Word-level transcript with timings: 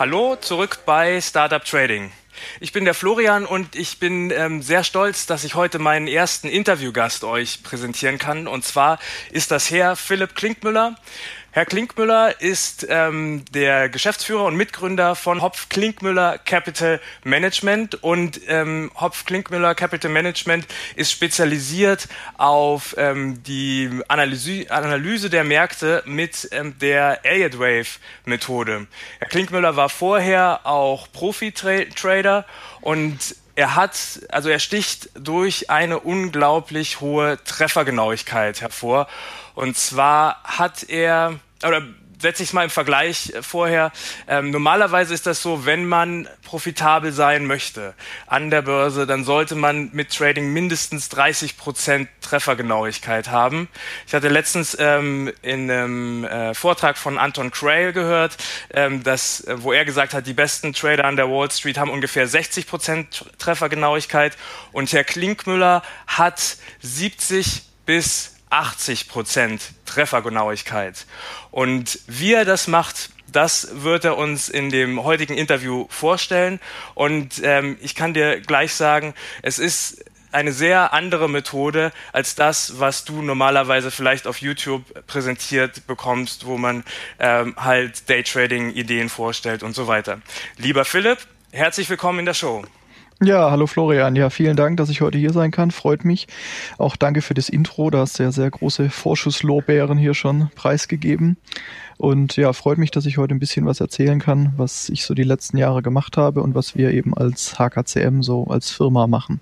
Hallo, 0.00 0.34
zurück 0.34 0.78
bei 0.86 1.20
Startup 1.20 1.62
Trading. 1.62 2.10
Ich 2.58 2.72
bin 2.72 2.86
der 2.86 2.94
Florian 2.94 3.44
und 3.44 3.76
ich 3.76 3.98
bin 3.98 4.30
ähm, 4.30 4.62
sehr 4.62 4.82
stolz, 4.82 5.26
dass 5.26 5.44
ich 5.44 5.56
heute 5.56 5.78
meinen 5.78 6.06
ersten 6.06 6.48
Interviewgast 6.48 7.22
euch 7.22 7.62
präsentieren 7.62 8.16
kann. 8.16 8.48
Und 8.48 8.64
zwar 8.64 8.98
ist 9.30 9.50
das 9.50 9.70
Herr 9.70 9.96
Philipp 9.96 10.34
Klinkmüller. 10.34 10.96
Herr 11.52 11.66
Klinkmüller 11.66 12.40
ist 12.40 12.86
ähm, 12.88 13.44
der 13.50 13.88
Geschäftsführer 13.88 14.44
und 14.44 14.54
Mitgründer 14.54 15.16
von 15.16 15.42
Hopf 15.42 15.68
Klinkmüller 15.68 16.38
Capital 16.38 17.00
Management 17.24 18.04
und 18.04 18.40
ähm, 18.46 18.92
Hopf 18.94 19.24
Klinkmüller 19.24 19.74
Capital 19.74 20.12
Management 20.12 20.68
ist 20.94 21.10
spezialisiert 21.10 22.06
auf 22.38 22.94
ähm, 22.98 23.42
die 23.42 23.90
Analyse, 24.06 24.70
Analyse 24.70 25.28
der 25.28 25.42
Märkte 25.42 26.04
mit 26.06 26.48
ähm, 26.52 26.78
der 26.78 27.24
Elliott 27.24 27.58
Wave 27.58 27.98
Methode. 28.26 28.86
Herr 29.18 29.28
Klinkmüller 29.28 29.74
war 29.74 29.88
vorher 29.88 30.60
auch 30.62 31.08
Profi-Trader 31.12 32.46
und 32.80 33.34
er 33.60 33.76
hat, 33.76 34.20
also 34.30 34.48
er 34.48 34.58
sticht 34.58 35.10
durch 35.12 35.68
eine 35.68 36.00
unglaublich 36.00 37.02
hohe 37.02 37.38
Treffergenauigkeit 37.44 38.62
hervor. 38.62 39.06
Und 39.54 39.76
zwar 39.76 40.42
hat 40.44 40.88
er, 40.88 41.38
oder 41.62 41.82
setze 42.20 42.42
ich 42.42 42.50
es 42.50 42.52
mal 42.52 42.64
im 42.64 42.70
Vergleich 42.70 43.32
vorher. 43.40 43.92
Ähm, 44.28 44.50
normalerweise 44.50 45.14
ist 45.14 45.26
das 45.26 45.42
so, 45.42 45.66
wenn 45.66 45.86
man 45.86 46.28
profitabel 46.42 47.12
sein 47.12 47.46
möchte 47.46 47.94
an 48.26 48.50
der 48.50 48.62
Börse, 48.62 49.06
dann 49.06 49.24
sollte 49.24 49.54
man 49.54 49.90
mit 49.92 50.14
Trading 50.14 50.52
mindestens 50.52 51.08
30 51.08 51.56
Prozent 51.56 52.08
Treffergenauigkeit 52.20 53.30
haben. 53.30 53.68
Ich 54.06 54.14
hatte 54.14 54.28
letztens 54.28 54.76
ähm, 54.78 55.32
in 55.42 55.70
einem 55.70 56.24
äh, 56.24 56.54
Vortrag 56.54 56.98
von 56.98 57.18
Anton 57.18 57.50
Crail 57.50 57.92
gehört, 57.92 58.36
ähm, 58.72 59.02
dass, 59.02 59.42
äh, 59.42 59.62
wo 59.62 59.72
er 59.72 59.84
gesagt 59.84 60.14
hat, 60.14 60.26
die 60.26 60.34
besten 60.34 60.72
Trader 60.72 61.04
an 61.04 61.16
der 61.16 61.30
Wall 61.30 61.50
Street 61.50 61.78
haben 61.78 61.90
ungefähr 61.90 62.26
60 62.26 62.66
Prozent 62.66 63.24
Treffergenauigkeit 63.38 64.36
und 64.72 64.92
Herr 64.92 65.04
Klinkmüller 65.04 65.82
hat 66.06 66.56
70 66.80 67.62
bis 67.86 68.39
80 68.50 69.08
Prozent 69.08 69.62
Treffergenauigkeit. 69.86 71.06
Und 71.50 72.00
wie 72.06 72.34
er 72.34 72.44
das 72.44 72.68
macht, 72.68 73.10
das 73.32 73.68
wird 73.82 74.04
er 74.04 74.18
uns 74.18 74.48
in 74.48 74.70
dem 74.70 75.02
heutigen 75.04 75.34
Interview 75.34 75.86
vorstellen. 75.88 76.60
Und 76.94 77.40
ähm, 77.42 77.78
ich 77.80 77.94
kann 77.94 78.14
dir 78.14 78.40
gleich 78.40 78.74
sagen, 78.74 79.14
es 79.42 79.58
ist 79.58 80.04
eine 80.32 80.52
sehr 80.52 80.92
andere 80.92 81.28
Methode 81.28 81.92
als 82.12 82.34
das, 82.34 82.78
was 82.78 83.04
du 83.04 83.22
normalerweise 83.22 83.90
vielleicht 83.90 84.26
auf 84.26 84.40
YouTube 84.40 85.06
präsentiert 85.06 85.86
bekommst, 85.86 86.46
wo 86.46 86.56
man 86.56 86.84
ähm, 87.18 87.54
halt 87.56 88.08
Daytrading-Ideen 88.08 89.08
vorstellt 89.08 89.62
und 89.62 89.74
so 89.74 89.86
weiter. 89.86 90.20
Lieber 90.56 90.84
Philipp, 90.84 91.18
herzlich 91.52 91.88
willkommen 91.90 92.20
in 92.20 92.26
der 92.26 92.34
Show. 92.34 92.64
Ja, 93.22 93.50
hallo 93.50 93.66
Florian. 93.66 94.16
Ja, 94.16 94.30
vielen 94.30 94.56
Dank, 94.56 94.78
dass 94.78 94.88
ich 94.88 95.02
heute 95.02 95.18
hier 95.18 95.34
sein 95.34 95.50
kann. 95.50 95.70
Freut 95.72 96.06
mich. 96.06 96.26
Auch 96.78 96.96
danke 96.96 97.20
für 97.20 97.34
das 97.34 97.50
Intro. 97.50 97.90
Da 97.90 97.98
hast 97.98 98.18
du 98.18 98.22
ja 98.22 98.32
sehr 98.32 98.50
große 98.50 98.88
Vorschusslorbeeren 98.88 99.98
hier 99.98 100.14
schon 100.14 100.48
preisgegeben. 100.54 101.36
Und 101.98 102.36
ja, 102.36 102.54
freut 102.54 102.78
mich, 102.78 102.90
dass 102.92 103.04
ich 103.04 103.18
heute 103.18 103.34
ein 103.34 103.38
bisschen 103.38 103.66
was 103.66 103.80
erzählen 103.80 104.20
kann, 104.20 104.54
was 104.56 104.88
ich 104.88 105.04
so 105.04 105.12
die 105.12 105.22
letzten 105.22 105.58
Jahre 105.58 105.82
gemacht 105.82 106.16
habe 106.16 106.40
und 106.42 106.54
was 106.54 106.74
wir 106.76 106.92
eben 106.92 107.12
als 107.14 107.58
HKCM 107.58 108.22
so 108.22 108.44
als 108.44 108.70
Firma 108.70 109.06
machen. 109.06 109.40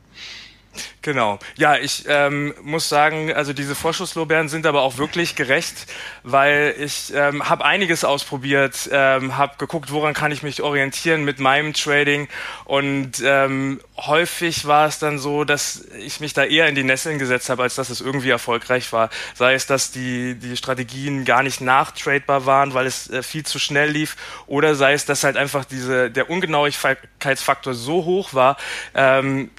Genau. 1.03 1.39
Ja, 1.56 1.77
ich 1.77 2.05
ähm, 2.09 2.55
muss 2.62 2.89
sagen, 2.89 3.33
also 3.33 3.53
diese 3.53 3.75
Vorschusslorbeeren 3.75 4.49
sind 4.49 4.66
aber 4.66 4.83
auch 4.83 4.99
wirklich 4.99 5.37
gerecht, 5.37 5.87
weil 6.22 6.75
ich 6.78 7.12
ähm, 7.15 7.49
habe 7.49 7.65
einiges 7.65 8.05
ausprobiert, 8.05 8.89
ähm, 8.93 9.37
habe 9.37 9.55
geguckt, 9.59 9.93
woran 9.93 10.15
kann 10.15 10.33
ich 10.33 10.43
mich 10.43 10.62
orientieren 10.62 11.25
mit 11.25 11.41
meinem 11.41 11.75
Trading 11.75 12.28
und 12.65 13.22
ähm, 13.25 13.81
häufig 13.97 14.66
war 14.66 14.87
es 14.87 14.99
dann 14.99 15.19
so, 15.19 15.44
dass 15.44 15.84
ich 15.99 16.21
mich 16.21 16.33
da 16.34 16.44
eher 16.44 16.69
in 16.69 16.75
die 16.75 16.84
Nesseln 16.84 17.19
gesetzt 17.19 17.49
habe, 17.49 17.62
als 17.62 17.75
dass 17.75 17.91
es 17.91 18.00
irgendwie 18.00 18.31
erfolgreich 18.31 18.93
war. 18.93 19.10
Sei 19.34 19.55
es, 19.55 19.66
dass 19.66 19.91
die, 19.91 20.34
die 20.34 20.56
Strategien 20.56 21.25
gar 21.25 21.43
nicht 21.43 21.60
nachtradebar 21.60 22.47
waren, 22.47 22.75
weil 22.75 22.87
es 22.87 23.10
äh, 23.10 23.22
viel 23.22 23.45
zu 23.45 23.59
schnell 23.59 23.91
lief, 23.91 24.16
oder 24.47 24.75
sei 24.75 24.93
es, 24.93 25.05
dass 25.05 25.25
halt 25.25 25.37
einfach 25.37 25.65
diese, 25.65 26.10
der 26.10 26.31
Ungenauigkeitsfaktor 26.31 27.75
so 27.75 28.05
hoch 28.05 28.34
war, 28.34 28.56
ähm, 28.95 29.50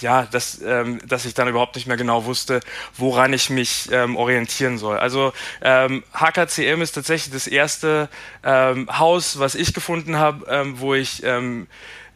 ja, 0.00 0.24
dass, 0.24 0.60
ähm, 0.62 1.00
dass 1.06 1.24
ich 1.24 1.34
dann 1.34 1.48
überhaupt 1.48 1.76
nicht 1.76 1.86
mehr 1.86 1.96
genau 1.96 2.24
wusste, 2.24 2.60
woran 2.96 3.32
ich 3.32 3.50
mich 3.50 3.88
ähm, 3.92 4.16
orientieren 4.16 4.78
soll. 4.78 4.98
Also 4.98 5.32
ähm, 5.62 6.04
HKCM 6.12 6.82
ist 6.82 6.92
tatsächlich 6.92 7.32
das 7.32 7.46
erste 7.46 8.08
ähm, 8.44 8.88
Haus, 8.98 9.38
was 9.38 9.54
ich 9.54 9.74
gefunden 9.74 10.16
habe, 10.16 10.46
ähm, 10.48 10.80
wo 10.80 10.94
ich 10.94 11.22
ähm, 11.24 11.66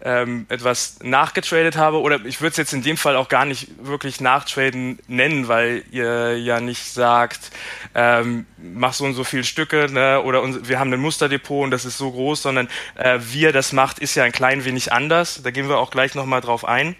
ähm, 0.02 0.46
etwas 0.48 0.98
nachgetradet 1.02 1.76
habe. 1.76 2.00
Oder 2.00 2.24
ich 2.24 2.40
würde 2.40 2.52
es 2.52 2.56
jetzt 2.56 2.72
in 2.72 2.82
dem 2.82 2.96
Fall 2.96 3.16
auch 3.16 3.28
gar 3.28 3.44
nicht 3.44 3.68
wirklich 3.82 4.20
nachtraden 4.20 4.98
nennen, 5.08 5.48
weil 5.48 5.84
ihr 5.90 6.38
ja 6.38 6.60
nicht 6.60 6.86
sagt, 6.86 7.50
ähm, 7.94 8.46
mach 8.56 8.92
so 8.92 9.04
und 9.04 9.14
so 9.14 9.24
viele 9.24 9.44
Stücke 9.44 9.88
ne? 9.90 10.22
oder 10.22 10.42
uns, 10.42 10.68
wir 10.68 10.78
haben 10.78 10.92
ein 10.92 11.00
Musterdepot 11.00 11.64
und 11.64 11.70
das 11.70 11.84
ist 11.84 11.98
so 11.98 12.10
groß, 12.10 12.42
sondern 12.42 12.68
äh, 12.94 13.18
wie 13.20 13.44
er 13.44 13.52
das 13.52 13.72
macht, 13.72 13.98
ist 13.98 14.14
ja 14.14 14.24
ein 14.24 14.32
klein 14.32 14.64
wenig 14.64 14.92
anders. 14.92 15.42
Da 15.42 15.50
gehen 15.50 15.68
wir 15.68 15.78
auch 15.78 15.90
gleich 15.90 16.14
nochmal 16.14 16.40
drauf 16.40 16.64
ein. 16.64 16.96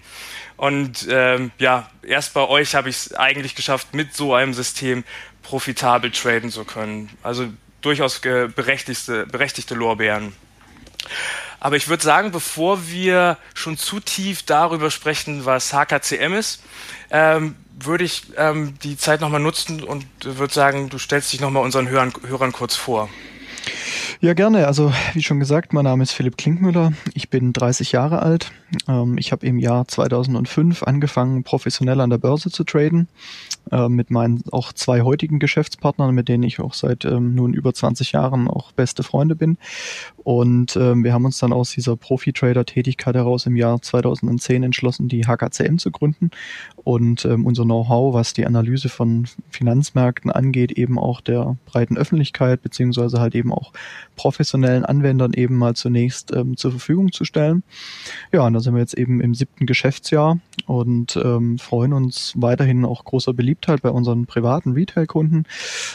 Und 0.61 1.09
ähm, 1.09 1.53
ja, 1.57 1.89
erst 2.03 2.35
bei 2.35 2.47
euch 2.47 2.75
habe 2.75 2.91
ich 2.91 2.97
es 2.97 3.15
eigentlich 3.15 3.55
geschafft, 3.55 3.95
mit 3.95 4.15
so 4.15 4.35
einem 4.35 4.53
System 4.53 5.05
profitabel 5.43 6.11
traden 6.11 6.51
zu 6.51 6.67
können. 6.67 7.09
Also 7.23 7.49
durchaus 7.81 8.21
berechtigte, 8.21 9.25
berechtigte 9.25 9.75
Lorbeeren. 9.75 10.35
Aber 11.61 11.77
ich 11.77 11.89
würde 11.89 12.03
sagen, 12.03 12.31
bevor 12.31 12.89
wir 12.89 13.39
schon 13.55 13.79
zu 13.79 14.01
tief 14.01 14.43
darüber 14.43 14.91
sprechen, 14.91 15.47
was 15.47 15.73
HKCM 15.73 16.35
ist, 16.35 16.63
ähm, 17.11 17.57
würde 17.79 18.05
ich 18.05 18.25
ähm, 18.37 18.79
die 18.83 18.99
Zeit 18.99 19.23
nochmal 19.23 19.41
nutzen 19.41 19.83
und 19.83 20.05
würde 20.23 20.53
sagen, 20.53 20.91
du 20.91 20.99
stellst 20.99 21.33
dich 21.33 21.41
nochmal 21.41 21.63
unseren 21.63 21.89
Hörern, 21.89 22.13
Hörern 22.27 22.53
kurz 22.53 22.77
vor. 22.77 23.09
Ja, 24.21 24.35
gerne. 24.35 24.67
Also 24.67 24.93
wie 25.15 25.23
schon 25.23 25.41
gesagt, 25.41 25.73
mein 25.73 25.85
Name 25.85 26.03
ist 26.03 26.13
Philipp 26.13 26.37
Klinkmüller. 26.37 26.93
Ich 27.15 27.31
bin 27.31 27.53
30 27.53 27.93
Jahre 27.93 28.21
alt. 28.21 28.53
Ähm, 28.87 29.17
ich 29.19 29.33
habe 29.33 29.47
im 29.47 29.59
Jahr 29.59 29.89
2005 29.89 30.83
angefangen, 30.83 31.43
professionell 31.43 32.01
an 32.01 32.11
der 32.11 32.19
Börse 32.19 32.51
zu 32.51 32.65
traden. 32.65 33.09
Äh, 33.71 33.89
mit 33.89 34.11
meinen 34.11 34.43
auch 34.51 34.73
zwei 34.73 35.03
heutigen 35.03 35.39
Geschäftspartnern, 35.39 36.15
mit 36.15 36.29
denen 36.29 36.43
ich 36.43 36.61
auch 36.61 36.75
seit 36.75 37.05
ähm, 37.05 37.35
nun 37.35 37.55
über 37.55 37.73
20 37.73 38.13
Jahren 38.13 38.49
auch 38.49 38.73
beste 38.73 39.03
Freunde 39.03 39.37
bin. 39.37 39.59
Und 40.25 40.77
ähm, 40.77 41.05
wir 41.05 41.13
haben 41.13 41.25
uns 41.25 41.39
dann 41.39 41.53
aus 41.53 41.71
dieser 41.71 41.97
Profi-Trader-Tätigkeit 41.97 43.15
heraus 43.15 43.47
im 43.47 43.57
Jahr 43.57 43.81
2010 43.81 44.65
entschlossen, 44.65 45.09
die 45.09 45.27
HKCM 45.27 45.77
zu 45.79 45.91
gründen 45.91 46.31
und 46.77 47.25
ähm, 47.25 47.47
unser 47.47 47.65
Know-how, 47.65 48.15
was 48.15 48.33
die 48.33 48.47
Analyse 48.47 48.89
von 48.89 49.27
Finanzmärkten 49.51 50.31
angeht, 50.31 50.73
eben 50.73 50.99
auch 50.99 51.21
der 51.21 51.57
breiten 51.67 51.97
Öffentlichkeit 51.97 52.63
beziehungsweise 52.63 53.21
halt 53.21 53.35
eben 53.35 53.50
auch 53.53 53.73
professionellen 54.17 54.85
Anwendern 54.85 55.33
eben 55.33 55.57
mal 55.57 55.75
zunächst 55.75 56.33
ähm, 56.35 56.57
zur 56.57 56.73
Verfügung 56.73 57.13
zu 57.13 57.25
stellen. 57.25 57.63
Ja, 58.33 58.47
und 58.47 58.53
da 58.53 58.61
sind 58.61 58.75
wir 58.75 58.81
jetzt 58.81 58.95
eben 58.95 59.21
im 59.21 59.35
siebten 59.35 59.67
Geschäftsjahr 59.67 60.39
und 60.67 61.17
ähm, 61.17 61.59
freuen 61.59 61.93
uns 61.93 62.35
weiterhin 62.37 62.85
auch 62.85 63.05
großer 63.05 63.33
Beliebtheit 63.33 63.83
bei 63.83 63.91
unseren 63.91 64.27
privaten 64.27 64.73
Retail-Kunden, 64.73 65.45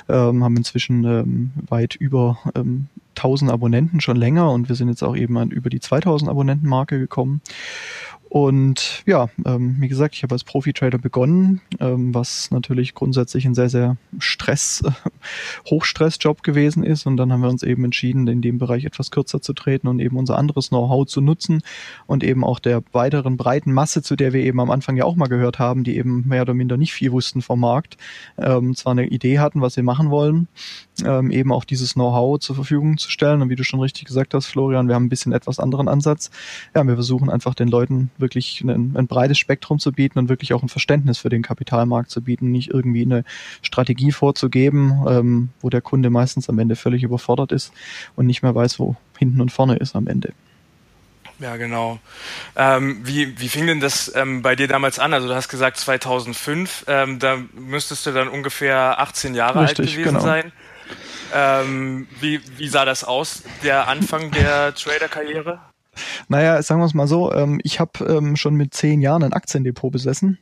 ähm, 0.10 0.44
haben 0.44 0.57
inzwischen 0.57 1.04
ähm, 1.04 1.52
weit 1.68 1.96
über 1.96 2.40
ähm, 2.56 2.88
1000 3.18 3.52
Abonnenten 3.52 4.01
schon 4.01 4.18
länger 4.18 4.51
und 4.51 4.69
wir 4.69 4.75
sind 4.75 4.90
jetzt 4.90 5.04
auch 5.04 5.16
eben 5.16 5.38
an 5.38 5.51
über 5.51 5.69
die 5.69 5.80
2000 5.80 6.30
Abonnenten 6.30 6.68
Marke 6.68 7.00
gekommen. 7.00 7.42
Und 8.36 9.04
ja, 9.06 9.30
ähm, 9.46 9.78
wie 9.80 9.88
gesagt, 9.88 10.14
ich 10.14 10.24
habe 10.24 10.36
als 10.36 10.44
Profi-Trader 10.44 10.98
begonnen, 10.98 11.62
ähm, 11.80 12.14
was 12.14 12.52
natürlich 12.52 12.94
grundsätzlich 12.94 13.46
ein 13.46 13.56
sehr, 13.56 13.70
sehr 13.70 13.96
Stress, 14.20 14.84
Hochstress-Job 15.70 16.44
gewesen 16.44 16.84
ist. 16.84 17.06
Und 17.06 17.16
dann 17.16 17.32
haben 17.32 17.40
wir 17.40 17.48
uns 17.48 17.64
eben 17.64 17.86
entschieden, 17.86 18.28
in 18.28 18.42
dem 18.42 18.58
Bereich 18.58 18.84
etwas 18.84 19.10
kürzer 19.10 19.42
zu 19.42 19.54
treten 19.54 19.88
und 19.88 20.02
eben 20.02 20.18
unser 20.18 20.38
anderes 20.38 20.68
Know-how 20.68 21.08
zu 21.08 21.22
nutzen 21.22 21.62
und 22.08 22.26
eben 22.26 22.44
auch 22.44 22.60
der 22.60 22.84
weiteren 22.92 23.38
breiten 23.38 23.72
Masse, 23.72 24.02
zu 24.02 24.18
der 24.18 24.34
wir 24.34 24.44
eben 24.44 24.60
am 24.60 24.70
Anfang 24.70 24.98
ja 24.98 25.06
auch 25.06 25.16
mal 25.16 25.28
gehört 25.28 25.58
haben, 25.58 25.86
die 25.86 25.96
eben 25.96 26.28
mehr 26.28 26.42
oder 26.42 26.54
minder 26.54 26.76
nicht 26.76 26.92
viel 26.92 27.14
wussten 27.14 27.42
vom 27.42 27.62
Markt, 27.62 27.96
ähm, 28.38 28.76
zwar 28.76 28.92
eine 28.92 29.08
Idee 29.08 29.40
hatten, 29.40 29.62
was 29.62 29.76
sie 29.76 29.82
machen 29.82 30.10
wollen, 30.10 30.50
ähm, 31.06 31.32
eben 31.32 31.54
auch 31.54 31.64
dieses 31.64 31.94
Know-how 31.94 32.38
zur 32.40 32.56
Verfügung 32.56 32.98
zu 32.98 33.10
stellen. 33.10 33.42
Und 33.42 33.50
wie 33.50 33.56
du 33.56 33.64
schon 33.64 33.80
richtig 33.80 34.04
gesagt 34.04 34.34
hast, 34.34 34.48
Florian, 34.48 34.90
wir 34.90 34.96
haben 34.96 35.06
ein 35.06 35.10
bisschen 35.10 35.32
etwas 35.32 35.58
anderen 35.58 35.88
Ansatz. 35.88 36.32
Ja, 36.76 36.86
wir 36.86 36.96
versuchen 36.96 37.30
einfach 37.30 37.54
den 37.54 37.70
Leuten 37.70 38.12
wirklich 38.18 38.25
ein, 38.62 38.95
ein 38.95 39.07
breites 39.07 39.38
Spektrum 39.38 39.80
zu 39.80 39.92
bieten 39.92 40.19
und 40.19 40.30
wirklich 40.30 40.54
auch 40.54 40.63
ein 40.63 40.69
Verständnis 40.69 41.18
für 41.18 41.30
den 41.30 41.44
Kapitalmarkt 41.44 42.10
zu 42.10 42.22
bieten, 42.22 42.51
nicht 42.51 42.69
irgendwie 42.69 43.04
eine 43.04 43.24
Strategie 43.62 44.12
vorzugeben, 44.12 45.06
ähm, 45.07 45.50
wo 45.62 45.69
der 45.69 45.81
Kunde 45.81 46.10
meistens 46.10 46.50
am 46.50 46.60
Ende 46.60 46.75
völlig 46.75 47.04
überfordert 47.04 47.51
ist 47.51 47.74
und 48.16 48.25
nicht 48.25 48.44
mehr 48.44 48.56
weiß, 48.56 48.80
wo 48.80 48.95
hinten 49.18 49.42
und 49.42 49.51
vorne 49.51 49.77
ist 49.77 49.95
am 49.95 50.07
Ende. 50.07 50.33
Ja, 51.39 51.57
genau. 51.57 52.00
Ähm, 52.56 53.01
wie, 53.04 53.39
wie 53.39 53.50
fing 53.50 53.68
denn 53.68 53.81
das 53.81 54.13
ähm, 54.16 54.42
bei 54.42 54.56
dir 54.56 54.68
damals 54.68 55.00
an? 55.00 55.13
Also 55.13 55.27
du 55.27 55.36
hast 55.36 55.50
gesagt 55.50 55.77
2005, 55.77 56.86
ähm, 56.88 57.19
da 57.19 57.38
müsstest 57.54 58.06
du 58.06 58.12
dann 58.12 58.30
ungefähr 58.30 59.00
18 59.00 59.36
Jahre 59.36 59.62
Richtig, 59.62 59.80
alt 59.80 59.89
gewesen 59.89 60.04
genau. 60.04 60.19
sein. 60.22 60.51
Ähm, 61.33 62.07
wie, 62.22 62.39
wie 62.57 62.68
sah 62.69 62.86
das 62.86 63.04
aus, 63.04 63.44
der 63.63 63.88
Anfang 63.88 64.31
der 64.31 64.74
Trader-Karriere? 64.75 65.60
Naja, 66.28 66.62
sagen 66.62 66.82
wir 66.82 66.86
es 66.86 66.94
mal 66.94 67.08
so, 67.08 67.32
ähm, 67.34 67.60
ich 67.64 67.80
habe 67.80 68.06
ähm, 68.06 68.36
schon 68.36 68.56
mit 68.56 68.74
zehn 68.74 69.02
Jahren 69.02 69.24
ein 69.24 69.34
Aktiendepot 69.34 69.92
besessen 69.92 70.40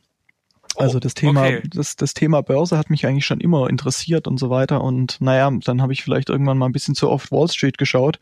also 0.78 1.00
das 1.00 1.14
Thema, 1.14 1.44
okay. 1.44 1.62
das, 1.74 1.96
das 1.96 2.14
Thema 2.14 2.42
Börse 2.42 2.78
hat 2.78 2.90
mich 2.90 3.06
eigentlich 3.06 3.26
schon 3.26 3.40
immer 3.40 3.70
interessiert 3.70 4.28
und 4.28 4.40
so 4.40 4.50
weiter. 4.50 4.84
Und 4.84 5.20
naja, 5.22 5.52
dann 5.64 5.82
habe 5.82 5.94
ich 5.94 6.04
vielleicht 6.04 6.30
irgendwann 6.30 6.58
mal 6.58 6.66
ein 6.66 6.72
bisschen 6.72 6.96
zu 6.96 7.10
oft 7.10 7.32
Wall 7.32 7.48
Street 7.48 7.78
geschaut. 7.78 8.20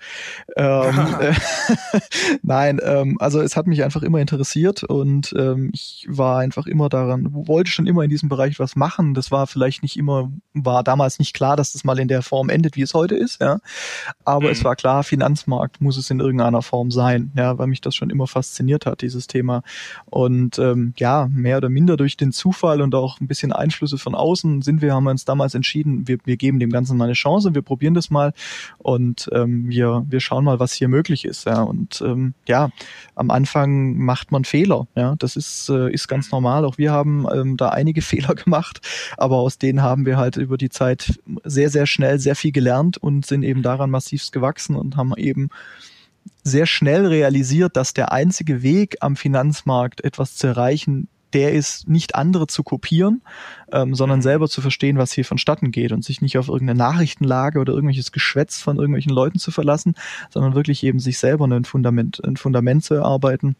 Ähm, 0.56 1.16
äh, 1.20 1.34
Nein, 2.44 2.80
ähm, 2.84 3.18
also 3.20 3.42
es 3.42 3.56
hat 3.56 3.68
mich 3.68 3.84
einfach 3.84 4.04
immer 4.04 4.20
interessiert 4.20 4.84
und 4.84 5.34
ähm, 5.38 5.72
ich 5.74 6.06
war 6.10 6.40
einfach 6.40 6.68
immer 6.68 6.90
daran, 6.90 7.28
wollte 7.32 7.72
schon 7.72 7.88
immer 7.88 8.04
in 8.04 8.10
diesem 8.10 8.30
Bereich 8.30 8.60
was 8.60 8.76
machen. 8.76 9.14
Das 9.14 9.32
war 9.32 9.48
vielleicht 9.48 9.84
nicht 9.84 9.98
immer, 9.98 10.32
war 10.54 10.84
damals 10.84 11.20
nicht 11.20 11.34
klar, 11.34 11.56
dass 11.56 11.74
das 11.74 11.84
mal 11.84 12.00
in 12.00 12.08
der 12.08 12.22
Form 12.22 12.50
endet, 12.50 12.76
wie 12.76 12.82
es 12.82 12.94
heute 12.94 13.16
ist, 13.16 13.42
ja. 13.42 13.60
Aber 14.26 14.48
mhm. 14.48 14.52
es 14.52 14.64
war 14.64 14.76
klar, 14.76 15.04
Finanzmarkt 15.04 15.82
muss 15.82 15.98
es 15.98 16.10
in 16.10 16.20
irgendeiner 16.20 16.62
Form 16.62 16.92
sein, 16.92 17.32
ja, 17.36 17.58
weil 17.58 17.68
mich 17.68 17.82
das 17.82 17.96
schon 17.96 18.10
immer 18.10 18.28
fasziniert 18.28 18.86
hat, 18.86 19.02
dieses 19.02 19.28
Thema. 19.28 19.64
Und 20.06 20.60
ähm, 20.60 20.94
ja, 20.98 21.28
mehr 21.32 21.58
oder 21.58 21.70
minder 21.70 21.98
durch 21.98 22.18
den 22.18 22.32
Zufall 22.42 22.82
und 22.82 22.96
auch 22.96 23.22
ein 23.22 23.28
bisschen 23.28 23.54
Einflüsse 23.54 24.00
von 24.00 24.16
außen 24.16 24.64
sind 24.64 24.82
wir, 24.82 24.96
haben 24.96 25.04
wir 25.04 25.12
uns 25.12 25.26
damals 25.26 25.54
entschieden, 25.54 26.08
wir, 26.08 26.18
wir 26.26 26.38
geben 26.38 26.60
dem 26.60 26.72
Ganzen 26.72 26.98
mal 26.98 27.06
eine 27.06 27.14
Chance, 27.14 27.54
wir 27.54 27.62
probieren 27.62 27.94
das 27.94 28.10
mal 28.10 28.34
und 28.80 29.30
ähm, 29.32 29.70
wir, 29.70 30.04
wir 30.10 30.20
schauen 30.20 30.44
mal, 30.44 30.60
was 30.60 30.74
hier 30.74 30.88
möglich 30.88 31.24
ist. 31.24 31.46
Ja. 31.46 31.62
Und 31.62 32.02
ähm, 32.04 32.34
ja, 32.48 32.72
am 33.14 33.30
Anfang 33.30 33.96
macht 33.98 34.32
man 34.32 34.44
Fehler. 34.44 34.88
Ja, 34.96 35.16
das 35.20 35.36
ist, 35.36 35.70
äh, 35.70 35.92
ist 35.92 36.08
ganz 36.08 36.32
normal. 36.32 36.66
Auch 36.66 36.80
wir 36.80 36.92
haben 36.92 37.28
ähm, 37.32 37.58
da 37.58 37.70
einige 37.70 38.02
Fehler 38.12 38.34
gemacht, 38.34 38.82
aber 39.18 39.38
aus 39.38 39.60
denen 39.60 39.84
haben 39.84 40.08
wir 40.08 40.18
halt 40.18 40.38
über 40.38 40.58
die 40.58 40.70
Zeit 40.70 41.20
sehr, 41.44 41.70
sehr 41.70 41.86
schnell 41.86 42.18
sehr 42.18 42.36
viel 42.36 42.52
gelernt 42.52 42.98
und 42.98 43.28
sind 43.28 43.44
eben 43.44 43.62
daran 43.62 43.92
massivst 43.92 44.32
gewachsen 44.32 44.76
und 44.76 44.98
haben 44.98 45.14
eben 45.16 45.50
sehr 46.44 46.66
schnell 46.66 47.06
realisiert, 47.06 47.78
dass 47.78 47.94
der 47.94 48.12
einzige 48.12 48.64
Weg 48.64 48.98
am 49.02 49.16
Finanzmarkt 49.16 50.04
etwas 50.04 50.36
zu 50.38 50.48
erreichen 50.48 51.08
der 51.34 51.54
ist, 51.54 51.88
nicht 51.88 52.16
andere 52.16 52.48
zu 52.48 52.64
kopieren, 52.64 53.22
ähm, 53.72 53.96
sondern 53.96 54.20
mhm. 54.20 54.24
selber 54.24 54.50
zu 54.50 54.62
verstehen, 54.62 54.98
was 54.98 55.12
hier 55.12 55.26
vonstatten 55.26 55.72
geht 55.72 55.92
und 55.92 56.04
sich 56.04 56.22
nicht 56.22 56.38
auf 56.38 56.48
irgendeine 56.48 56.78
Nachrichtenlage 56.78 57.60
oder 57.60 57.74
irgendwelches 57.74 58.12
Geschwätz 58.12 58.60
von 58.60 58.78
irgendwelchen 58.78 59.12
Leuten 59.12 59.40
zu 59.40 59.52
verlassen, 59.52 59.96
sondern 60.30 60.56
wirklich 60.56 60.84
eben 60.84 61.00
sich 61.00 61.18
selber 61.18 61.46
ein 61.46 61.66
Fundament, 61.66 62.22
ein 62.24 62.38
Fundament 62.38 62.84
zu 62.84 62.96
erarbeiten. 62.96 63.56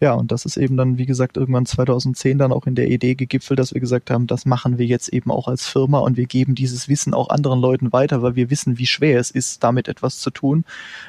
Ja, 0.00 0.14
und 0.14 0.32
das 0.32 0.44
ist 0.44 0.56
eben 0.56 0.76
dann, 0.76 0.98
wie 0.98 1.06
gesagt, 1.06 1.36
irgendwann 1.36 1.66
2010 1.66 2.38
dann 2.38 2.52
auch 2.52 2.66
in 2.66 2.74
der 2.74 2.88
Idee 2.88 3.14
gegipfelt, 3.14 3.58
dass 3.58 3.74
wir 3.74 3.80
gesagt 3.80 4.10
haben, 4.10 4.26
das 4.26 4.46
machen 4.46 4.78
wir 4.78 4.86
jetzt 4.86 5.08
eben 5.08 5.30
auch 5.30 5.48
als 5.48 5.66
Firma 5.66 5.98
und 5.98 6.16
wir 6.16 6.26
geben 6.26 6.54
dieses 6.54 6.88
Wissen 6.88 7.14
auch 7.14 7.30
anderen 7.30 7.60
Leuten 7.60 7.92
weiter, 7.92 8.22
weil 8.22 8.36
wir 8.36 8.50
wissen, 8.50 8.78
wie 8.78 8.86
schwer 8.86 9.20
es 9.20 9.30
ist, 9.30 9.62
damit 9.62 9.88
etwas 9.88 10.18
zu 10.18 10.30
tun. 10.30 10.64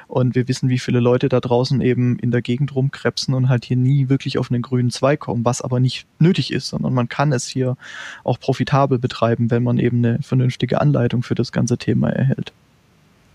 Und 0.07 0.35
wir 0.35 0.47
wissen, 0.47 0.69
wie 0.69 0.79
viele 0.79 0.99
Leute 0.99 1.29
da 1.29 1.39
draußen 1.39 1.81
eben 1.81 2.17
in 2.17 2.31
der 2.31 2.41
Gegend 2.41 2.75
rumkrebsen 2.75 3.33
und 3.33 3.49
halt 3.49 3.65
hier 3.65 3.77
nie 3.77 4.09
wirklich 4.09 4.37
auf 4.37 4.51
einen 4.51 4.61
grünen 4.61 4.89
Zweig 4.89 5.19
kommen, 5.19 5.45
was 5.45 5.61
aber 5.61 5.78
nicht 5.79 6.05
nötig 6.19 6.51
ist, 6.51 6.67
sondern 6.67 6.93
man 6.93 7.09
kann 7.09 7.31
es 7.31 7.47
hier 7.47 7.77
auch 8.23 8.39
profitabel 8.39 8.99
betreiben, 8.99 9.51
wenn 9.51 9.63
man 9.63 9.77
eben 9.77 10.05
eine 10.05 10.19
vernünftige 10.21 10.81
Anleitung 10.81 11.23
für 11.23 11.35
das 11.35 11.51
ganze 11.51 11.77
Thema 11.77 12.09
erhält. 12.09 12.53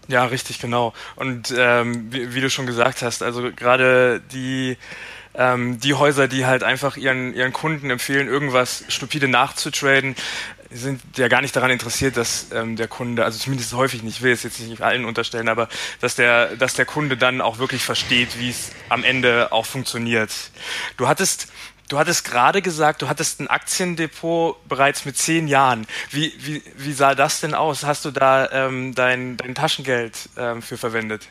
Ja, 0.08 0.24
richtig, 0.26 0.60
genau. 0.60 0.92
Und 1.16 1.54
ähm, 1.56 2.12
wie, 2.12 2.34
wie, 2.34 2.40
du 2.40 2.50
schon 2.50 2.66
gesagt 2.66 3.02
hast, 3.02 3.22
also 3.22 3.50
gerade 3.54 4.20
die 4.32 4.76
ähm, 5.34 5.80
die 5.80 5.94
Häuser, 5.94 6.28
die 6.28 6.44
halt 6.44 6.62
einfach 6.62 6.96
ihren 6.96 7.34
ihren 7.34 7.52
Kunden 7.52 7.90
empfehlen, 7.90 8.28
irgendwas 8.28 8.84
stupide 8.88 9.28
nachzutraden, 9.28 10.14
sind 10.74 11.00
ja 11.16 11.28
gar 11.28 11.40
nicht 11.40 11.54
daran 11.54 11.70
interessiert, 11.70 12.16
dass 12.16 12.48
ähm, 12.52 12.76
der 12.76 12.88
Kunde, 12.88 13.24
also 13.24 13.38
zumindest 13.38 13.72
häufig 13.74 14.02
nicht, 14.02 14.16
ich 14.16 14.22
will 14.22 14.32
es 14.32 14.42
jetzt 14.42 14.60
nicht 14.60 14.82
allen 14.82 15.04
unterstellen, 15.04 15.48
aber 15.48 15.68
dass 16.00 16.16
der, 16.16 16.56
dass 16.56 16.74
der 16.74 16.84
Kunde 16.84 17.16
dann 17.16 17.40
auch 17.40 17.58
wirklich 17.58 17.82
versteht, 17.82 18.38
wie 18.38 18.50
es 18.50 18.72
am 18.88 19.04
Ende 19.04 19.52
auch 19.52 19.66
funktioniert. 19.66 20.32
Du 20.96 21.06
hattest 21.06 21.48
Du 21.88 21.98
hattest 21.98 22.24
gerade 22.24 22.62
gesagt, 22.62 23.02
du 23.02 23.08
hattest 23.08 23.40
ein 23.40 23.48
Aktiendepot 23.48 24.68
bereits 24.68 25.04
mit 25.04 25.16
zehn 25.16 25.48
Jahren. 25.48 25.86
Wie, 26.10 26.32
wie, 26.38 26.62
wie 26.76 26.92
sah 26.92 27.14
das 27.14 27.40
denn 27.40 27.54
aus? 27.54 27.84
Hast 27.84 28.04
du 28.04 28.10
da 28.10 28.50
ähm, 28.50 28.94
dein, 28.94 29.36
dein 29.36 29.54
Taschengeld 29.54 30.30
ähm, 30.36 30.62
für 30.62 30.78
verwendet? 30.78 31.28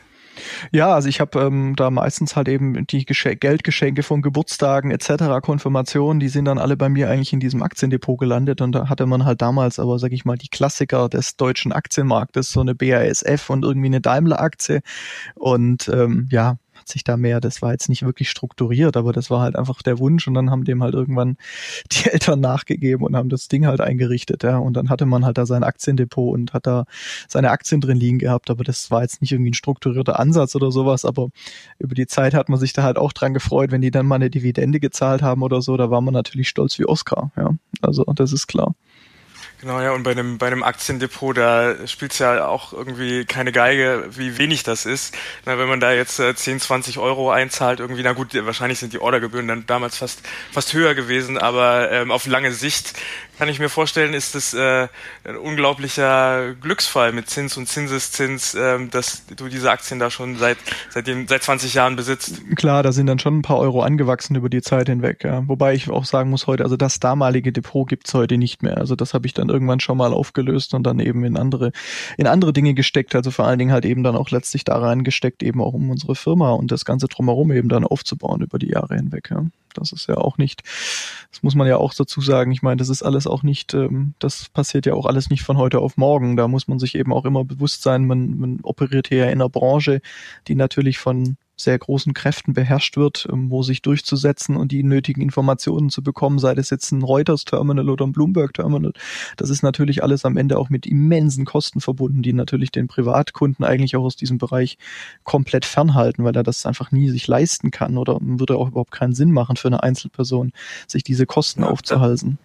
Ja, 0.72 0.92
also 0.92 1.08
ich 1.08 1.20
habe 1.20 1.40
ähm, 1.40 1.74
da 1.76 1.90
meistens 1.90 2.36
halt 2.36 2.48
eben 2.48 2.86
die 2.86 3.04
Geschenk 3.04 3.40
Geldgeschenke 3.40 4.02
von 4.02 4.22
Geburtstagen 4.22 4.90
etc., 4.90 5.40
Konfirmationen, 5.42 6.20
die 6.20 6.28
sind 6.28 6.46
dann 6.46 6.58
alle 6.58 6.76
bei 6.76 6.88
mir 6.88 7.10
eigentlich 7.10 7.32
in 7.32 7.40
diesem 7.40 7.62
Aktiendepot 7.62 8.18
gelandet 8.18 8.60
und 8.60 8.72
da 8.72 8.88
hatte 8.88 9.06
man 9.06 9.24
halt 9.24 9.42
damals 9.42 9.78
aber, 9.78 9.98
sag 9.98 10.12
ich 10.12 10.24
mal, 10.24 10.36
die 10.36 10.48
Klassiker 10.48 11.08
des 11.08 11.36
deutschen 11.36 11.72
Aktienmarktes, 11.72 12.50
so 12.50 12.60
eine 12.60 12.74
BASF 12.74 13.50
und 13.50 13.64
irgendwie 13.64 13.86
eine 13.86 14.00
Daimler-Aktie 14.00 14.80
und 15.34 15.88
ähm, 15.88 16.28
ja, 16.30 16.56
hat 16.84 16.88
sich 16.88 17.02
da 17.02 17.16
mehr, 17.16 17.40
das 17.40 17.62
war 17.62 17.72
jetzt 17.72 17.88
nicht 17.88 18.04
wirklich 18.04 18.28
strukturiert, 18.28 18.96
aber 18.98 19.14
das 19.14 19.30
war 19.30 19.40
halt 19.40 19.56
einfach 19.56 19.80
der 19.80 19.98
Wunsch 19.98 20.28
und 20.28 20.34
dann 20.34 20.50
haben 20.50 20.64
dem 20.64 20.82
halt 20.82 20.92
irgendwann 20.92 21.38
die 21.92 22.10
Eltern 22.10 22.40
nachgegeben 22.40 23.04
und 23.04 23.16
haben 23.16 23.30
das 23.30 23.48
Ding 23.48 23.66
halt 23.66 23.80
eingerichtet, 23.80 24.42
ja. 24.42 24.58
Und 24.58 24.74
dann 24.74 24.90
hatte 24.90 25.06
man 25.06 25.24
halt 25.24 25.38
da 25.38 25.46
sein 25.46 25.64
Aktiendepot 25.64 26.34
und 26.34 26.52
hat 26.52 26.66
da 26.66 26.84
seine 27.26 27.50
Aktien 27.50 27.80
drin 27.80 27.96
liegen 27.96 28.18
gehabt, 28.18 28.50
aber 28.50 28.64
das 28.64 28.90
war 28.90 29.00
jetzt 29.00 29.22
nicht 29.22 29.32
irgendwie 29.32 29.50
ein 29.50 29.54
strukturierter 29.54 30.20
Ansatz 30.20 30.54
oder 30.56 30.70
sowas, 30.70 31.06
aber 31.06 31.30
über 31.78 31.94
die 31.94 32.06
Zeit 32.06 32.34
hat 32.34 32.50
man 32.50 32.58
sich 32.58 32.74
da 32.74 32.82
halt 32.82 32.98
auch 32.98 33.14
dran 33.14 33.32
gefreut, 33.32 33.70
wenn 33.70 33.80
die 33.80 33.90
dann 33.90 34.06
mal 34.06 34.16
eine 34.16 34.28
Dividende 34.28 34.78
gezahlt 34.78 35.22
haben 35.22 35.42
oder 35.42 35.62
so, 35.62 35.78
da 35.78 35.90
war 35.90 36.02
man 36.02 36.12
natürlich 36.12 36.50
stolz 36.50 36.78
wie 36.78 36.86
Oscar, 36.86 37.32
ja. 37.36 37.54
Also 37.80 38.04
das 38.14 38.32
ist 38.32 38.46
klar. 38.46 38.74
Genau, 39.64 39.80
ja, 39.80 39.92
und 39.92 40.02
bei 40.02 40.10
einem, 40.10 40.36
bei 40.36 40.48
einem 40.48 40.62
Aktiendepot, 40.62 41.38
da 41.38 41.86
spielt 41.86 42.12
es 42.12 42.18
ja 42.18 42.46
auch 42.46 42.74
irgendwie 42.74 43.24
keine 43.24 43.50
Geige, 43.50 44.04
wie 44.10 44.36
wenig 44.36 44.62
das 44.62 44.84
ist. 44.84 45.14
Na, 45.46 45.56
wenn 45.56 45.68
man 45.68 45.80
da 45.80 45.90
jetzt 45.90 46.20
äh, 46.20 46.34
10, 46.34 46.60
20 46.60 46.98
Euro 46.98 47.30
einzahlt, 47.30 47.80
irgendwie, 47.80 48.02
na 48.02 48.12
gut, 48.12 48.34
wahrscheinlich 48.44 48.78
sind 48.78 48.92
die 48.92 49.00
Ordergebühren 49.00 49.48
dann 49.48 49.64
damals 49.64 49.96
fast, 49.96 50.20
fast 50.52 50.74
höher 50.74 50.94
gewesen, 50.94 51.38
aber 51.38 51.90
ähm, 51.90 52.10
auf 52.10 52.26
lange 52.26 52.52
Sicht 52.52 52.92
kann 53.38 53.48
ich 53.48 53.58
mir 53.58 53.68
vorstellen, 53.68 54.14
ist 54.14 54.34
es 54.34 54.54
äh, 54.54 54.88
ein 55.24 55.36
unglaublicher 55.36 56.54
Glücksfall 56.54 57.12
mit 57.12 57.28
Zins 57.28 57.56
und 57.56 57.68
Zinseszins, 57.68 58.54
ähm, 58.54 58.90
dass 58.90 59.26
du 59.26 59.48
diese 59.48 59.70
Aktien 59.70 59.98
da 59.98 60.10
schon 60.10 60.36
seit 60.36 60.58
seitdem 60.90 61.26
seit 61.28 61.42
20 61.42 61.74
Jahren 61.74 61.96
besitzt. 61.96 62.42
Klar, 62.56 62.82
da 62.82 62.92
sind 62.92 63.06
dann 63.06 63.18
schon 63.18 63.38
ein 63.38 63.42
paar 63.42 63.58
Euro 63.58 63.82
angewachsen 63.82 64.36
über 64.36 64.48
die 64.48 64.62
Zeit 64.62 64.88
hinweg. 64.88 65.24
Ja. 65.24 65.46
Wobei 65.48 65.74
ich 65.74 65.90
auch 65.90 66.04
sagen 66.04 66.30
muss 66.30 66.46
heute, 66.46 66.64
also 66.64 66.76
das 66.76 67.00
damalige 67.00 67.52
Depot 67.52 67.88
gibt's 67.88 68.14
heute 68.14 68.38
nicht 68.38 68.62
mehr. 68.62 68.78
Also 68.78 68.96
das 68.96 69.14
habe 69.14 69.26
ich 69.26 69.34
dann 69.34 69.48
irgendwann 69.48 69.80
schon 69.80 69.98
mal 69.98 70.12
aufgelöst 70.12 70.74
und 70.74 70.84
dann 70.84 71.00
eben 71.00 71.24
in 71.24 71.36
andere 71.36 71.72
in 72.16 72.26
andere 72.26 72.52
Dinge 72.52 72.74
gesteckt. 72.74 73.14
Also 73.14 73.30
vor 73.30 73.46
allen 73.46 73.58
Dingen 73.58 73.72
halt 73.72 73.84
eben 73.84 74.02
dann 74.02 74.16
auch 74.16 74.30
letztlich 74.30 74.64
da 74.64 74.78
reingesteckt, 74.78 75.42
eben 75.42 75.60
auch 75.60 75.72
um 75.72 75.90
unsere 75.90 76.14
Firma 76.14 76.52
und 76.52 76.70
das 76.70 76.84
ganze 76.84 77.08
drumherum 77.08 77.52
eben 77.52 77.68
dann 77.68 77.84
aufzubauen 77.84 78.42
über 78.42 78.58
die 78.58 78.70
Jahre 78.70 78.94
hinweg. 78.94 79.30
Ja. 79.30 79.44
Das 79.74 79.92
ist 79.92 80.08
ja 80.08 80.16
auch 80.16 80.38
nicht, 80.38 80.62
das 81.30 81.42
muss 81.42 81.54
man 81.54 81.66
ja 81.66 81.76
auch 81.76 81.94
dazu 81.94 82.20
sagen. 82.20 82.52
Ich 82.52 82.62
meine, 82.62 82.76
das 82.76 82.88
ist 82.88 83.02
alles 83.02 83.26
auch 83.26 83.42
nicht, 83.42 83.74
ähm, 83.74 84.14
das 84.18 84.48
passiert 84.48 84.86
ja 84.86 84.94
auch 84.94 85.06
alles 85.06 85.30
nicht 85.30 85.42
von 85.42 85.58
heute 85.58 85.80
auf 85.80 85.96
morgen. 85.96 86.36
Da 86.36 86.48
muss 86.48 86.68
man 86.68 86.78
sich 86.78 86.94
eben 86.94 87.12
auch 87.12 87.24
immer 87.24 87.44
bewusst 87.44 87.82
sein, 87.82 88.06
man, 88.06 88.38
man 88.38 88.60
operiert 88.62 89.08
hier 89.08 89.24
in 89.26 89.32
einer 89.32 89.48
Branche, 89.48 90.00
die 90.48 90.54
natürlich 90.54 90.98
von 90.98 91.36
sehr 91.56 91.78
großen 91.78 92.14
Kräften 92.14 92.52
beherrscht 92.52 92.96
wird, 92.96 93.28
ähm, 93.30 93.50
wo 93.50 93.62
sich 93.62 93.82
durchzusetzen 93.82 94.56
und 94.56 94.72
die 94.72 94.82
nötigen 94.82 95.20
Informationen 95.20 95.90
zu 95.90 96.02
bekommen, 96.02 96.38
sei 96.38 96.54
das 96.54 96.70
jetzt 96.70 96.90
ein 96.92 97.02
Reuters-Terminal 97.02 97.88
oder 97.88 98.06
ein 98.06 98.12
Bloomberg-Terminal. 98.12 98.92
Das 99.36 99.50
ist 99.50 99.62
natürlich 99.62 100.02
alles 100.02 100.24
am 100.24 100.36
Ende 100.36 100.58
auch 100.58 100.70
mit 100.70 100.86
immensen 100.86 101.44
Kosten 101.44 101.80
verbunden, 101.80 102.22
die 102.22 102.32
natürlich 102.32 102.70
den 102.70 102.88
Privatkunden 102.88 103.64
eigentlich 103.64 103.96
auch 103.96 104.04
aus 104.04 104.16
diesem 104.16 104.38
Bereich 104.38 104.78
komplett 105.22 105.64
fernhalten, 105.64 106.24
weil 106.24 106.36
er 106.36 106.42
das 106.42 106.66
einfach 106.66 106.90
nie 106.90 107.10
sich 107.10 107.26
leisten 107.28 107.70
kann 107.70 107.96
oder 107.98 108.18
würde 108.20 108.56
auch 108.56 108.68
überhaupt 108.68 108.92
keinen 108.92 109.14
Sinn 109.14 109.30
machen 109.30 109.56
für 109.56 109.68
eine 109.68 109.82
Einzelperson, 109.82 110.52
sich 110.88 111.04
diese 111.04 111.26
Kosten 111.26 111.62
ja, 111.62 111.70
aufzuhalsen. 111.70 112.38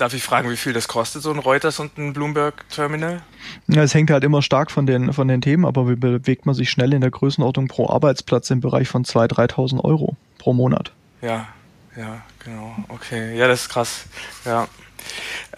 Darf 0.00 0.14
ich 0.14 0.22
fragen, 0.22 0.48
wie 0.48 0.56
viel 0.56 0.72
das 0.72 0.88
kostet, 0.88 1.20
so 1.20 1.30
ein 1.30 1.38
Reuters 1.38 1.78
und 1.78 1.98
ein 1.98 2.14
Bloomberg-Terminal? 2.14 3.20
Ja, 3.68 3.82
es 3.82 3.92
hängt 3.92 4.10
halt 4.10 4.24
immer 4.24 4.40
stark 4.40 4.70
von 4.70 4.86
den, 4.86 5.12
von 5.12 5.28
den 5.28 5.42
Themen, 5.42 5.66
aber 5.66 5.90
wie 5.90 5.94
bewegt 5.94 6.46
man 6.46 6.54
sich 6.54 6.70
schnell 6.70 6.94
in 6.94 7.02
der 7.02 7.10
Größenordnung 7.10 7.68
pro 7.68 7.86
Arbeitsplatz 7.86 8.48
im 8.48 8.62
Bereich 8.62 8.88
von 8.88 9.04
2.000, 9.04 9.52
3.000 9.52 9.84
Euro 9.84 10.16
pro 10.38 10.54
Monat. 10.54 10.92
Ja, 11.20 11.48
ja, 11.94 12.22
genau. 12.42 12.74
Okay, 12.88 13.36
ja, 13.36 13.46
das 13.46 13.64
ist 13.64 13.68
krass. 13.68 14.06
Ja. 14.46 14.68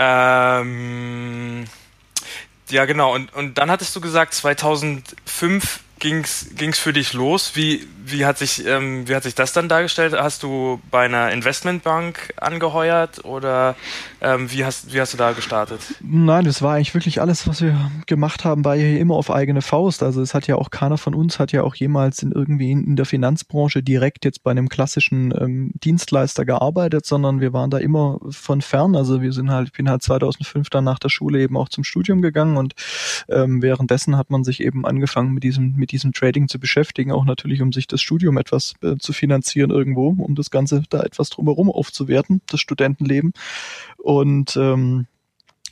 Ähm, 0.01 1.67
ja, 2.69 2.85
genau. 2.85 3.15
Und, 3.15 3.33
und 3.35 3.59
dann 3.59 3.71
hattest 3.71 3.95
du 3.95 4.01
gesagt, 4.01 4.35
2005 4.35 5.81
ging's 6.01 6.47
ging's 6.57 6.81
für 6.81 6.93
dich 6.93 7.13
los? 7.13 7.53
Wie 7.55 7.87
wie 8.05 8.25
hat 8.27 8.39
sich 8.39 8.67
ähm, 8.67 9.09
wie 9.09 9.15
hat 9.15 9.23
sich 9.23 9.35
das 9.35 9.53
dann 9.53 9.69
dargestellt? 9.69 10.15
Hast 10.19 10.43
du 10.43 10.81
bei 10.91 11.05
einer 11.05 11.31
Investmentbank 11.31 12.33
angeheuert 12.37 13.25
oder 13.25 13.77
ähm, 14.21 14.51
wie 14.51 14.65
hast 14.65 14.93
wie 14.93 15.01
hast 15.01 15.13
du 15.13 15.17
da 15.17 15.33
gestartet? 15.33 15.81
Nein, 16.01 16.45
das 16.45 16.63
war 16.63 16.75
eigentlich 16.75 16.95
wirklich 16.95 17.21
alles, 17.21 17.47
was 17.47 17.63
wir 17.63 17.91
gemacht 18.07 18.45
haben, 18.45 18.65
war 18.65 18.75
ja 18.75 18.99
immer 18.99 19.15
auf 19.15 19.31
eigene 19.31 19.63
Faust. 19.63 20.03
Also 20.03 20.21
es 20.21 20.35
hat 20.35 20.47
ja 20.47 20.57
auch 20.57 20.71
keiner 20.71 20.99
von 20.99 21.15
uns 21.15 21.39
hat 21.39 21.53
ja 21.53 21.63
auch 21.63 21.75
jemals 21.75 22.23
in 22.23 22.33
irgendwie 22.33 22.71
in, 22.73 22.97
der 22.97 23.07
Finanzbranche 23.07 23.83
direkt 23.83 24.25
jetzt 24.25 24.43
bei 24.43 24.51
einem 24.51 24.69
klassischen 24.69 25.33
ähm, 25.39 25.73
Dienstleister 25.75 26.45
gearbeitet, 26.45 27.07
sondern 27.07 27.41
wir 27.41 27.53
waren 27.53 27.71
da 27.71 27.79
immer 27.79 28.19
von 28.31 28.61
fern. 28.63 28.97
Also 28.97 29.23
wir 29.23 29.33
sind 29.33 29.51
halt, 29.51 29.69
ich 29.69 29.73
bin 29.73 29.89
halt 29.89 30.03
2005 30.03 30.71
dann 30.71 30.85
nach 30.85 30.99
der 30.99 31.09
Schule 31.09 31.41
eben 31.41 31.57
auch 31.57 31.69
zum 31.69 31.85
Studium 31.85 32.23
gegangen 32.23 32.57
und 32.57 32.75
ähm, 33.29 33.63
währenddessen 33.63 34.17
hat 34.17 34.31
man 34.31 34.45
sich 34.45 34.61
eben 34.61 34.85
angefangen 34.87 35.33
mit 35.33 35.43
diesem 35.43 35.73
mit 35.77 35.93
diesem 35.93 36.13
Trading 36.13 36.49
zu 36.49 36.59
beschäftigen, 36.59 37.13
auch 37.13 37.25
natürlich, 37.25 37.63
um 37.63 37.73
sich 37.73 37.87
das 37.87 38.02
Studium 38.03 38.39
etwas 38.39 38.75
äh, 38.83 38.97
zu 38.99 39.13
finanzieren 39.13 39.71
irgendwo, 39.71 40.09
um 40.09 40.35
das 40.35 40.51
Ganze 40.51 40.83
da 40.91 41.03
etwas 41.03 41.31
drumherum 41.31 41.71
aufzuwerten, 41.71 42.43
das 42.49 42.61
Studentenleben. 42.61 43.33
Und 43.99 44.57
ähm, 44.57 45.07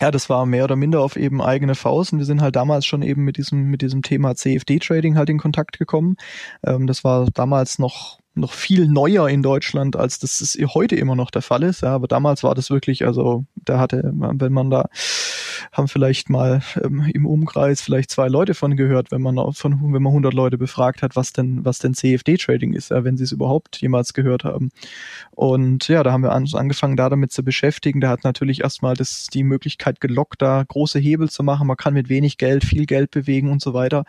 ja, 0.01 0.11
das 0.11 0.31
war 0.31 0.47
mehr 0.47 0.65
oder 0.65 0.77
minder 0.77 1.03
auf 1.03 1.17
eben 1.17 1.43
eigene 1.43 1.75
Faust. 1.75 2.13
Und 2.13 2.21
wir 2.21 2.27
sind 2.27 2.41
halt 2.41 2.57
damals 2.57 2.87
schon 2.87 3.03
eben 3.03 3.23
mit 3.23 3.37
diesem, 3.37 3.65
mit 3.65 3.83
diesem 3.83 4.03
Thema 4.03 4.35
CFD-Trading 4.35 5.17
halt 5.17 5.29
in 5.29 5.39
Kontakt 5.39 5.79
gekommen. 5.79 6.17
Ähm, 6.65 6.87
das 6.87 7.05
war 7.05 7.27
damals 7.33 7.79
noch 7.79 8.19
noch 8.35 8.53
viel 8.53 8.87
neuer 8.89 9.29
in 9.29 9.43
Deutschland, 9.43 9.97
als 9.97 10.19
das 10.21 10.57
heute 10.75 10.97
immer 10.97 11.17
noch 11.17 11.31
der 11.31 11.43
Fall 11.43 11.65
ist. 11.65 11.83
Ja, 11.83 11.95
aber 11.95 12.07
damals 12.07 12.43
war 12.43 12.55
das 12.55 12.71
wirklich, 12.71 13.05
also 13.05 13.45
da 13.57 13.79
hatte, 13.79 14.13
wenn 14.15 14.53
man 14.53 14.71
da, 14.71 14.89
haben 15.81 15.89
vielleicht 15.89 16.31
mal 16.31 16.63
ähm, 16.83 17.11
im 17.13 17.27
Umkreis 17.27 17.81
vielleicht 17.81 18.11
zwei 18.11 18.29
Leute 18.29 18.55
von 18.55 18.77
gehört, 18.77 19.11
wenn 19.11 19.23
man 19.23 19.37
von, 19.53 19.93
wenn 19.93 20.03
man 20.03 20.13
100 20.13 20.33
Leute 20.35 20.59
befragt 20.59 21.03
hat, 21.03 21.17
was 21.17 21.33
denn, 21.33 21.65
was 21.65 21.79
denn 21.79 21.95
CFD-Trading 21.95 22.75
ist, 22.75 22.91
ja, 22.91 23.03
wenn 23.03 23.17
sie 23.17 23.25
es 23.25 23.33
überhaupt 23.33 23.81
jemals 23.81 24.13
gehört 24.13 24.45
haben. 24.45 24.71
Und 25.31 25.89
ja, 25.89 26.03
da 26.03 26.13
haben 26.13 26.23
wir 26.23 26.33
an, 26.33 26.47
angefangen, 26.53 26.97
da 26.97 27.09
damit 27.09 27.33
zu 27.33 27.43
beschäftigen. 27.43 28.01
Da 28.01 28.11
hat 28.11 28.25
natürlich 28.25 28.61
erstmal 28.61 28.95
das, 28.95 29.27
die 29.27 29.43
Möglichkeit 29.43 30.01
gelockt, 30.01 30.43
da 30.43 30.63
große 30.67 30.99
Hebel 30.99 31.31
zu 31.31 31.43
machen. 31.43 31.67
Man 31.67 31.77
kann 31.77 31.95
mit 31.95 32.09
wenig 32.09 32.37
Geld 32.39 32.65
viel 32.65 32.87
Geld 32.87 33.11
bewegen 33.11 33.51
und 33.51 33.63
so 33.63 33.73
weiter. 33.73 34.05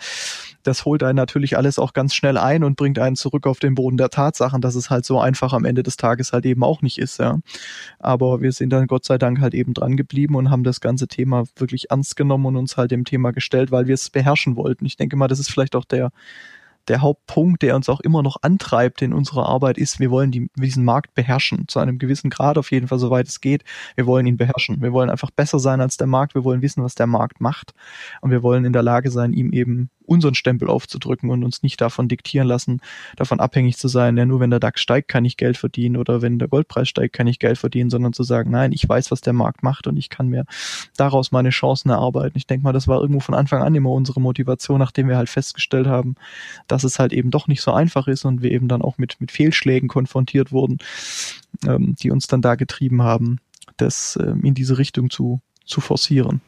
Das 0.63 0.86
holt 0.86 1.04
einen 1.04 1.16
natürlich 1.16 1.58
alles 1.58 1.80
auch 1.80 1.94
ganz 1.94 2.13
schnell 2.13 2.38
ein 2.38 2.63
und 2.63 2.75
bringt 2.75 3.00
einen 3.00 3.16
zurück 3.16 3.48
auf 3.48 3.60
den 3.60 3.75
Boden 3.75 3.98
der 3.98 4.10
Tatsachen, 4.10 4.62
dass 4.62 4.75
es 4.75 4.90
halt 4.90 5.06
so 5.06 5.20
einfach 5.20 5.54
am 5.54 5.66
Ende 5.66 5.84
des 5.84 5.98
Tages 5.98 6.34
halt 6.34 6.46
eben 6.46 6.63
auch 6.63 6.82
nicht 6.82 6.98
ist, 6.98 7.20
ja. 7.20 7.40
Aber 8.00 8.42
wir 8.42 8.51
sind 8.51 8.72
dann 8.72 8.88
Gott 8.88 9.06
sei 9.06 9.18
Dank 9.18 9.40
halt 9.40 9.54
eben 9.54 9.74
dran 9.74 9.98
geblieben 9.98 10.36
und 10.36 10.50
haben 10.50 10.63
das 10.63 10.82
ganze 10.82 11.08
Thema 11.08 11.46
wirklich 11.62 11.91
ernst 11.91 12.15
genommen 12.15 12.46
und 12.48 12.58
uns 12.58 12.77
halt 12.77 12.91
dem 12.91 13.06
Thema 13.06 13.32
gestellt, 13.32 13.72
weil 13.72 13.88
wir 13.88 13.94
es 13.94 14.10
beherrschen 14.10 14.56
wollten. 14.56 14.86
Ich 14.86 14.98
denke 14.98 15.15
mal, 15.15 15.27
das 15.27 15.39
ist 15.39 15.51
vielleicht 15.51 15.75
auch 15.75 15.86
der 15.86 16.12
der 16.88 17.01
Hauptpunkt, 17.01 17.62
der 17.62 17.75
uns 17.75 17.89
auch 17.89 18.00
immer 18.00 18.24
noch 18.24 18.38
antreibt 18.41 19.01
in 19.01 19.13
unserer 19.13 19.48
Arbeit, 19.48 19.77
ist, 19.77 20.00
wir 20.00 20.12
wollen 20.12 20.32
die, 20.32 20.50
diesen 20.56 20.84
Markt 20.84 21.13
beherrschen, 21.13 21.68
zu 21.68 21.80
einem 21.80 22.00
gewissen 22.00 22.30
Grad 22.30 22.58
auf 22.58 22.72
jeden 22.72 22.88
Fall, 22.88 23.00
soweit 23.00 23.27
es 23.27 23.41
geht. 23.41 23.63
Wir 23.96 24.06
wollen 24.06 24.25
ihn 24.25 24.38
beherrschen. 24.38 24.82
Wir 24.82 24.91
wollen 24.91 25.10
einfach 25.10 25.32
besser 25.32 25.60
sein 25.60 25.82
als 25.82 25.98
der 25.98 26.08
Markt. 26.08 26.36
Wir 26.36 26.44
wollen 26.44 26.62
wissen, 26.62 26.84
was 26.84 26.96
der 26.96 27.08
Markt 27.08 27.39
macht. 27.41 27.74
Und 28.22 28.32
wir 28.32 28.44
wollen 28.44 28.65
in 28.65 28.74
der 28.74 28.84
Lage 28.84 29.12
sein, 29.12 29.34
ihm 29.34 29.51
eben 29.51 29.89
unseren 30.05 30.36
Stempel 30.36 30.70
aufzudrücken 30.70 31.29
und 31.29 31.43
uns 31.43 31.63
nicht 31.63 31.79
davon 31.79 32.08
diktieren 32.08 32.48
lassen, 32.48 32.81
davon 33.15 33.39
abhängig 33.39 33.77
zu 33.77 33.88
sein, 33.88 34.17
ja, 34.17 34.25
nur 34.25 34.39
wenn 34.39 34.50
der 34.50 34.60
DAX 34.60 34.81
steigt, 34.81 35.08
kann 35.08 35.25
ich 35.25 35.38
Geld 35.38 35.58
verdienen 35.58 35.98
oder 35.98 36.22
wenn 36.22 36.39
der 36.39 36.48
Goldpreis 36.48 36.89
steigt, 36.89 37.13
kann 37.13 37.27
ich 37.27 37.39
Geld 37.39 37.58
verdienen, 37.58 37.89
sondern 37.89 38.13
zu 38.13 38.24
sagen, 38.24 38.51
nein, 38.51 38.72
ich 38.72 38.88
weiß, 38.88 39.12
was 39.12 39.22
der 39.22 39.34
Markt 39.34 39.63
macht 39.63 39.88
und 39.88 39.98
ich 39.98 40.10
kann 40.10 40.27
mir 40.27 40.46
daraus 40.98 41.31
meine 41.31 41.50
Chancen 41.50 41.89
erarbeiten. 41.89 42.38
Ich 42.38 42.48
denke 42.48 42.63
mal, 42.63 42.74
das 42.74 42.88
war 42.88 43.00
irgendwo 43.01 43.20
von 43.20 43.36
Anfang 43.36 43.62
an 43.62 43.75
immer 43.75 43.91
unsere 43.91 44.22
Motivation, 44.22 44.79
nachdem 44.79 45.08
wir 45.08 45.17
halt 45.17 45.29
festgestellt 45.29 45.88
haben, 45.88 46.15
dass 46.67 46.84
es 46.84 47.00
halt 47.00 47.13
eben 47.13 47.31
doch 47.31 47.48
nicht 47.48 47.62
so 47.62 47.72
einfach 47.72 48.08
ist 48.08 48.25
und 48.25 48.41
wir 48.41 48.51
eben 48.51 48.67
dann 48.67 48.81
auch 48.81 48.98
mit, 48.98 49.20
mit 49.20 49.31
Fehlschlägen 49.31 49.88
konfrontiert 49.88 50.51
wurden, 50.51 50.79
ähm, 51.65 51.96
die 52.01 52.12
uns 52.12 52.27
dann 52.27 52.41
da 52.41 52.55
getrieben 52.55 53.01
haben, 53.03 53.39
das 53.77 54.17
ähm, 54.22 54.43
in 54.43 54.53
diese 54.53 54.77
Richtung 54.77 55.10
zu, 55.10 55.41
zu 55.65 55.81
forcieren. 55.81 56.41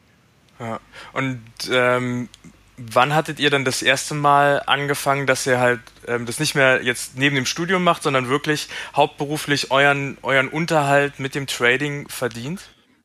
Ja. 0.60 0.80
Und 1.12 1.40
ähm, 1.70 2.28
wann 2.76 3.14
hattet 3.14 3.38
ihr 3.40 3.50
dann 3.50 3.64
das 3.64 3.82
erste 3.82 4.14
Mal 4.14 4.62
angefangen, 4.66 5.26
dass 5.26 5.46
ihr 5.46 5.58
halt 5.58 5.80
ähm, 6.06 6.26
das 6.26 6.40
nicht 6.40 6.54
mehr 6.54 6.82
jetzt 6.82 7.16
neben 7.16 7.36
dem 7.36 7.46
Studium 7.46 7.84
macht, 7.84 8.02
sondern 8.02 8.28
wirklich 8.28 8.68
hauptberuflich 8.94 9.70
euren, 9.70 10.18
euren 10.22 10.48
Unterhalt 10.48 11.18
mit 11.18 11.34
dem 11.34 11.46
Trading 11.46 12.08
verdient? 12.08 12.60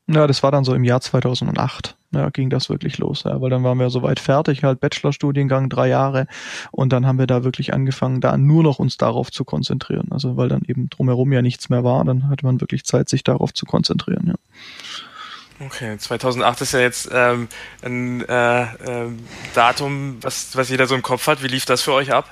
Ja, 0.07 0.25
das 0.25 0.41
war 0.41 0.51
dann 0.51 0.63
so 0.63 0.73
im 0.73 0.83
Jahr 0.83 1.01
2008. 1.01 1.95
Ja, 2.11 2.29
ging 2.31 2.49
das 2.49 2.69
wirklich 2.69 2.97
los, 2.97 3.21
ja, 3.23 3.39
weil 3.39 3.51
dann 3.51 3.63
waren 3.63 3.77
wir 3.77 3.91
soweit 3.91 4.19
fertig, 4.19 4.63
halt 4.63 4.79
Bachelorstudiengang, 4.79 5.69
drei 5.69 5.89
Jahre, 5.89 6.25
und 6.71 6.91
dann 6.91 7.05
haben 7.05 7.19
wir 7.19 7.27
da 7.27 7.43
wirklich 7.43 7.71
angefangen, 7.71 8.19
da 8.19 8.35
nur 8.35 8.63
noch 8.63 8.79
uns 8.79 8.97
darauf 8.97 9.31
zu 9.31 9.45
konzentrieren. 9.45 10.07
Also 10.09 10.35
weil 10.35 10.49
dann 10.49 10.63
eben 10.67 10.89
drumherum 10.89 11.31
ja 11.31 11.43
nichts 11.43 11.69
mehr 11.69 11.83
war, 11.83 12.03
dann 12.05 12.27
hatte 12.27 12.47
man 12.47 12.59
wirklich 12.61 12.83
Zeit, 12.83 13.09
sich 13.09 13.23
darauf 13.23 13.53
zu 13.53 13.67
konzentrieren, 13.67 14.25
ja. 14.25 14.35
Okay, 15.61 15.97
2008 15.97 16.61
ist 16.61 16.71
ja 16.71 16.79
jetzt 16.79 17.09
ähm, 17.11 17.49
ein 17.83 18.27
äh, 18.29 18.61
äh, 18.63 19.11
Datum, 19.53 20.17
was, 20.21 20.55
was 20.55 20.69
jeder 20.69 20.87
so 20.87 20.95
im 20.95 21.01
Kopf 21.01 21.27
hat. 21.27 21.43
Wie 21.43 21.47
lief 21.47 21.65
das 21.65 21.81
für 21.81 21.91
euch 21.93 22.13
ab? 22.13 22.29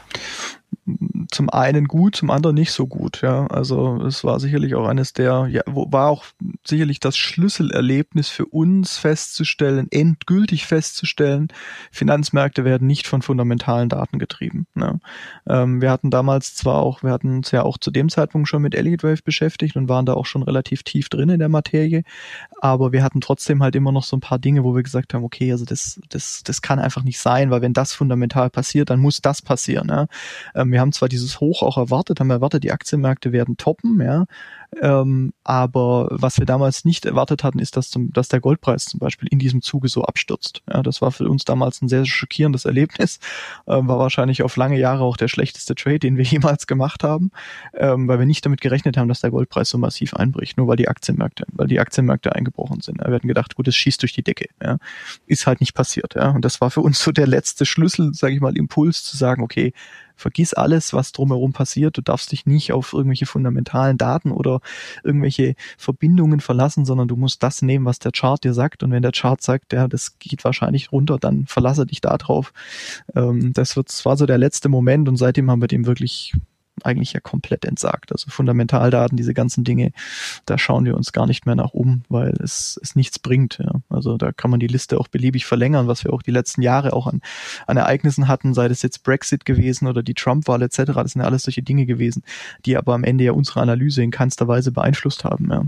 Zum 1.32 1.50
einen 1.50 1.86
gut, 1.86 2.16
zum 2.16 2.30
anderen 2.30 2.56
nicht 2.56 2.72
so 2.72 2.88
gut. 2.88 3.22
Ja, 3.22 3.48
also 3.48 4.02
es 4.04 4.24
war 4.24 4.40
sicherlich 4.40 4.76
auch 4.76 4.88
eines 4.88 5.14
der, 5.14 5.48
ja, 5.50 5.62
war 5.66 6.10
auch 6.10 6.26
sicherlich 6.66 7.00
das 7.00 7.18
Schlüsselerlebnis 7.18 8.30
für 8.30 8.46
uns 8.46 8.98
festzustellen, 8.98 9.88
endgültig 9.92 10.66
festzustellen, 10.66 11.50
Finanzmärkte 11.92 12.64
werden 12.64 12.88
nicht 12.88 13.08
von 13.08 13.22
fundamentalen 13.22 13.90
Daten 13.90 14.20
getrieben. 14.20 14.68
Ne? 14.76 15.00
Ähm, 15.48 15.82
wir 15.82 15.92
hatten 15.92 16.10
damals 16.10 16.56
zwar 16.56 16.78
auch, 16.78 17.04
wir 17.04 17.12
hatten 17.12 17.38
uns 17.38 17.52
ja 17.52 17.64
auch 17.64 17.78
zu 17.78 17.92
dem 17.92 18.10
Zeitpunkt 18.10 18.48
schon 18.48 18.62
mit 18.62 18.74
Elliott 18.74 19.04
Wave 19.04 19.22
beschäftigt 19.24 19.76
und 19.76 19.90
waren 19.90 20.06
da 20.06 20.14
auch 20.14 20.26
schon 20.26 20.44
relativ 20.44 20.84
tief 20.84 21.10
drin 21.10 21.30
in 21.30 21.40
der 21.40 21.50
Materie, 21.50 22.04
aber 22.62 22.94
wir 22.94 23.04
hatten 23.04 23.20
trotzdem 23.20 23.62
halt 23.62 23.76
immer 23.76 23.92
noch 23.92 24.04
so 24.04 24.16
ein 24.16 24.22
paar 24.22 24.40
Dinge, 24.40 24.64
wo 24.64 24.76
wir 24.76 24.84
gesagt 24.84 25.14
haben, 25.14 25.24
okay, 25.24 25.52
also 25.52 25.66
das, 25.66 26.00
das, 26.10 26.44
das 26.44 26.62
kann 26.62 26.80
einfach 26.80 27.04
nicht 27.04 27.20
sein, 27.20 27.52
weil 27.52 27.62
wenn 27.62 27.74
das 27.74 27.94
fundamental 27.94 28.50
passiert, 28.50 28.90
dann 28.90 29.00
muss 29.00 29.22
das 29.22 29.42
passieren. 29.42 29.90
Ja? 29.90 30.08
Ähm, 30.56 30.77
wir 30.78 30.82
haben 30.82 30.92
zwar 30.92 31.10
dieses 31.10 31.40
Hoch 31.40 31.64
auch 31.64 31.76
erwartet, 31.76 32.20
haben 32.20 32.30
erwartet, 32.30 32.64
die 32.64 32.72
Aktienmärkte 32.72 33.32
werden 33.32 33.58
toppen, 33.58 34.00
ja. 34.00 34.26
Ähm, 34.82 35.34
aber 35.44 36.08
was 36.12 36.38
wir 36.40 36.46
damals 36.46 36.86
nicht 36.86 37.06
erwartet 37.06 37.44
hatten, 37.44 37.60
ist, 37.60 37.78
dass, 37.78 37.90
zum, 37.90 38.12
dass 38.12 38.28
der 38.28 38.40
Goldpreis 38.40 38.86
zum 38.86 39.00
Beispiel 39.00 39.28
in 39.32 39.40
diesem 39.40 39.62
Zuge 39.62 39.88
so 39.88 40.04
abstürzt. 40.04 40.62
Ja, 40.72 40.84
das 40.84 41.02
war 41.02 41.12
für 41.12 41.28
uns 41.30 41.46
damals 41.46 41.82
ein 41.82 41.88
sehr 41.88 42.06
schockierendes 42.06 42.66
Erlebnis. 42.66 43.20
Ähm, 43.66 43.88
war 43.88 44.00
wahrscheinlich 44.00 44.44
auf 44.44 44.56
lange 44.58 44.78
Jahre 44.78 45.04
auch 45.04 45.18
der 45.18 45.30
schlechteste 45.30 45.76
Trade, 45.76 46.00
den 46.00 46.18
wir 46.18 46.24
jemals 46.26 46.68
gemacht 46.68 47.04
haben, 47.04 47.32
ähm, 47.74 48.08
weil 48.08 48.20
wir 48.20 48.26
nicht 48.26 48.46
damit 48.46 48.62
gerechnet 48.62 48.98
haben, 48.98 49.08
dass 49.08 49.22
der 49.22 49.32
Goldpreis 49.32 49.70
so 49.70 49.78
massiv 49.78 50.14
einbricht, 50.14 50.58
nur 50.58 50.68
weil 50.68 50.78
die 50.78 50.90
Aktienmärkte, 50.90 51.46
weil 51.54 51.68
die 51.68 51.80
Aktienmärkte 51.80 52.36
eingebrochen 52.36 52.82
sind. 52.82 53.00
Wir 53.00 53.14
hatten 53.14 53.28
gedacht, 53.28 53.56
gut, 53.56 53.68
es 53.68 53.76
schießt 53.76 54.02
durch 54.02 54.14
die 54.14 54.24
Decke. 54.24 54.48
Ja. 54.62 54.78
Ist 55.26 55.48
halt 55.48 55.62
nicht 55.62 55.74
passiert. 55.74 56.16
Ja. 56.16 56.32
Und 56.32 56.44
das 56.44 56.62
war 56.62 56.72
für 56.72 56.82
uns 56.82 57.02
so 57.02 57.12
der 57.12 57.28
letzte 57.28 57.66
Schlüssel, 57.66 58.14
sage 58.14 58.36
ich 58.36 58.42
mal, 58.42 58.58
Impuls 58.58 59.04
zu 59.04 59.18
sagen, 59.18 59.44
okay, 59.44 59.74
vergiss 60.18 60.54
alles, 60.54 60.94
was 60.94 61.12
drumherum 61.12 61.54
passiert. 61.54 61.98
Du 61.98 62.02
darfst 62.02 62.32
dich 62.32 62.46
nicht 62.46 62.74
auf 62.74 62.92
irgendwelche 62.92 63.28
fundamentalen 63.28 63.98
Daten 63.98 64.32
oder 64.32 64.57
irgendwelche 65.04 65.56
Verbindungen 65.78 66.40
verlassen, 66.40 66.86
sondern 66.86 67.08
du 67.08 67.16
musst 67.16 67.44
das 67.44 67.62
nehmen, 67.62 67.86
was 67.86 68.00
der 68.00 68.12
Chart 68.12 68.44
dir 68.44 68.54
sagt. 68.54 68.84
Und 68.84 68.92
wenn 68.92 69.02
der 69.02 69.12
Chart 69.12 69.42
sagt, 69.42 69.74
ja, 69.74 69.88
das 69.88 70.20
geht 70.20 70.44
wahrscheinlich 70.44 70.92
runter, 70.92 71.18
dann 71.20 71.46
verlasse 71.46 71.86
dich 71.86 72.02
da 72.02 72.18
drauf. 72.18 72.54
Ähm, 73.16 73.54
das, 73.54 73.76
wird, 73.76 73.88
war 74.06 74.18
so 74.18 74.26
der 74.26 74.38
letzte 74.38 74.70
Moment 74.70 75.08
und 75.08 75.18
seitdem 75.18 75.50
haben 75.50 75.62
wir 75.62 75.68
dem 75.68 75.86
wirklich 75.86 76.34
eigentlich 76.84 77.14
ja 77.14 77.20
komplett 77.20 77.66
entsagt. 77.66 78.12
Also 78.12 78.30
Fundamentaldaten, 78.30 79.18
diese 79.18 79.34
ganzen 79.34 79.64
Dinge, 79.64 79.92
da 80.46 80.58
schauen 80.58 80.86
wir 80.86 80.96
uns 80.96 81.12
gar 81.12 81.28
nicht 81.28 81.46
mehr 81.46 81.56
nach 81.56 81.74
um, 81.74 82.04
weil 82.10 82.34
es, 82.42 82.80
es 82.82 82.96
nichts 82.96 83.20
bringt. 83.20 83.60
Ja. 83.60 83.82
Also 83.90 84.18
da 84.18 84.32
kann 84.32 84.52
man 84.52 84.60
die 84.60 84.68
Liste 84.68 85.00
auch 85.00 85.08
beliebig 85.08 85.46
verlängern, 85.46 85.88
was 85.88 86.04
wir 86.04 86.14
auch 86.14 86.22
die 86.22 86.32
letzten 86.32 86.62
Jahre 86.62 86.94
auch 86.94 87.08
an, 87.08 87.22
an 87.66 87.78
Ereignissen 87.78 88.28
hatten, 88.28 88.54
sei 88.54 88.68
es 88.68 88.82
jetzt 88.82 89.04
Brexit 89.04 89.46
gewesen 89.46 89.88
oder 89.88 90.04
die 90.04 90.14
Trump-Wahl 90.14 90.62
etc. 90.62 90.84
Das 90.96 91.12
sind 91.14 91.22
ja 91.22 91.28
alles 91.28 91.44
solche 91.44 91.64
Dinge 91.64 91.86
gewesen, 91.86 92.24
die 92.66 92.78
aber 92.78 92.94
am 92.94 93.04
Ende 93.04 93.24
ja 93.24 93.32
unsere 93.32 93.62
Analyse 93.62 94.04
in 94.04 94.12
keinster 94.12 94.48
Weise 94.48 94.72
beeinflusst 94.72 95.24
haben. 95.24 95.50
Ja, 95.52 95.66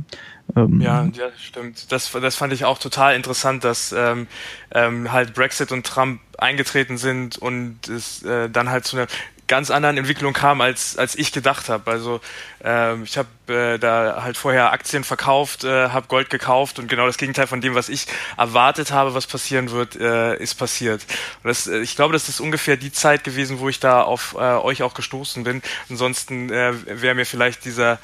ähm, 0.55 0.81
ja, 0.81 1.03
ja 1.05 1.29
stimmt. 1.37 1.91
Das, 1.91 2.11
das 2.11 2.35
fand 2.35 2.53
ich 2.53 2.65
auch 2.65 2.77
total 2.77 3.15
interessant, 3.15 3.63
dass 3.63 3.93
ähm, 3.97 4.27
ähm, 4.71 5.11
halt 5.11 5.33
Brexit 5.33 5.71
und 5.71 5.85
Trump 5.85 6.21
eingetreten 6.37 6.97
sind 6.97 7.37
und 7.37 7.87
es 7.87 8.23
äh, 8.23 8.49
dann 8.49 8.69
halt 8.69 8.85
zu 8.85 8.97
einer 8.97 9.07
ganz 9.49 9.71
anderen 9.71 9.97
Entwicklung 9.97 10.31
kam, 10.31 10.61
als, 10.61 10.97
als 10.97 11.15
ich 11.15 11.33
gedacht 11.33 11.67
habe. 11.67 11.91
Also 11.91 12.21
ähm, 12.63 13.03
ich 13.03 13.17
habe 13.17 13.27
äh, 13.47 13.77
da 13.77 14.21
halt 14.23 14.37
vorher 14.37 14.71
Aktien 14.71 15.03
verkauft, 15.03 15.65
äh, 15.65 15.89
habe 15.89 16.07
Gold 16.07 16.29
gekauft 16.29 16.79
und 16.79 16.87
genau 16.87 17.05
das 17.05 17.17
Gegenteil 17.17 17.47
von 17.47 17.59
dem, 17.59 17.75
was 17.75 17.89
ich 17.89 18.05
erwartet 18.37 18.91
habe, 18.91 19.13
was 19.13 19.27
passieren 19.27 19.71
wird, 19.71 19.97
äh, 19.97 20.37
ist 20.37 20.55
passiert. 20.55 21.05
Und 21.43 21.49
das, 21.49 21.67
äh, 21.67 21.79
ich 21.79 21.95
glaube, 21.95 22.13
das 22.13 22.29
ist 22.29 22.39
ungefähr 22.39 22.77
die 22.77 22.93
Zeit 22.93 23.25
gewesen, 23.25 23.59
wo 23.59 23.67
ich 23.67 23.79
da 23.79 24.03
auf 24.03 24.35
äh, 24.35 24.37
euch 24.37 24.83
auch 24.83 24.93
gestoßen 24.93 25.43
bin. 25.43 25.61
Ansonsten 25.89 26.49
äh, 26.51 26.73
wäre 27.01 27.15
mir 27.15 27.25
vielleicht 27.25 27.65
dieser, 27.65 27.99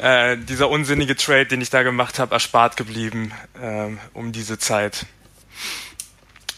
äh, 0.00 0.38
dieser 0.38 0.70
unsinnige 0.70 1.16
Trade, 1.16 1.46
den 1.46 1.60
ich 1.60 1.70
da 1.70 1.82
gemacht 1.82 2.18
habe, 2.18 2.32
erspart 2.32 2.76
geblieben 2.76 3.32
äh, 3.60 3.88
um 4.14 4.32
diese 4.32 4.58
Zeit. 4.58 5.06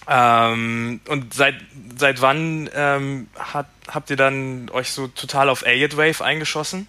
Ähm, 0.09 1.00
und 1.09 1.35
seit, 1.35 1.57
seit 1.97 2.23
wann 2.23 2.71
ähm, 2.75 3.29
hat, 3.38 3.67
habt 3.88 4.11
ihr 4.11 4.17
dann 4.17 4.71
euch 4.71 4.91
so 4.91 5.09
total 5.09 5.49
auf 5.49 5.67
Ayat 5.67 5.97
Wave 5.97 6.25
eingeschossen? 6.25 6.88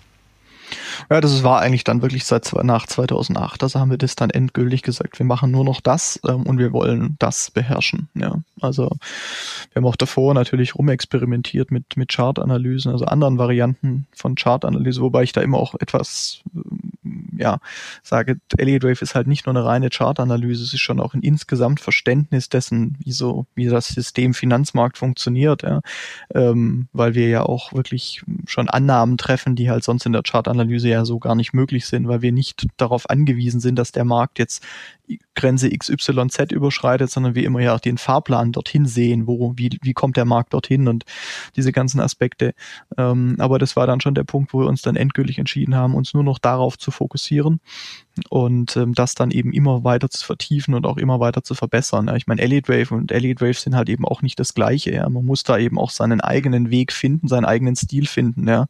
Ja, 1.09 1.21
das 1.21 1.43
war 1.43 1.59
eigentlich 1.59 1.83
dann 1.83 2.01
wirklich 2.01 2.25
seit 2.25 2.51
nach 2.63 2.85
2008. 2.85 3.63
Also 3.63 3.79
haben 3.79 3.89
wir 3.89 3.97
das 3.97 4.15
dann 4.15 4.29
endgültig 4.29 4.83
gesagt, 4.83 5.19
wir 5.19 5.25
machen 5.25 5.51
nur 5.51 5.65
noch 5.65 5.81
das 5.81 6.19
ähm, 6.27 6.43
und 6.43 6.59
wir 6.59 6.71
wollen 6.71 7.15
das 7.19 7.51
beherrschen. 7.51 8.09
Ja, 8.13 8.35
also 8.61 8.89
wir 9.71 9.81
haben 9.81 9.85
auch 9.85 9.95
davor 9.95 10.33
natürlich 10.33 10.75
rumexperimentiert 10.75 11.71
mit 11.71 11.97
mit 11.97 12.09
Chartanalysen, 12.09 12.91
also 12.91 13.05
anderen 13.05 13.37
Varianten 13.37 14.07
von 14.13 14.35
Chartanalyse, 14.35 15.01
wobei 15.01 15.23
ich 15.23 15.31
da 15.31 15.41
immer 15.41 15.57
auch 15.57 15.75
etwas 15.79 16.41
ja 17.39 17.59
sage, 18.03 18.39
Elliott 18.57 18.83
Wave 18.83 19.01
ist 19.01 19.15
halt 19.15 19.27
nicht 19.27 19.45
nur 19.45 19.55
eine 19.55 19.65
reine 19.65 19.89
Chartanalyse, 19.89 20.63
es 20.63 20.73
ist 20.73 20.81
schon 20.81 20.99
auch 20.99 21.13
ein 21.13 21.21
insgesamt 21.21 21.79
Verständnis 21.79 22.49
dessen, 22.49 22.97
wie 22.99 23.11
so 23.11 23.45
wie 23.55 23.67
das 23.67 23.87
System 23.87 24.33
Finanzmarkt 24.33 24.97
funktioniert, 24.97 25.63
ja, 25.63 25.81
ähm, 26.33 26.87
weil 26.93 27.15
wir 27.15 27.29
ja 27.29 27.43
auch 27.43 27.73
wirklich 27.73 28.23
schon 28.45 28.69
Annahmen 28.69 29.17
treffen, 29.17 29.55
die 29.55 29.69
halt 29.69 29.83
sonst 29.83 30.05
in 30.05 30.13
der 30.13 30.23
Chartanalyse 30.23 30.89
ja 30.89 31.05
so 31.05 31.19
gar 31.19 31.35
nicht 31.35 31.53
möglich 31.53 31.87
sind, 31.87 32.07
weil 32.07 32.21
wir 32.21 32.31
nicht 32.31 32.67
darauf 32.77 33.09
angewiesen 33.09 33.59
sind, 33.59 33.75
dass 33.75 33.91
der 33.91 34.05
Markt 34.05 34.39
jetzt 34.39 34.63
Grenze 35.35 35.69
XYZ 35.69 36.51
überschreitet, 36.51 37.09
sondern 37.09 37.35
wir 37.35 37.43
immer 37.43 37.61
ja 37.61 37.75
auch 37.75 37.79
den 37.79 37.97
Fahrplan 37.97 38.51
dorthin 38.51 38.85
sehen, 38.85 39.27
wo, 39.27 39.53
wie, 39.55 39.77
wie 39.81 39.93
kommt 39.93 40.17
der 40.17 40.25
Markt 40.25 40.53
dorthin 40.53 40.87
und 40.87 41.05
diese 41.55 41.71
ganzen 41.71 41.99
Aspekte. 41.99 42.53
Ähm, 42.97 43.35
aber 43.39 43.59
das 43.59 43.75
war 43.75 43.87
dann 43.87 44.01
schon 44.01 44.15
der 44.15 44.23
Punkt, 44.23 44.53
wo 44.53 44.59
wir 44.59 44.67
uns 44.67 44.81
dann 44.81 44.95
endgültig 44.95 45.39
entschieden 45.39 45.75
haben, 45.75 45.95
uns 45.95 46.13
nur 46.13 46.23
noch 46.23 46.39
darauf 46.39 46.77
zu 46.77 46.91
fokussieren 46.91 47.59
und 48.29 48.75
ähm, 48.77 48.93
das 48.93 49.15
dann 49.15 49.31
eben 49.31 49.53
immer 49.53 49.83
weiter 49.83 50.09
zu 50.09 50.25
vertiefen 50.25 50.73
und 50.73 50.85
auch 50.85 50.97
immer 50.97 51.19
weiter 51.19 51.43
zu 51.43 51.55
verbessern. 51.55 52.07
Ja. 52.07 52.15
Ich 52.15 52.27
meine, 52.27 52.41
Elliott 52.41 52.69
Wave 52.69 52.93
und 52.93 53.11
Elliott 53.11 53.41
Wave 53.41 53.53
sind 53.53 53.75
halt 53.75 53.89
eben 53.89 54.05
auch 54.05 54.21
nicht 54.21 54.39
das 54.39 54.53
Gleiche. 54.53 54.91
Ja. 54.91 55.09
Man 55.09 55.25
muss 55.25 55.43
da 55.43 55.57
eben 55.57 55.79
auch 55.79 55.91
seinen 55.91 56.21
eigenen 56.21 56.69
Weg 56.69 56.91
finden, 56.91 57.27
seinen 57.27 57.45
eigenen 57.45 57.75
Stil 57.75 58.07
finden. 58.07 58.47
Ja. 58.47 58.67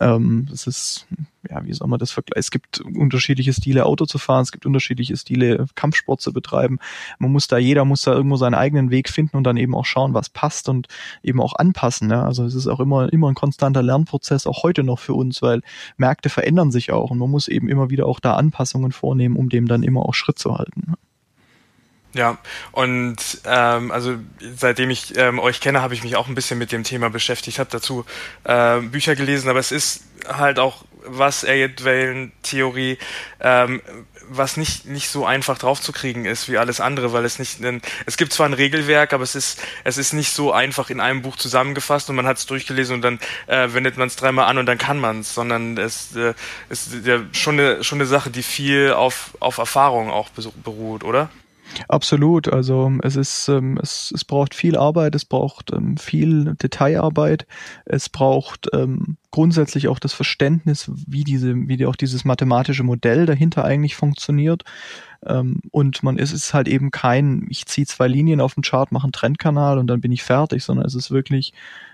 Ähm, 0.00 0.46
das 0.50 0.66
ist 0.66 1.06
ja, 1.48 1.64
wie 1.64 1.72
soll 1.72 1.88
man 1.88 1.98
das 1.98 2.10
vergleichen? 2.10 2.38
Es 2.38 2.50
gibt 2.50 2.80
unterschiedliche 2.80 3.52
Stile, 3.52 3.86
Auto 3.86 4.04
zu 4.04 4.18
fahren, 4.18 4.42
es 4.42 4.52
gibt 4.52 4.66
unterschiedliche 4.66 5.16
Stile, 5.16 5.66
Kampfsport 5.74 6.20
zu 6.20 6.32
betreiben. 6.32 6.78
Man 7.18 7.32
muss 7.32 7.48
da, 7.48 7.56
jeder 7.56 7.84
muss 7.84 8.02
da 8.02 8.12
irgendwo 8.12 8.36
seinen 8.36 8.54
eigenen 8.54 8.90
Weg 8.90 9.08
finden 9.08 9.36
und 9.36 9.44
dann 9.44 9.56
eben 9.56 9.74
auch 9.74 9.86
schauen, 9.86 10.12
was 10.12 10.28
passt 10.28 10.68
und 10.68 10.88
eben 11.22 11.40
auch 11.40 11.54
anpassen. 11.54 12.10
Ja? 12.10 12.24
Also 12.24 12.44
es 12.44 12.54
ist 12.54 12.66
auch 12.66 12.80
immer, 12.80 13.10
immer 13.12 13.28
ein 13.28 13.34
konstanter 13.34 13.82
Lernprozess, 13.82 14.46
auch 14.46 14.62
heute 14.62 14.82
noch 14.82 14.98
für 14.98 15.14
uns, 15.14 15.40
weil 15.40 15.62
Märkte 15.96 16.28
verändern 16.28 16.70
sich 16.70 16.92
auch 16.92 17.10
und 17.10 17.18
man 17.18 17.30
muss 17.30 17.48
eben 17.48 17.68
immer 17.68 17.88
wieder 17.90 18.06
auch 18.06 18.20
da 18.20 18.34
Anpassungen 18.34 18.79
vornehmen, 18.92 19.36
um 19.36 19.48
dem 19.48 19.68
dann 19.68 19.82
immer 19.82 20.02
auch 20.06 20.14
Schritt 20.14 20.38
zu 20.38 20.56
halten. 20.56 20.94
Ja, 22.12 22.38
und 22.72 23.16
ähm, 23.44 23.92
also 23.92 24.16
seitdem 24.56 24.90
ich 24.90 25.16
ähm, 25.16 25.38
euch 25.38 25.60
kenne, 25.60 25.80
habe 25.80 25.94
ich 25.94 26.02
mich 26.02 26.16
auch 26.16 26.26
ein 26.26 26.34
bisschen 26.34 26.58
mit 26.58 26.72
dem 26.72 26.82
Thema 26.82 27.08
beschäftigt, 27.08 27.60
habe 27.60 27.70
dazu 27.70 28.04
äh, 28.42 28.80
Bücher 28.80 29.14
gelesen, 29.14 29.48
aber 29.48 29.60
es 29.60 29.70
ist 29.70 30.02
halt 30.26 30.58
auch 30.58 30.84
was 31.04 31.44
Elliott-Wellen-Theorie, 31.44 32.98
ähm, 33.40 33.80
was 34.28 34.56
nicht, 34.56 34.86
nicht 34.86 35.08
so 35.08 35.24
einfach 35.24 35.58
draufzukriegen 35.58 36.24
ist 36.24 36.48
wie 36.48 36.58
alles 36.58 36.80
andere, 36.80 37.12
weil 37.12 37.24
es 37.24 37.38
nicht, 37.38 37.60
ein, 37.64 37.80
es 38.06 38.16
gibt 38.16 38.32
zwar 38.32 38.46
ein 38.46 38.54
Regelwerk, 38.54 39.12
aber 39.12 39.24
es 39.24 39.34
ist, 39.34 39.60
es 39.84 39.98
ist 39.98 40.12
nicht 40.12 40.32
so 40.32 40.52
einfach 40.52 40.90
in 40.90 41.00
einem 41.00 41.22
Buch 41.22 41.36
zusammengefasst 41.36 42.10
und 42.10 42.16
man 42.16 42.26
hat 42.26 42.38
es 42.38 42.46
durchgelesen 42.46 42.96
und 42.96 43.02
dann 43.02 43.18
äh, 43.46 43.72
wendet 43.72 43.96
man 43.96 44.08
es 44.08 44.16
dreimal 44.16 44.46
an 44.46 44.58
und 44.58 44.66
dann 44.66 44.78
kann 44.78 44.98
man 44.98 45.20
es, 45.20 45.34
sondern 45.34 45.76
es 45.78 46.14
äh, 46.16 46.34
ist 46.68 46.90
ja 47.04 47.20
schon 47.32 47.58
eine, 47.58 47.84
schon 47.84 47.98
eine 47.98 48.06
Sache, 48.06 48.30
die 48.30 48.42
viel 48.42 48.92
auf, 48.92 49.36
auf 49.40 49.58
Erfahrung 49.58 50.10
auch 50.10 50.28
beruht, 50.30 51.04
oder? 51.04 51.30
Absolut. 51.88 52.52
Also 52.52 52.90
es 53.02 53.16
ist, 53.16 53.48
ähm, 53.48 53.78
es, 53.82 54.12
es 54.14 54.24
braucht 54.24 54.54
viel 54.54 54.76
Arbeit, 54.76 55.14
es 55.14 55.24
braucht 55.24 55.72
ähm, 55.72 55.96
viel 55.96 56.54
Detailarbeit, 56.56 57.46
es 57.84 58.08
braucht 58.08 58.68
ähm, 58.72 59.16
grundsätzlich 59.30 59.88
auch 59.88 59.98
das 59.98 60.12
Verständnis, 60.12 60.90
wie 61.06 61.24
diese, 61.24 61.54
wie 61.54 61.86
auch 61.86 61.96
dieses 61.96 62.24
mathematische 62.24 62.82
Modell 62.82 63.26
dahinter 63.26 63.64
eigentlich 63.64 63.96
funktioniert. 63.96 64.64
Ähm, 65.26 65.60
und 65.70 66.02
man 66.02 66.18
ist 66.18 66.32
es 66.32 66.54
halt 66.54 66.68
eben 66.68 66.90
kein, 66.90 67.46
ich 67.50 67.66
ziehe 67.66 67.86
zwei 67.86 68.08
Linien 68.08 68.40
auf 68.40 68.54
den 68.54 68.62
Chart, 68.62 68.90
mache 68.90 69.04
einen 69.04 69.12
Trendkanal 69.12 69.78
und 69.78 69.86
dann 69.86 70.00
bin 70.00 70.12
ich 70.12 70.22
fertig, 70.22 70.64
sondern 70.64 70.86
es 70.86 70.94
ist 70.94 71.10
wirklich 71.10 71.52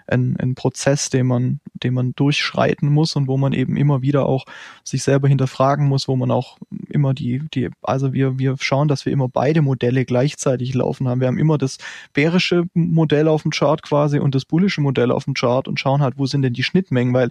ein, 0.09 0.37
ein 0.39 0.55
Prozess, 0.55 1.11
den 1.11 1.27
man, 1.27 1.61
den 1.75 1.95
man 1.95 2.15
durchschreiten 2.15 2.89
muss 2.89 3.17
und 3.17 3.27
wo 3.27 3.37
man 3.37 3.53
eben 3.53 3.77
immer 3.77 4.03
wieder 4.03 4.27
auch 4.27 4.45
sich 4.85 5.03
selber 5.03 5.29
hinterfragen 5.29 5.87
muss, 5.87 6.09
wo 6.09 6.17
man 6.17 6.31
auch 6.31 6.59
immer 6.89 7.15
die, 7.15 7.43
die, 7.53 7.71
also 7.83 8.13
wir, 8.13 8.39
wir 8.39 8.57
schauen, 8.61 8.89
dass 8.89 9.05
wir 9.05 9.13
immer 9.13 9.29
beide 9.29 9.63
Modelle 9.63 10.05
gleichzeitig 10.05 10.75
laufen 10.75 11.09
haben. 11.09 11.21
Wir 11.21 11.27
haben 11.27 11.39
immer 11.39 11.59
das 11.59 11.79
bärische 12.13 12.65
Modell 12.75 13.29
auf 13.29 13.43
dem 13.43 13.51
Chart 13.51 13.83
quasi 13.83 14.19
und 14.19 14.35
das 14.35 14.45
bullische 14.45 14.81
Modell 14.81 15.11
auf 15.11 15.25
dem 15.25 15.35
Chart 15.35 15.67
und 15.67 15.81
schauen 15.81 16.03
halt, 16.03 16.19
wo 16.19 16.27
sind 16.27 16.43
denn 16.43 16.53
die 16.53 16.65
Schnittmengen, 16.65 17.13
weil 17.13 17.26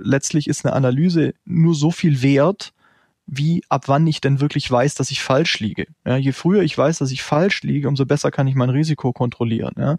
letztlich 0.00 0.48
ist 0.48 0.64
eine 0.64 0.74
Analyse 0.74 1.34
nur 1.44 1.74
so 1.74 1.90
viel 1.90 2.22
wert, 2.22 2.72
wie 3.26 3.62
ab 3.68 3.84
wann 3.86 4.06
ich 4.06 4.20
denn 4.20 4.40
wirklich 4.40 4.70
weiß, 4.70 4.94
dass 4.94 5.10
ich 5.10 5.22
falsch 5.22 5.58
liege. 5.60 5.86
Ja, 6.04 6.16
je 6.16 6.32
früher 6.32 6.62
ich 6.62 6.76
weiß, 6.76 6.98
dass 6.98 7.10
ich 7.10 7.22
falsch 7.22 7.62
liege, 7.62 7.88
umso 7.88 8.04
besser 8.04 8.30
kann 8.30 8.46
ich 8.46 8.54
mein 8.54 8.70
Risiko 8.70 9.12
kontrollieren. 9.12 9.74
Ja, 9.78 9.96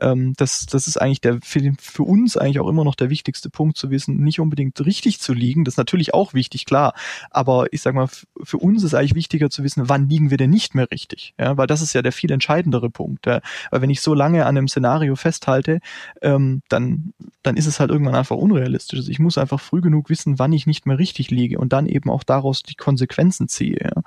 ähm, 0.00 0.34
das, 0.36 0.66
das 0.66 0.86
ist 0.86 1.00
eigentlich 1.00 1.20
der 1.20 1.38
für, 1.42 1.60
den, 1.60 1.76
für 1.80 2.02
uns 2.02 2.36
eigentlich 2.36 2.60
auch 2.60 2.68
immer 2.68 2.84
noch 2.84 2.94
der 2.94 3.08
wichtigste 3.08 3.48
Punkt 3.48 3.78
zu 3.78 3.90
wissen, 3.90 4.22
nicht 4.22 4.40
unbedingt 4.40 4.78
richtig 4.84 5.20
zu 5.20 5.32
liegen. 5.32 5.64
Das 5.64 5.74
ist 5.74 5.78
natürlich 5.78 6.12
auch 6.12 6.34
wichtig, 6.34 6.66
klar. 6.66 6.92
Aber 7.30 7.72
ich 7.72 7.80
sag 7.80 7.94
mal, 7.94 8.08
für 8.42 8.58
uns 8.58 8.82
ist 8.82 8.94
eigentlich 8.94 9.14
wichtiger 9.14 9.48
zu 9.48 9.64
wissen, 9.64 9.88
wann 9.88 10.08
liegen 10.08 10.30
wir 10.30 10.36
denn 10.36 10.50
nicht 10.50 10.74
mehr 10.74 10.90
richtig. 10.90 11.34
Ja, 11.40 11.56
weil 11.56 11.66
das 11.66 11.80
ist 11.80 11.94
ja 11.94 12.02
der 12.02 12.12
viel 12.12 12.30
entscheidendere 12.30 12.90
Punkt. 12.90 13.26
Ja. 13.26 13.40
Weil 13.70 13.80
wenn 13.80 13.90
ich 13.90 14.02
so 14.02 14.12
lange 14.12 14.44
an 14.44 14.56
einem 14.56 14.68
Szenario 14.68 15.16
festhalte, 15.16 15.80
ähm, 16.20 16.62
dann, 16.68 17.14
dann 17.42 17.56
ist 17.56 17.66
es 17.66 17.80
halt 17.80 17.90
irgendwann 17.90 18.14
einfach 18.14 18.36
unrealistisch. 18.36 18.98
Also 18.98 19.10
ich 19.10 19.18
muss 19.18 19.38
einfach 19.38 19.60
früh 19.60 19.80
genug 19.80 20.10
wissen, 20.10 20.38
wann 20.38 20.52
ich 20.52 20.66
nicht 20.66 20.84
mehr 20.86 20.98
richtig 20.98 21.30
liege 21.30 21.58
und 21.58 21.72
dann 21.72 21.86
eben 21.86 22.10
auch 22.10 22.22
daraus 22.22 22.65
die 22.68 22.74
Konsequenzen 22.74 23.48
ziehe. 23.48 23.78
Ja. 23.82 24.02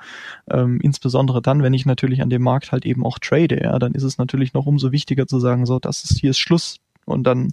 Ähm, 0.49 0.79
insbesondere 0.81 1.41
dann, 1.41 1.63
wenn 1.63 1.73
ich 1.73 1.85
natürlich 1.85 2.21
an 2.21 2.29
dem 2.29 2.41
Markt 2.41 2.71
halt 2.71 2.85
eben 2.85 3.05
auch 3.05 3.19
trade, 3.19 3.61
ja, 3.61 3.79
dann 3.79 3.93
ist 3.93 4.03
es 4.03 4.17
natürlich 4.17 4.53
noch 4.53 4.65
umso 4.65 4.91
wichtiger 4.91 5.27
zu 5.27 5.39
sagen, 5.39 5.65
so, 5.65 5.79
das 5.79 6.03
ist 6.03 6.19
hier 6.19 6.31
ist 6.31 6.39
Schluss 6.39 6.79
und 7.09 7.23
dann 7.23 7.51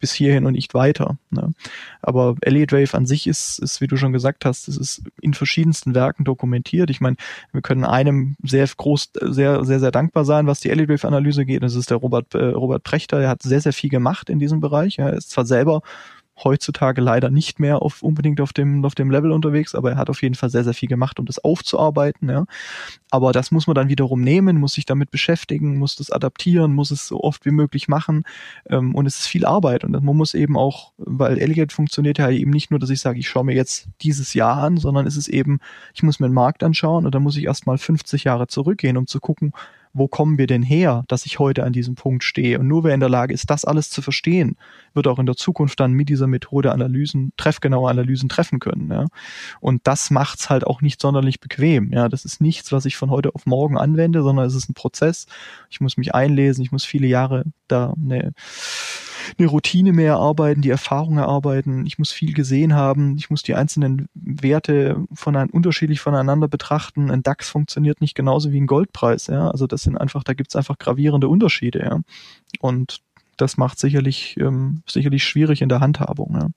bis 0.00 0.12
hierhin 0.12 0.46
und 0.46 0.52
nicht 0.52 0.74
weiter. 0.74 1.16
Ne? 1.30 1.52
Aber 2.02 2.36
Elliott 2.42 2.72
Wave 2.72 2.94
an 2.94 3.06
sich 3.06 3.26
ist, 3.26 3.58
ist, 3.58 3.80
wie 3.80 3.86
du 3.86 3.96
schon 3.96 4.12
gesagt 4.12 4.44
hast, 4.44 4.68
es 4.68 4.76
ist 4.76 5.02
in 5.20 5.34
verschiedensten 5.34 5.94
Werken 5.94 6.24
dokumentiert. 6.24 6.90
Ich 6.90 7.00
meine, 7.00 7.16
wir 7.52 7.62
können 7.62 7.84
einem 7.84 8.36
sehr 8.42 8.66
groß, 8.66 9.10
sehr, 9.20 9.64
sehr, 9.64 9.80
sehr 9.80 9.92
dankbar 9.92 10.24
sein, 10.24 10.46
was 10.46 10.60
die 10.60 10.70
Elliott 10.70 10.88
Wave 10.88 11.06
Analyse 11.06 11.46
geht. 11.46 11.62
Das 11.62 11.74
ist 11.74 11.90
der 11.90 11.98
Robert, 11.98 12.34
äh, 12.34 12.46
Robert 12.46 12.82
Prechter. 12.82 13.20
Er 13.20 13.28
hat 13.28 13.42
sehr, 13.42 13.60
sehr 13.60 13.72
viel 13.72 13.90
gemacht 13.90 14.28
in 14.28 14.38
diesem 14.38 14.60
Bereich. 14.60 14.98
Er 14.98 15.12
ist 15.14 15.30
zwar 15.30 15.46
selber 15.46 15.82
heutzutage 16.42 17.00
leider 17.00 17.30
nicht 17.30 17.60
mehr 17.60 17.82
auf, 17.82 18.02
unbedingt 18.02 18.40
auf 18.40 18.52
dem, 18.52 18.84
auf 18.84 18.94
dem 18.94 19.10
Level 19.10 19.32
unterwegs, 19.32 19.74
aber 19.74 19.92
er 19.92 19.96
hat 19.96 20.10
auf 20.10 20.22
jeden 20.22 20.34
Fall 20.34 20.50
sehr, 20.50 20.64
sehr 20.64 20.74
viel 20.74 20.88
gemacht, 20.88 21.18
um 21.18 21.26
das 21.26 21.38
aufzuarbeiten. 21.38 22.28
Ja. 22.28 22.44
Aber 23.10 23.32
das 23.32 23.50
muss 23.50 23.66
man 23.66 23.74
dann 23.74 23.88
wiederum 23.88 24.20
nehmen, 24.20 24.58
muss 24.58 24.74
sich 24.74 24.84
damit 24.84 25.10
beschäftigen, 25.10 25.78
muss 25.78 25.96
das 25.96 26.10
adaptieren, 26.10 26.74
muss 26.74 26.90
es 26.90 27.08
so 27.08 27.22
oft 27.22 27.46
wie 27.46 27.50
möglich 27.50 27.88
machen. 27.88 28.24
Ähm, 28.68 28.94
und 28.94 29.06
es 29.06 29.20
ist 29.20 29.26
viel 29.26 29.46
Arbeit. 29.46 29.84
Und 29.84 29.92
man 29.92 30.16
muss 30.16 30.34
eben 30.34 30.56
auch, 30.56 30.92
weil 30.98 31.38
Elegant 31.38 31.72
funktioniert 31.72 32.18
ja 32.18 32.30
eben 32.30 32.50
nicht 32.50 32.70
nur, 32.70 32.80
dass 32.80 32.90
ich 32.90 33.00
sage, 33.00 33.18
ich 33.18 33.28
schaue 33.28 33.44
mir 33.44 33.54
jetzt 33.54 33.88
dieses 34.02 34.34
Jahr 34.34 34.56
an, 34.58 34.76
sondern 34.76 35.06
es 35.06 35.16
ist 35.16 35.28
eben, 35.28 35.60
ich 35.94 36.02
muss 36.02 36.20
mir 36.20 36.28
den 36.28 36.34
Markt 36.34 36.62
anschauen 36.62 37.06
und 37.06 37.14
dann 37.14 37.22
muss 37.22 37.36
ich 37.36 37.44
erstmal 37.44 37.78
50 37.78 38.24
Jahre 38.24 38.46
zurückgehen, 38.46 38.96
um 38.96 39.06
zu 39.06 39.20
gucken, 39.20 39.52
wo 39.96 40.08
kommen 40.08 40.36
wir 40.36 40.46
denn 40.46 40.62
her, 40.62 41.04
dass 41.08 41.24
ich 41.24 41.38
heute 41.38 41.64
an 41.64 41.72
diesem 41.72 41.94
Punkt 41.94 42.22
stehe? 42.22 42.58
Und 42.58 42.68
nur 42.68 42.84
wer 42.84 42.92
in 42.92 43.00
der 43.00 43.08
Lage 43.08 43.32
ist, 43.32 43.48
das 43.48 43.64
alles 43.64 43.88
zu 43.88 44.02
verstehen, 44.02 44.56
wird 44.92 45.06
auch 45.06 45.18
in 45.18 45.26
der 45.26 45.36
Zukunft 45.36 45.80
dann 45.80 45.92
mit 45.92 46.10
dieser 46.10 46.26
Methode 46.26 46.72
Analysen, 46.72 47.32
treffgenaue 47.36 47.88
Analysen 47.88 48.28
treffen 48.28 48.58
können. 48.58 48.90
Ja? 48.90 49.06
Und 49.60 49.86
das 49.86 50.10
macht's 50.10 50.50
halt 50.50 50.66
auch 50.66 50.82
nicht 50.82 51.00
sonderlich 51.00 51.40
bequem. 51.40 51.92
Ja, 51.92 52.08
das 52.10 52.26
ist 52.26 52.42
nichts, 52.42 52.72
was 52.72 52.84
ich 52.84 52.96
von 52.96 53.10
heute 53.10 53.34
auf 53.34 53.46
morgen 53.46 53.78
anwende, 53.78 54.22
sondern 54.22 54.44
es 54.44 54.54
ist 54.54 54.68
ein 54.68 54.74
Prozess. 54.74 55.26
Ich 55.70 55.80
muss 55.80 55.96
mich 55.96 56.14
einlesen, 56.14 56.62
ich 56.62 56.72
muss 56.72 56.84
viele 56.84 57.06
Jahre 57.06 57.44
da 57.68 57.94
eine 57.94 58.32
eine 59.38 59.48
Routine 59.48 59.92
mehr 59.92 60.12
erarbeiten, 60.12 60.62
die 60.62 60.70
Erfahrung 60.70 61.18
erarbeiten. 61.18 61.86
Ich 61.86 61.98
muss 61.98 62.12
viel 62.12 62.32
gesehen 62.32 62.74
haben. 62.74 63.16
Ich 63.18 63.30
muss 63.30 63.42
die 63.42 63.54
einzelnen 63.54 64.08
Werte 64.14 65.04
von 65.12 65.36
ein, 65.36 65.50
unterschiedlich 65.50 66.00
voneinander 66.00 66.48
betrachten. 66.48 67.10
Ein 67.10 67.22
DAX 67.22 67.48
funktioniert 67.48 68.00
nicht 68.00 68.14
genauso 68.14 68.52
wie 68.52 68.60
ein 68.60 68.66
Goldpreis. 68.66 69.28
Ja, 69.28 69.50
also 69.50 69.66
das 69.66 69.82
sind 69.82 69.96
einfach, 69.96 70.24
da 70.24 70.34
gibt's 70.34 70.56
einfach 70.56 70.78
gravierende 70.78 71.28
Unterschiede. 71.28 71.80
Ja, 71.80 72.00
und 72.60 73.00
das 73.36 73.56
macht 73.56 73.78
sicherlich 73.78 74.36
ähm, 74.38 74.82
sicherlich 74.86 75.24
schwierig 75.24 75.62
in 75.62 75.68
der 75.68 75.80
Handhabung. 75.80 76.38
Ja. 76.40 76.48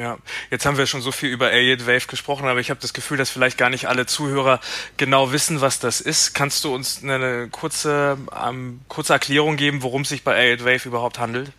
Ja, 0.00 0.16
jetzt 0.50 0.64
haben 0.64 0.78
wir 0.78 0.86
schon 0.86 1.02
so 1.02 1.12
viel 1.12 1.28
über 1.28 1.52
Elliott 1.52 1.86
Wave 1.86 2.06
gesprochen, 2.06 2.48
aber 2.48 2.58
ich 2.58 2.70
habe 2.70 2.80
das 2.80 2.94
Gefühl, 2.94 3.18
dass 3.18 3.28
vielleicht 3.28 3.58
gar 3.58 3.68
nicht 3.68 3.86
alle 3.86 4.06
Zuhörer 4.06 4.58
genau 4.96 5.30
wissen, 5.30 5.60
was 5.60 5.78
das 5.78 6.00
ist. 6.00 6.32
Kannst 6.32 6.64
du 6.64 6.74
uns 6.74 7.02
eine 7.04 7.48
kurze, 7.50 8.16
ähm, 8.34 8.80
kurze 8.88 9.12
Erklärung 9.12 9.56
geben, 9.56 9.82
worum 9.82 10.02
es 10.02 10.08
sich 10.08 10.24
bei 10.24 10.34
Elliott 10.34 10.64
Wave 10.64 10.88
überhaupt 10.88 11.18
handelt? 11.18 11.52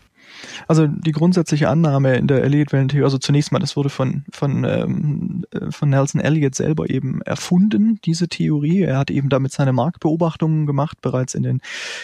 Also 0.68 0.88
die 0.88 1.12
grundsätzliche 1.12 1.70
Annahme 1.70 2.16
in 2.16 2.28
der 2.28 2.44
Elliott-Wellentheorie, 2.44 3.04
also 3.04 3.18
zunächst 3.18 3.52
mal, 3.52 3.60
das 3.60 3.76
wurde 3.76 3.90
von, 3.90 4.24
von, 4.32 4.64
ähm, 4.64 5.46
äh, 5.52 5.72
von 5.72 5.90
Nelson 5.90 6.22
Elliott 6.22 6.56
selber 6.56 6.90
eben 6.90 7.22
erfunden, 7.22 8.00
diese 8.06 8.28
Theorie. 8.28 8.82
Er 8.82 8.98
hat 8.98 9.12
eben 9.12 9.30
damit 9.30 9.52
seine 9.52 9.74
Marktbeobachtungen 9.74 10.66
gemacht, 10.66 11.02
bereits 11.02 11.36
in 11.36 11.44
den, 11.44 11.62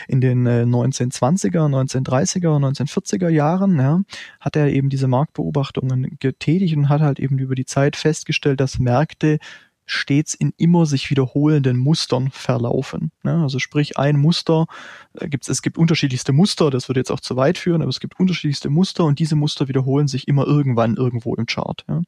in 0.08 0.22
den 0.22 0.46
äh, 0.46 0.64
1920er, 0.64 1.68
1930er, 1.68 2.58
1940er 2.58 3.30
Jahren, 3.30 3.80
ja, 3.80 4.02
hat 4.40 4.56
er 4.56 4.68
eben 4.68 4.90
diese 4.90 5.08
Marktbeobachtungen 5.08 6.18
getätigt 6.20 6.76
und 6.76 6.90
hat 6.90 7.02
halt 7.02 7.20
eben 7.20 7.38
über 7.38 7.56
die 7.56 7.66
Zeit 7.66 7.96
festgestellt, 7.96 8.60
dass 8.60 8.80
Märkte 8.80 9.40
stets 9.88 10.36
in 10.36 10.54
immer 10.58 10.86
sich 10.86 11.10
wiederholenden 11.10 11.78
Mustern 11.78 12.30
verlaufen. 12.30 13.12
Ja, 13.24 13.42
also 13.42 13.58
sprich 13.58 13.98
ein 13.98 14.18
Muster, 14.18 14.68
äh, 15.14 15.28
gibt's, 15.30 15.48
es 15.48 15.62
gibt 15.62 15.78
unterschiedlichste 15.78 16.34
Muster, 16.34 16.70
das 16.70 16.90
würde 16.90 17.00
jetzt 17.00 17.12
auch 17.12 17.22
zu 17.22 17.36
weit 17.38 17.58
führen, 17.58 17.82
aber 17.82 17.90
es 17.90 18.00
gibt 18.00 18.20
unterschiedlichste 18.20 18.70
Muster 18.70 19.06
und 19.06 19.18
diese 19.18 19.36
Muster 19.36 19.68
wiederholen 19.68 20.08
sich 20.08 20.28
immer 20.28 20.46
irgendwann 20.46 20.98
irgendwo 20.98 21.34
im 21.36 21.46
Chart. 21.46 21.86
Ja. 21.88 22.02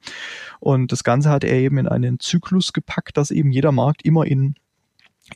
Und 0.60 0.92
das 0.92 1.04
Ganze 1.04 1.30
hat 1.30 1.44
er 1.44 1.54
eben 1.54 1.78
in 1.78 1.88
einen 1.88 2.20
Zyklus 2.20 2.74
gepackt, 2.74 3.18
dass 3.18 3.32
eben 3.32 3.52
jeder 3.52 3.72
Markt 3.72 4.04
immer 4.04 4.26
in 4.26 4.56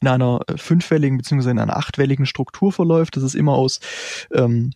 in 0.01 0.07
einer 0.07 0.41
äh, 0.47 0.57
fünfwelligen 0.57 1.17
beziehungsweise 1.17 1.51
in 1.51 1.59
einer 1.59 1.77
achtwelligen 1.77 2.25
Struktur 2.25 2.71
verläuft. 2.71 3.15
Das 3.15 3.23
ist 3.23 3.35
immer 3.35 3.53
aus 3.53 3.79
ähm, 4.33 4.71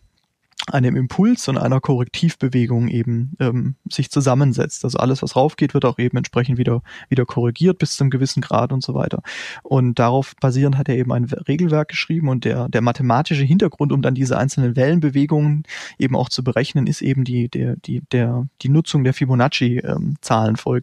einem 0.70 0.96
Impuls 0.96 1.48
und 1.48 1.58
einer 1.58 1.80
Korrektivbewegung 1.80 2.88
eben 2.88 3.36
ähm, 3.40 3.76
sich 3.90 4.10
zusammensetzt. 4.10 4.84
Also 4.84 4.98
alles, 4.98 5.22
was 5.22 5.36
raufgeht, 5.36 5.74
wird 5.74 5.84
auch 5.84 5.98
eben 5.98 6.16
entsprechend 6.16 6.58
wieder 6.58 6.82
wieder 7.08 7.26
korrigiert 7.26 7.78
bis 7.78 7.96
zu 7.96 8.04
einem 8.04 8.10
gewissen 8.10 8.40
Grad 8.40 8.72
und 8.72 8.82
so 8.82 8.94
weiter. 8.94 9.22
Und 9.62 9.98
darauf 9.98 10.34
basierend 10.40 10.78
hat 10.78 10.88
er 10.88 10.96
eben 10.96 11.12
ein 11.12 11.24
Regelwerk 11.24 11.88
geschrieben 11.88 12.28
und 12.28 12.44
der 12.44 12.68
der 12.68 12.80
mathematische 12.80 13.44
Hintergrund, 13.44 13.92
um 13.92 14.02
dann 14.02 14.14
diese 14.14 14.38
einzelnen 14.38 14.76
Wellenbewegungen 14.76 15.64
eben 15.98 16.16
auch 16.16 16.28
zu 16.28 16.44
berechnen, 16.44 16.86
ist 16.86 17.02
eben 17.02 17.24
die 17.24 17.48
der 17.48 17.76
die 17.76 18.02
der 18.12 18.46
die 18.62 18.68
Nutzung 18.68 19.04
der 19.04 19.14
Fibonacci 19.14 19.78
ähm, 19.78 20.16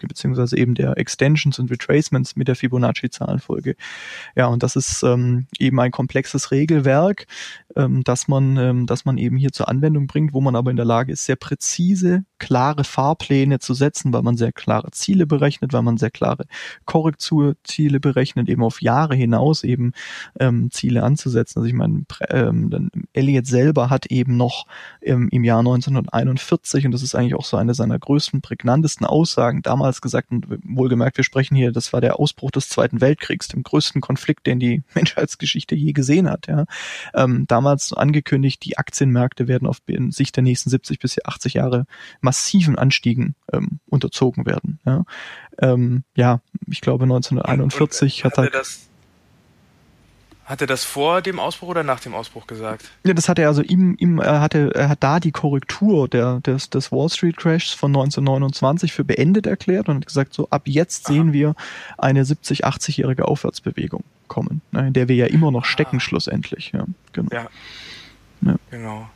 beziehungsweise 0.08 0.58
eben 0.58 0.76
der 0.76 0.98
Extensions 0.98 1.60
und 1.60 1.71
Retracements 1.71 2.36
mit 2.36 2.48
der 2.48 2.56
Fibonacci 2.56 3.10
Zahlenfolge. 3.10 3.76
Ja, 4.36 4.48
und 4.48 4.63
das 4.63 4.76
ist 4.76 5.04
ähm, 5.04 5.48
eben 5.60 5.80
ein 5.80 5.91
komplexes 5.91 6.52
Regelwerk, 6.52 7.28
ähm, 7.76 8.04
dass 8.04 8.28
man 8.28 8.58
ähm, 8.58 8.86
dass 8.86 9.06
man 9.06 9.17
eben 9.17 9.38
hier 9.38 9.52
zur 9.52 9.69
Anwendung 9.75 10.07
bringt, 10.07 10.33
wo 10.33 10.41
man 10.41 10.55
aber 10.55 10.71
in 10.71 10.77
der 10.77 10.85
Lage 10.85 11.11
ist, 11.11 11.25
sehr 11.25 11.35
präzise, 11.35 12.23
klare 12.39 12.83
Fahrpläne 12.83 13.59
zu 13.59 13.73
setzen, 13.73 14.13
weil 14.13 14.21
man 14.21 14.38
sehr 14.38 14.51
klare 14.51 14.91
Ziele 14.91 15.25
berechnet, 15.25 15.73
weil 15.73 15.81
man 15.81 15.97
sehr 15.97 16.11
klare 16.11 16.45
Korrekturziele 16.85 17.99
berechnet, 17.99 18.49
eben 18.49 18.63
auf 18.63 18.81
Jahre 18.81 19.15
hinaus 19.15 19.63
eben 19.63 19.93
ähm, 20.39 20.69
Ziele 20.71 21.03
anzusetzen. 21.03 21.59
Also 21.59 21.67
ich 21.67 21.73
meine, 21.73 22.03
ähm, 22.29 22.89
Elliot 23.13 23.45
selber 23.45 23.89
hat 23.89 24.07
eben 24.07 24.38
noch 24.38 24.65
ähm, 25.01 25.29
im 25.31 25.43
Jahr 25.43 25.59
1941, 25.59 26.85
und 26.85 26.91
das 26.91 27.03
ist 27.03 27.15
eigentlich 27.15 27.35
auch 27.35 27.45
so 27.45 27.57
eine 27.57 27.73
seiner 27.73 27.99
größten, 27.99 28.41
prägnantesten 28.41 29.05
Aussagen, 29.05 29.61
damals 29.61 30.01
gesagt, 30.01 30.31
und 30.31 30.45
wohlgemerkt, 30.63 31.17
wir 31.17 31.23
sprechen 31.23 31.55
hier, 31.55 31.71
das 31.71 31.93
war 31.93 32.01
der 32.01 32.19
Ausbruch 32.19 32.51
des 32.51 32.69
Zweiten 32.69 33.01
Weltkriegs, 33.01 33.47
dem 33.47 33.63
größten 33.63 34.01
Konflikt, 34.01 34.47
den 34.47 34.59
die 34.59 34.83
Menschheitsgeschichte 34.93 35.75
je 35.75 35.93
gesehen 35.93 36.29
hat. 36.29 36.47
Ja. 36.47 36.65
Ähm, 37.13 37.45
damals 37.47 37.93
angekündigt, 37.93 38.63
die 38.65 38.77
Aktienmärkte 38.77 39.47
werden 39.47 39.55
werden 39.56 39.68
auf 39.68 39.78
Sicht 40.10 40.36
der 40.36 40.44
nächsten 40.44 40.70
70 40.70 41.00
bis 41.00 41.24
80 41.24 41.56
Jahre 41.56 41.86
massiven 42.22 42.78
Anstiegen 42.78 43.36
ähm, 43.52 43.80
unterzogen 43.88 44.46
werden. 44.46 44.80
Ja, 44.86 45.06
ähm, 45.60 46.04
ja 46.15 46.41
ich 46.68 46.82
glaube 46.82 47.04
1941 47.04 48.26
und, 48.26 48.32
und 48.32 48.38
hat 48.38 48.54
er 48.54 48.60
das 48.60 48.89
hat 50.46 50.62
er 50.62 50.68
das 50.68 50.84
vor 50.84 51.24
dem 51.24 51.39
Ausbruch 51.39 51.70
oder 51.70 51.84
nach 51.84 52.00
dem 52.00 52.13
Ausbruch 52.13 52.46
gesagt? 52.46 52.91
Ja, 53.04 53.15
das 53.15 53.28
hat 53.28 53.39
er 53.39 53.48
also 53.48 53.63
ihm, 53.63 53.96
ihm 53.98 54.20
er 54.20 54.41
hatte, 54.41 54.76
er 54.76 54.89
hat 54.89 55.02
da 55.04 55.20
die 55.20 55.32
Korrektur 55.32 56.08
der, 56.08 56.39
des, 56.41 56.70
des 56.70 56.91
Wall 56.91 57.10
Street 57.10 57.36
Crashs 57.36 57.72
von 57.72 57.89
1929 57.89 58.94
für 58.94 59.04
beendet 59.04 59.48
erklärt 59.48 59.89
und 59.89 59.96
hat 59.98 60.06
gesagt, 60.06 60.36
so 60.36 60.48
ab 60.52 60.63
jetzt 60.65 61.08
Aha. 61.08 61.13
sehen 61.13 61.34
wir 61.34 61.56
eine 61.98 62.24
70, 62.24 62.63
80-jährige 62.63 63.28
Aufwärtsbewegung 63.28 64.04
kommen, 64.28 64.62
ne, 64.72 64.88
in 64.88 64.94
der 64.94 65.08
wir 65.08 65.15
ja 65.15 65.26
immer 65.26 65.50
noch 65.50 65.65
stecken, 65.65 65.98
ah. 65.98 66.00
schlussendlich. 66.00 66.74
Ja, 66.74 66.86
genau. 67.12 67.30
Ja. 67.34 67.48
ja. 68.41 68.56
Genau. 68.70 69.10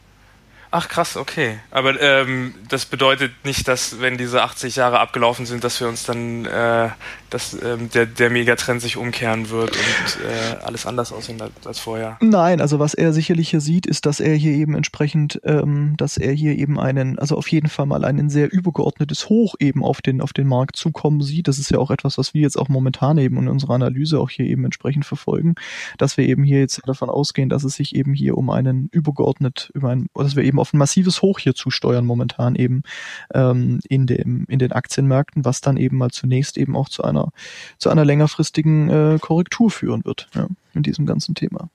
Ach 0.72 0.88
krass, 0.88 1.18
okay. 1.18 1.58
Aber 1.72 2.00
ähm, 2.00 2.54
das 2.68 2.86
bedeutet 2.86 3.32
nicht, 3.44 3.68
dass 3.68 4.02
wenn 4.02 4.20
diese 4.20 4.44
80 4.44 4.76
Jahre 4.76 5.00
abgelaufen 5.00 5.48
sind, 5.48 5.64
dass 5.64 5.80
wir 5.82 5.88
uns 5.88 6.04
dann, 6.04 6.46
äh, 6.46 6.90
dass 7.32 7.58
ähm, 7.64 7.90
der, 7.90 8.06
der 8.06 8.30
Megatrend 8.30 8.80
sich 8.80 8.96
umkehren 8.96 9.50
wird 9.50 9.72
und 9.72 10.24
äh, 10.26 10.64
alles 10.64 10.86
anders 10.86 11.12
aussehen 11.12 11.42
als 11.66 11.80
vorher. 11.80 12.18
Nein, 12.22 12.62
also 12.62 12.78
was 12.78 12.94
er 12.94 13.14
sicherlich 13.14 13.50
hier 13.50 13.62
sieht, 13.62 13.88
ist, 13.88 14.06
dass 14.06 14.20
er 14.20 14.36
hier 14.36 14.54
eben 14.54 14.76
entsprechend, 14.76 15.42
ähm, 15.44 15.96
dass 15.98 16.18
er 16.18 16.34
hier 16.34 16.56
eben 16.56 16.80
einen, 16.80 17.18
also 17.18 17.36
auf 17.36 17.48
jeden 17.48 17.70
Fall 17.70 17.88
mal 17.88 18.06
ein 18.06 18.30
sehr 18.30 18.54
übergeordnetes 18.54 19.28
Hoch 19.28 19.56
eben 19.60 19.84
auf 19.84 20.02
den, 20.02 20.22
auf 20.22 20.34
den 20.34 20.48
Markt 20.48 20.76
zukommen 20.76 21.22
sieht. 21.22 21.48
Das 21.48 21.58
ist 21.58 21.72
ja 21.72 21.80
auch 21.80 21.90
etwas, 21.90 22.20
was 22.20 22.36
wir 22.36 22.42
jetzt 22.42 22.60
auch 22.60 22.70
momentan 22.70 23.18
eben 23.18 23.38
in 23.38 23.48
unserer 23.48 23.74
Analyse 23.74 24.20
auch 24.20 24.30
hier 24.30 24.46
eben 24.46 24.66
entsprechend 24.66 25.06
verfolgen, 25.06 25.56
dass 25.98 26.18
wir 26.18 26.28
eben 26.28 26.44
hier 26.44 26.60
jetzt 26.60 26.80
davon 26.86 27.10
ausgehen, 27.10 27.50
dass 27.50 27.64
es 27.64 27.74
sich 27.74 27.96
eben 27.96 28.14
hier 28.14 28.38
um 28.38 28.52
einen 28.52 28.88
übergeordnet, 28.92 29.72
über 29.74 29.90
ein, 29.90 30.08
dass 30.14 30.36
wir 30.36 30.44
eben 30.44 30.59
auf 30.60 30.74
ein 30.74 30.78
massives 30.78 31.22
Hoch 31.22 31.40
hier 31.40 31.56
zusteuern 31.56 32.06
momentan 32.06 32.56
eben 32.56 32.84
ähm, 33.34 33.80
in 33.88 34.08
dem 34.08 34.46
in 34.48 34.60
den 34.60 34.72
Aktienmärkten, 34.72 35.46
was 35.46 35.62
dann 35.62 35.78
eben 35.78 35.98
mal 35.98 36.12
zunächst 36.12 36.58
eben 36.58 36.76
auch 36.76 36.90
zu 36.90 37.04
einer 37.04 37.32
zu 37.78 37.90
einer 37.90 38.06
längerfristigen 38.06 38.90
äh, 38.90 39.20
Korrektur 39.20 39.72
führen 39.72 40.06
wird 40.06 40.28
ja, 40.36 40.48
in 40.74 40.84
diesem 40.84 41.06
ganzen 41.06 41.36
Thema. 41.36 41.70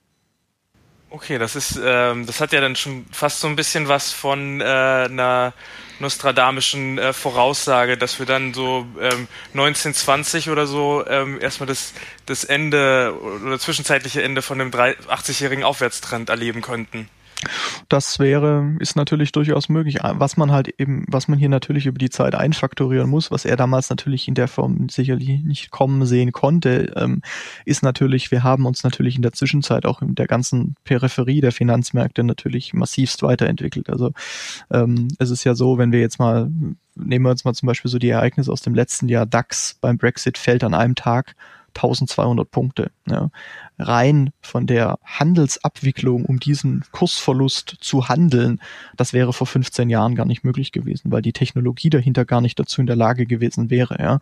Okay, 1.15 1.37
das 1.37 1.55
ist, 1.55 1.79
ähm, 1.81 2.25
das 2.25 2.41
hat 2.41 2.51
ja 2.51 2.59
dann 2.59 2.75
schon 2.75 3.05
fast 3.09 3.39
so 3.39 3.47
ein 3.47 3.55
bisschen 3.55 3.87
was 3.87 4.11
von 4.11 4.59
äh, 4.59 4.65
einer 4.65 5.53
nostradamischen 5.99 6.97
äh, 6.97 7.13
Voraussage, 7.13 7.97
dass 7.97 8.19
wir 8.19 8.25
dann 8.25 8.53
so 8.53 8.85
ähm, 8.99 9.29
1920 9.53 10.49
oder 10.49 10.67
so 10.67 11.05
ähm, 11.07 11.39
erstmal 11.39 11.67
das, 11.67 11.93
das 12.25 12.43
Ende 12.43 13.17
oder 13.21 13.57
zwischenzeitliche 13.59 14.23
Ende 14.23 14.41
von 14.41 14.59
einem 14.59 14.71
80-jährigen 14.71 15.63
Aufwärtstrend 15.63 16.27
erleben 16.29 16.61
könnten. 16.61 17.07
Das 17.89 18.19
wäre, 18.19 18.75
ist 18.79 18.95
natürlich 18.95 19.31
durchaus 19.31 19.69
möglich. 19.69 19.97
Was 20.01 20.37
man 20.37 20.51
halt 20.51 20.69
eben, 20.79 21.05
was 21.07 21.27
man 21.27 21.37
hier 21.37 21.49
natürlich 21.49 21.85
über 21.85 21.97
die 21.97 22.09
Zeit 22.09 22.35
einfaktorieren 22.35 23.09
muss, 23.09 23.31
was 23.31 23.45
er 23.45 23.55
damals 23.55 23.89
natürlich 23.89 24.27
in 24.27 24.35
der 24.35 24.47
Form 24.47 24.89
sicherlich 24.89 25.43
nicht 25.43 25.71
kommen 25.71 26.05
sehen 26.05 26.31
konnte, 26.31 26.93
ähm, 26.95 27.21
ist 27.65 27.83
natürlich, 27.83 28.31
wir 28.31 28.43
haben 28.43 28.65
uns 28.65 28.83
natürlich 28.83 29.15
in 29.15 29.21
der 29.21 29.33
Zwischenzeit 29.33 29.85
auch 29.85 30.01
in 30.01 30.15
der 30.15 30.27
ganzen 30.27 30.75
Peripherie 30.83 31.41
der 31.41 31.51
Finanzmärkte 31.51 32.23
natürlich 32.23 32.73
massivst 32.73 33.21
weiterentwickelt. 33.23 33.89
Also 33.89 34.11
ähm, 34.71 35.09
es 35.19 35.29
ist 35.29 35.43
ja 35.43 35.55
so, 35.55 35.77
wenn 35.77 35.91
wir 35.91 35.99
jetzt 35.99 36.19
mal, 36.19 36.49
nehmen 36.95 37.25
wir 37.25 37.31
uns 37.31 37.45
mal 37.45 37.53
zum 37.53 37.67
Beispiel 37.67 37.91
so 37.91 37.99
die 37.99 38.09
Ereignisse 38.09 38.51
aus 38.51 38.61
dem 38.61 38.75
letzten 38.75 39.07
Jahr, 39.07 39.25
DAX 39.25 39.77
beim 39.81 39.97
Brexit 39.97 40.37
fällt 40.37 40.63
an 40.63 40.73
einem 40.73 40.95
Tag 40.95 41.35
1200 41.75 42.49
Punkte. 42.49 42.91
Ja. 43.07 43.29
Rein 43.77 44.31
von 44.41 44.67
der 44.67 44.97
Handelsabwicklung, 45.03 46.25
um 46.25 46.39
diesen 46.39 46.83
Kursverlust 46.91 47.77
zu 47.81 48.07
handeln, 48.07 48.61
das 48.95 49.11
wäre 49.11 49.33
vor 49.33 49.47
15 49.47 49.89
Jahren 49.89 50.15
gar 50.15 50.25
nicht 50.25 50.43
möglich 50.43 50.71
gewesen, 50.71 51.11
weil 51.11 51.21
die 51.21 51.33
Technologie 51.33 51.89
dahinter 51.89 52.23
gar 52.25 52.41
nicht 52.41 52.57
dazu 52.57 52.81
in 52.81 52.87
der 52.87 52.95
Lage 52.95 53.25
gewesen 53.25 53.69
wäre. 53.69 53.97
Ja. 53.99 54.19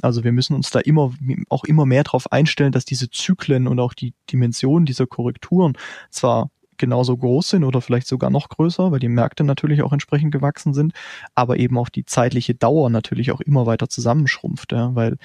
Also 0.00 0.24
wir 0.24 0.32
müssen 0.32 0.54
uns 0.54 0.70
da 0.70 0.80
immer 0.80 1.12
auch 1.48 1.64
immer 1.64 1.84
mehr 1.84 2.04
darauf 2.04 2.32
einstellen, 2.32 2.72
dass 2.72 2.84
diese 2.84 3.10
Zyklen 3.10 3.68
und 3.68 3.78
auch 3.80 3.92
die 3.92 4.14
Dimensionen 4.30 4.86
dieser 4.86 5.06
Korrekturen 5.06 5.74
zwar 6.10 6.50
genauso 6.78 7.16
groß 7.16 7.50
sind 7.50 7.64
oder 7.64 7.80
vielleicht 7.80 8.06
sogar 8.06 8.30
noch 8.30 8.48
größer, 8.48 8.92
weil 8.92 8.98
die 8.98 9.08
Märkte 9.08 9.44
natürlich 9.44 9.82
auch 9.82 9.92
entsprechend 9.92 10.32
gewachsen 10.32 10.74
sind, 10.74 10.92
aber 11.34 11.58
eben 11.58 11.78
auch 11.78 11.88
die 11.88 12.04
zeitliche 12.04 12.54
Dauer 12.54 12.90
natürlich 12.90 13.32
auch 13.32 13.40
immer 13.40 13.66
weiter 13.66 13.88
zusammenschrumpft, 13.88 14.72
ja, 14.72 14.94
weil 14.94 15.16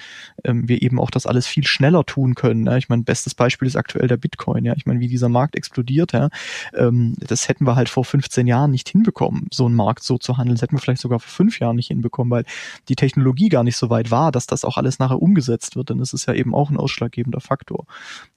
ähm, 0.44 0.68
wir 0.68 0.82
eben 0.82 1.00
auch 1.00 1.10
das 1.10 1.26
alles 1.26 1.46
viel 1.46 1.66
schneller 1.66 2.04
tun 2.04 2.34
können. 2.34 2.66
Ja. 2.66 2.76
Ich 2.76 2.88
meine, 2.88 3.02
bestes 3.02 3.34
Beispiel 3.34 3.68
ist 3.68 3.76
aktuell 3.76 4.08
der 4.08 4.16
Bitcoin. 4.16 4.64
Ja, 4.64 4.74
ich 4.76 4.86
meine, 4.86 5.00
wie 5.00 5.08
dieser 5.08 5.28
Markt 5.28 5.56
explodiert. 5.56 6.12
Ja, 6.12 6.28
ähm, 6.74 7.14
das 7.18 7.48
hätten 7.48 7.66
wir 7.66 7.76
halt 7.76 7.88
vor 7.88 8.04
15 8.04 8.46
Jahren 8.46 8.70
nicht 8.70 8.88
hinbekommen, 8.88 9.48
so 9.52 9.66
einen 9.66 9.74
Markt 9.74 10.02
so 10.02 10.18
zu 10.18 10.38
handeln. 10.38 10.54
Das 10.54 10.62
hätten 10.62 10.76
wir 10.76 10.80
vielleicht 10.80 11.02
sogar 11.02 11.20
vor 11.20 11.30
fünf 11.30 11.58
Jahren 11.58 11.76
nicht 11.76 11.88
hinbekommen, 11.88 12.30
weil 12.30 12.44
die 12.88 12.96
Technologie 12.96 13.48
gar 13.48 13.64
nicht 13.64 13.76
so 13.76 13.90
weit 13.90 14.10
war, 14.10 14.32
dass 14.32 14.46
das 14.46 14.64
auch 14.64 14.76
alles 14.76 14.98
nachher 14.98 15.20
umgesetzt 15.20 15.76
wird. 15.76 15.90
Denn 15.90 15.98
das 15.98 16.12
ist 16.12 16.26
ja 16.26 16.34
eben 16.34 16.54
auch 16.54 16.70
ein 16.70 16.76
ausschlaggebender 16.76 17.40
Faktor. 17.40 17.86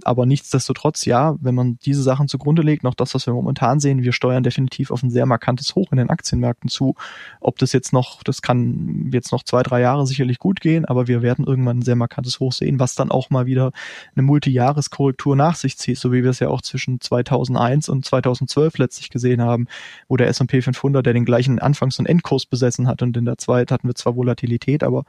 Aber 0.03 0.25
nichtsdestotrotz, 0.25 1.05
ja, 1.05 1.35
wenn 1.39 1.55
man 1.55 1.77
diese 1.85 2.03
Sachen 2.03 2.27
zugrunde 2.27 2.61
legt, 2.61 2.83
noch 2.83 2.95
das, 2.95 3.04
was 3.13 3.27
wir 3.27 3.33
momentan 3.33 3.79
sehen, 3.79 4.03
wir 4.03 4.13
steuern 4.13 4.43
definitiv 4.43 4.91
auf 4.91 5.03
ein 5.03 5.09
sehr 5.09 5.25
markantes 5.25 5.75
Hoch 5.75 5.91
in 5.91 5.97
den 5.97 6.09
Aktienmärkten 6.09 6.69
zu. 6.69 6.95
Ob 7.39 7.59
das 7.59 7.73
jetzt 7.73 7.93
noch, 7.93 8.23
das 8.23 8.41
kann 8.41 9.09
jetzt 9.13 9.31
noch 9.31 9.43
zwei, 9.43 9.61
drei 9.63 9.81
Jahre 9.81 10.07
sicherlich 10.07 10.39
gut 10.39 10.61
gehen, 10.61 10.85
aber 10.85 11.07
wir 11.07 11.21
werden 11.21 11.45
irgendwann 11.45 11.79
ein 11.79 11.81
sehr 11.83 11.95
markantes 11.95 12.39
Hoch 12.39 12.53
sehen, 12.53 12.79
was 12.79 12.95
dann 12.95 13.11
auch 13.11 13.29
mal 13.29 13.45
wieder 13.45 13.71
eine 14.15 14.23
Multijahreskorrektur 14.23 15.35
nach 15.35 15.55
sich 15.55 15.77
zieht, 15.77 15.97
so 15.97 16.11
wie 16.11 16.23
wir 16.23 16.31
es 16.31 16.39
ja 16.39 16.49
auch 16.49 16.61
zwischen 16.61 16.99
2001 16.99 17.89
und 17.89 18.05
2012 18.05 18.77
letztlich 18.77 19.09
gesehen 19.09 19.41
haben, 19.41 19.67
wo 20.07 20.17
der 20.17 20.27
S&P 20.27 20.61
500, 20.61 21.05
der 21.05 21.13
den 21.13 21.25
gleichen 21.25 21.59
Anfangs- 21.59 21.99
und 21.99 22.05
Endkurs 22.05 22.45
besessen 22.45 22.87
hat 22.87 23.01
und 23.01 23.15
in 23.17 23.25
der 23.25 23.37
zweiten 23.37 23.73
hatten 23.73 23.87
wir 23.87 23.95
zwar 23.95 24.15
Volatilität, 24.15 24.83
aber 24.83 25.03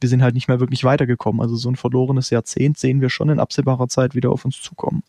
wir 0.00 0.08
sind 0.08 0.22
halt 0.22 0.34
nicht 0.34 0.48
mehr 0.48 0.60
wirklich 0.60 0.84
weitergekommen. 0.84 1.40
Also 1.40 1.56
so 1.56 1.70
ein 1.70 1.76
verlorenes 1.76 2.30
Jahrzehnt 2.30 2.78
sehen 2.78 3.00
wir 3.00 3.10
schon 3.10 3.28
in 3.28 3.40
absehbarer 3.40 3.88
Zeit 3.88 4.14
wieder 4.14 4.30
auf 4.30 4.44
uns 4.44 4.60
zukommen. 4.60 5.02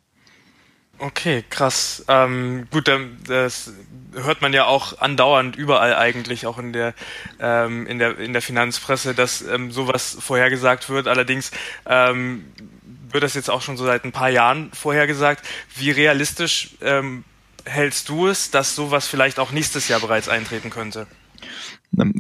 Okay, 0.99 1.45
krass. 1.49 2.03
Ähm, 2.09 2.67
gut, 2.71 2.91
das 3.25 3.71
hört 4.13 4.41
man 4.41 4.51
ja 4.51 4.65
auch 4.65 4.99
andauernd 4.99 5.55
überall 5.55 5.95
eigentlich, 5.95 6.45
auch 6.45 6.57
in 6.57 6.73
der 6.73 6.93
ähm, 7.39 7.87
in 7.87 7.99
der 7.99 8.17
in 8.19 8.33
der 8.33 8.41
Finanzpresse, 8.41 9.15
dass 9.15 9.41
ähm, 9.41 9.71
sowas 9.71 10.17
vorhergesagt 10.19 10.89
wird. 10.89 11.07
Allerdings 11.07 11.51
ähm, 11.85 12.45
wird 13.11 13.23
das 13.23 13.33
jetzt 13.33 13.49
auch 13.49 13.61
schon 13.61 13.77
so 13.77 13.85
seit 13.85 14.03
ein 14.03 14.11
paar 14.11 14.29
Jahren 14.29 14.71
vorhergesagt. 14.73 15.45
Wie 15.75 15.91
realistisch 15.91 16.71
ähm, 16.81 17.23
hältst 17.63 18.09
du 18.09 18.27
es, 18.27 18.51
dass 18.51 18.75
sowas 18.75 19.07
vielleicht 19.07 19.39
auch 19.39 19.51
nächstes 19.51 19.87
Jahr 19.87 20.01
bereits 20.01 20.27
eintreten 20.27 20.69
könnte? 20.69 21.07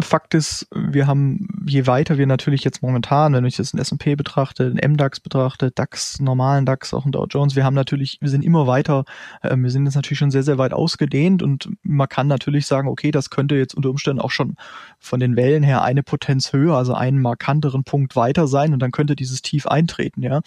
Fakt 0.01 0.33
ist, 0.33 0.67
wir 0.73 1.05
haben, 1.05 1.47
je 1.65 1.85
weiter 1.85 2.17
wir 2.17 2.25
natürlich 2.25 2.63
jetzt 2.63 2.81
momentan, 2.81 3.33
wenn 3.33 3.45
ich 3.45 3.55
das 3.55 3.73
in 3.73 3.79
S&P 3.79 4.15
betrachte, 4.15 4.73
den 4.73 4.91
MDAX 4.91 5.19
betrachte, 5.19 5.71
DAX, 5.71 6.19
normalen 6.19 6.65
DAX, 6.65 6.93
auch 6.93 7.05
in 7.05 7.11
Dow 7.11 7.27
Jones, 7.29 7.55
wir 7.55 7.63
haben 7.63 7.75
natürlich, 7.75 8.17
wir 8.19 8.29
sind 8.29 8.43
immer 8.43 8.65
weiter, 8.65 9.05
äh, 9.43 9.55
wir 9.55 9.69
sind 9.69 9.85
jetzt 9.85 9.95
natürlich 9.95 10.17
schon 10.17 10.31
sehr, 10.31 10.41
sehr 10.41 10.57
weit 10.57 10.73
ausgedehnt 10.73 11.43
und 11.43 11.69
man 11.83 12.09
kann 12.09 12.27
natürlich 12.27 12.65
sagen, 12.65 12.87
okay, 12.87 13.11
das 13.11 13.29
könnte 13.29 13.55
jetzt 13.55 13.75
unter 13.75 13.91
Umständen 13.91 14.21
auch 14.21 14.31
schon 14.31 14.55
von 14.97 15.19
den 15.19 15.35
Wellen 15.35 15.61
her 15.61 15.83
eine 15.83 16.01
Potenz 16.01 16.51
höher, 16.51 16.75
also 16.75 16.95
einen 16.95 17.21
markanteren 17.21 17.83
Punkt 17.83 18.15
weiter 18.15 18.47
sein 18.47 18.73
und 18.73 18.79
dann 18.79 18.91
könnte 18.91 19.15
dieses 19.15 19.43
Tief 19.43 19.67
eintreten, 19.67 20.23
ja, 20.23 20.41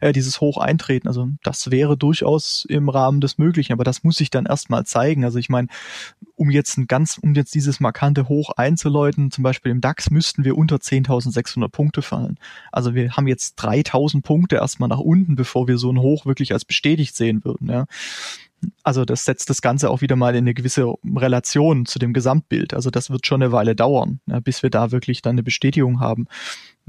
äh, 0.00 0.12
dieses 0.12 0.40
Hoch 0.40 0.56
eintreten. 0.56 1.08
Also 1.08 1.28
das 1.42 1.72
wäre 1.72 1.96
durchaus 1.96 2.64
im 2.68 2.88
Rahmen 2.88 3.20
des 3.20 3.38
Möglichen, 3.38 3.72
aber 3.72 3.84
das 3.84 4.04
muss 4.04 4.16
sich 4.16 4.30
dann 4.30 4.46
erstmal 4.46 4.86
zeigen. 4.86 5.24
Also 5.24 5.38
ich 5.38 5.48
meine, 5.48 5.66
um 6.36 6.50
jetzt 6.50 6.78
ein 6.78 6.86
ganz, 6.86 7.18
um 7.18 7.34
jetzt 7.34 7.54
dieses 7.54 7.80
markante 7.80 8.28
Hoch 8.28 8.52
einzuläuten, 8.68 9.30
zum 9.30 9.42
Beispiel 9.42 9.72
im 9.72 9.80
DAX 9.80 10.10
müssten 10.10 10.44
wir 10.44 10.56
unter 10.56 10.76
10.600 10.76 11.68
Punkte 11.68 12.02
fallen. 12.02 12.38
Also 12.70 12.94
wir 12.94 13.12
haben 13.12 13.26
jetzt 13.26 13.58
3.000 13.60 14.22
Punkte 14.22 14.56
erstmal 14.56 14.88
nach 14.88 14.98
unten, 14.98 15.36
bevor 15.36 15.66
wir 15.68 15.78
so 15.78 15.90
ein 15.90 15.98
Hoch 15.98 16.26
wirklich 16.26 16.52
als 16.52 16.64
bestätigt 16.64 17.16
sehen 17.16 17.44
würden, 17.44 17.68
ja. 17.70 17.86
Also 18.82 19.04
das 19.04 19.24
setzt 19.24 19.50
das 19.50 19.62
Ganze 19.62 19.88
auch 19.88 20.00
wieder 20.00 20.16
mal 20.16 20.34
in 20.34 20.38
eine 20.38 20.54
gewisse 20.54 20.94
Relation 21.04 21.86
zu 21.86 22.00
dem 22.00 22.12
Gesamtbild. 22.12 22.74
Also 22.74 22.90
das 22.90 23.08
wird 23.08 23.24
schon 23.24 23.40
eine 23.40 23.52
Weile 23.52 23.76
dauern, 23.76 24.18
ja, 24.26 24.40
bis 24.40 24.64
wir 24.64 24.70
da 24.70 24.90
wirklich 24.90 25.22
dann 25.22 25.34
eine 25.34 25.44
Bestätigung 25.44 26.00
haben. 26.00 26.26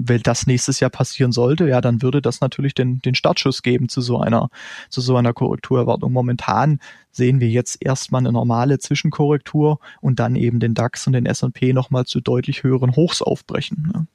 Wenn 0.02 0.22
das 0.22 0.48
nächstes 0.48 0.80
Jahr 0.80 0.90
passieren 0.90 1.32
sollte, 1.32 1.68
ja, 1.68 1.82
dann 1.82 2.02
würde 2.02 2.22
das 2.22 2.42
natürlich 2.42 2.74
den, 2.74 3.02
den 3.02 3.16
Startschuss 3.16 3.64
geben 3.64 3.90
zu 3.90 4.02
so 4.02 4.20
einer, 4.20 4.50
zu 4.90 5.02
so 5.02 5.18
einer 5.18 5.34
Korrekturerwartung. 5.34 6.14
Momentan 6.14 6.80
sehen 7.12 7.40
wir 7.40 7.50
jetzt 7.50 7.78
erstmal 7.82 8.20
eine 8.20 8.32
normale 8.32 8.80
Zwischenkorrektur 8.80 9.80
und 10.02 10.20
dann 10.20 10.36
eben 10.36 10.60
den 10.60 10.74
DAX 10.74 11.06
und 11.08 11.14
den 11.14 11.26
S&P 11.26 11.74
nochmal 11.74 12.06
zu 12.06 12.22
deutlich 12.22 12.64
höheren 12.64 12.96
Hochs 12.96 13.22
aufbrechen. 13.22 13.92
Ne? 13.94 14.08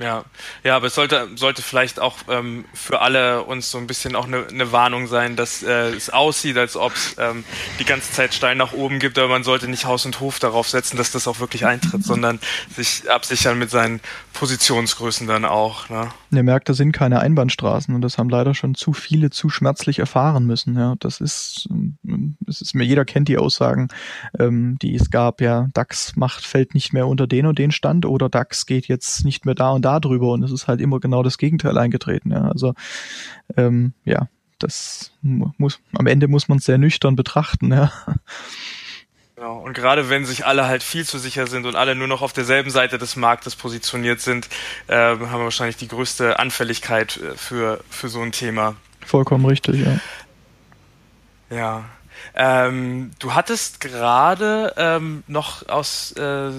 Ja, 0.00 0.24
ja, 0.62 0.76
aber 0.76 0.86
es 0.86 0.94
sollte, 0.94 1.28
sollte 1.34 1.60
vielleicht 1.60 1.98
auch 1.98 2.18
ähm, 2.28 2.64
für 2.72 3.00
alle 3.00 3.42
uns 3.42 3.68
so 3.72 3.78
ein 3.78 3.88
bisschen 3.88 4.14
auch 4.14 4.26
eine, 4.26 4.46
eine 4.46 4.70
Warnung 4.70 5.08
sein, 5.08 5.34
dass 5.34 5.64
äh, 5.64 5.88
es 5.90 6.08
aussieht, 6.08 6.56
als 6.56 6.76
ob 6.76 6.94
es 6.94 7.16
ähm, 7.18 7.44
die 7.80 7.84
ganze 7.84 8.12
Zeit 8.12 8.32
Stein 8.32 8.58
nach 8.58 8.72
oben 8.72 9.00
gibt, 9.00 9.18
aber 9.18 9.26
man 9.26 9.42
sollte 9.42 9.66
nicht 9.66 9.86
Haus 9.86 10.06
und 10.06 10.20
Hof 10.20 10.38
darauf 10.38 10.68
setzen, 10.68 10.96
dass 10.96 11.10
das 11.10 11.26
auch 11.26 11.40
wirklich 11.40 11.66
eintritt, 11.66 12.04
sondern 12.04 12.38
sich 12.76 13.10
absichern 13.10 13.58
mit 13.58 13.70
seinen 13.70 14.00
Positionsgrößen 14.38 15.26
dann 15.26 15.44
auch. 15.44 15.88
Ne? 15.88 16.08
Der 16.30 16.44
Märkte 16.44 16.72
sind 16.74 16.92
keine 16.92 17.18
Einbahnstraßen 17.18 17.94
und 17.94 18.02
das 18.02 18.18
haben 18.18 18.28
leider 18.28 18.54
schon 18.54 18.74
zu 18.74 18.92
viele 18.92 19.30
zu 19.30 19.50
schmerzlich 19.50 19.98
erfahren 19.98 20.46
müssen. 20.46 20.76
Ja, 20.76 20.94
das 21.00 21.20
ist, 21.20 21.68
es 22.46 22.60
ist 22.60 22.74
mir 22.74 22.84
jeder 22.84 23.04
kennt 23.04 23.28
die 23.28 23.36
Aussagen, 23.36 23.88
ähm, 24.38 24.78
die 24.80 24.94
es 24.94 25.10
gab. 25.10 25.40
Ja, 25.40 25.66
DAX 25.74 26.14
macht 26.14 26.46
fällt 26.46 26.74
nicht 26.74 26.92
mehr 26.92 27.08
unter 27.08 27.26
den 27.26 27.46
und 27.46 27.58
den 27.58 27.72
Stand 27.72 28.06
oder 28.06 28.28
DAX 28.28 28.66
geht 28.66 28.86
jetzt 28.86 29.24
nicht 29.24 29.44
mehr 29.44 29.56
da 29.56 29.70
und 29.70 29.82
da 29.82 29.98
drüber 29.98 30.32
und 30.32 30.44
es 30.44 30.52
ist 30.52 30.68
halt 30.68 30.80
immer 30.80 31.00
genau 31.00 31.24
das 31.24 31.36
Gegenteil 31.36 31.76
eingetreten. 31.76 32.30
Ja, 32.30 32.48
also 32.48 32.74
ähm, 33.56 33.94
ja, 34.04 34.28
das 34.60 35.12
muss 35.22 35.80
am 35.94 36.06
Ende 36.06 36.28
muss 36.28 36.48
man 36.48 36.58
es 36.58 36.64
sehr 36.64 36.78
nüchtern 36.78 37.16
betrachten. 37.16 37.72
Ja. 37.72 37.92
Genau. 39.38 39.58
Und 39.58 39.74
gerade 39.74 40.10
wenn 40.10 40.24
sich 40.24 40.46
alle 40.46 40.66
halt 40.66 40.82
viel 40.82 41.04
zu 41.04 41.16
sicher 41.16 41.46
sind 41.46 41.64
und 41.64 41.76
alle 41.76 41.94
nur 41.94 42.08
noch 42.08 42.22
auf 42.22 42.32
derselben 42.32 42.70
Seite 42.70 42.98
des 42.98 43.14
Marktes 43.14 43.54
positioniert 43.54 44.20
sind, 44.20 44.48
äh, 44.88 44.96
haben 44.96 45.20
wir 45.20 45.44
wahrscheinlich 45.44 45.76
die 45.76 45.86
größte 45.86 46.40
Anfälligkeit 46.40 47.18
äh, 47.18 47.36
für, 47.36 47.78
für 47.88 48.08
so 48.08 48.20
ein 48.20 48.32
Thema. 48.32 48.74
Vollkommen 49.06 49.46
richtig, 49.46 49.86
ja. 49.86 50.00
Ja. 51.56 51.84
Ähm, 52.34 53.10
du 53.18 53.34
hattest 53.34 53.80
gerade 53.80 54.74
ähm, 54.76 55.22
noch 55.26 55.68
aus 55.68 56.12
äh, 56.12 56.50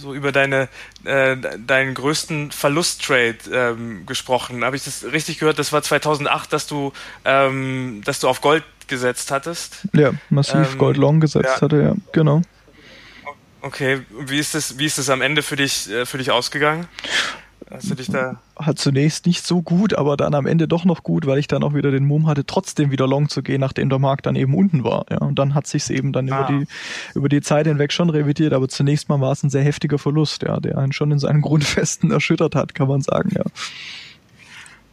so 0.00 0.14
über 0.14 0.32
deine 0.32 0.68
äh, 1.04 1.36
deinen 1.36 1.94
größten 1.94 2.50
Verlusttrade 2.50 3.38
ähm, 3.52 4.06
gesprochen. 4.06 4.64
Habe 4.64 4.76
ich 4.76 4.84
das 4.84 5.04
richtig 5.04 5.38
gehört? 5.38 5.58
Das 5.58 5.72
war 5.72 5.82
2008, 5.82 6.52
dass 6.52 6.66
du 6.66 6.92
ähm, 7.24 8.02
dass 8.04 8.20
du 8.20 8.28
auf 8.28 8.40
Gold 8.40 8.64
gesetzt 8.88 9.30
hattest. 9.30 9.86
Ja, 9.92 10.12
massiv 10.30 10.72
ähm, 10.72 10.78
Gold 10.78 10.96
Long 10.96 11.20
gesetzt 11.20 11.56
ja. 11.56 11.60
hatte, 11.60 11.82
ja, 11.82 11.94
genau. 12.12 12.42
Okay, 13.60 14.02
wie 14.26 14.38
ist 14.38 14.54
das, 14.54 14.78
wie 14.78 14.86
ist 14.86 14.98
das 14.98 15.10
am 15.10 15.20
Ende 15.20 15.42
für 15.42 15.56
dich, 15.56 15.90
äh, 15.90 16.06
für 16.06 16.18
dich 16.18 16.30
ausgegangen? 16.30 16.86
Hast 17.70 17.90
du 17.90 17.94
dich 17.94 18.08
da? 18.08 18.40
Hat 18.56 18.78
zunächst 18.78 19.26
nicht 19.26 19.44
so 19.44 19.62
gut, 19.62 19.94
aber 19.94 20.16
dann 20.16 20.34
am 20.34 20.46
Ende 20.46 20.66
doch 20.66 20.84
noch 20.84 21.02
gut, 21.02 21.26
weil 21.26 21.38
ich 21.38 21.48
dann 21.48 21.62
auch 21.62 21.74
wieder 21.74 21.90
den 21.90 22.06
Mumm 22.06 22.26
hatte, 22.26 22.46
trotzdem 22.46 22.90
wieder 22.90 23.06
long 23.06 23.28
zu 23.28 23.42
gehen, 23.42 23.60
nachdem 23.60 23.90
der 23.90 23.98
Markt 23.98 24.26
dann 24.26 24.36
eben 24.36 24.54
unten 24.54 24.84
war. 24.84 25.04
Ja, 25.10 25.18
und 25.18 25.38
dann 25.38 25.54
hat 25.54 25.66
sich's 25.66 25.90
eben 25.90 26.12
dann 26.12 26.30
ah. 26.30 26.48
über 26.48 26.58
die 26.58 26.66
über 27.14 27.28
die 27.28 27.40
Zeit 27.40 27.66
hinweg 27.66 27.92
schon 27.92 28.10
revidiert, 28.10 28.52
aber 28.52 28.68
zunächst 28.68 29.08
mal 29.08 29.20
war 29.20 29.32
es 29.32 29.42
ein 29.42 29.50
sehr 29.50 29.62
heftiger 29.62 29.98
Verlust, 29.98 30.42
ja, 30.42 30.60
der 30.60 30.78
einen 30.78 30.92
schon 30.92 31.12
in 31.12 31.18
seinen 31.18 31.40
Grundfesten 31.42 32.10
erschüttert 32.10 32.54
hat, 32.54 32.74
kann 32.74 32.88
man 32.88 33.02
sagen, 33.02 33.30
ja. 33.34 33.44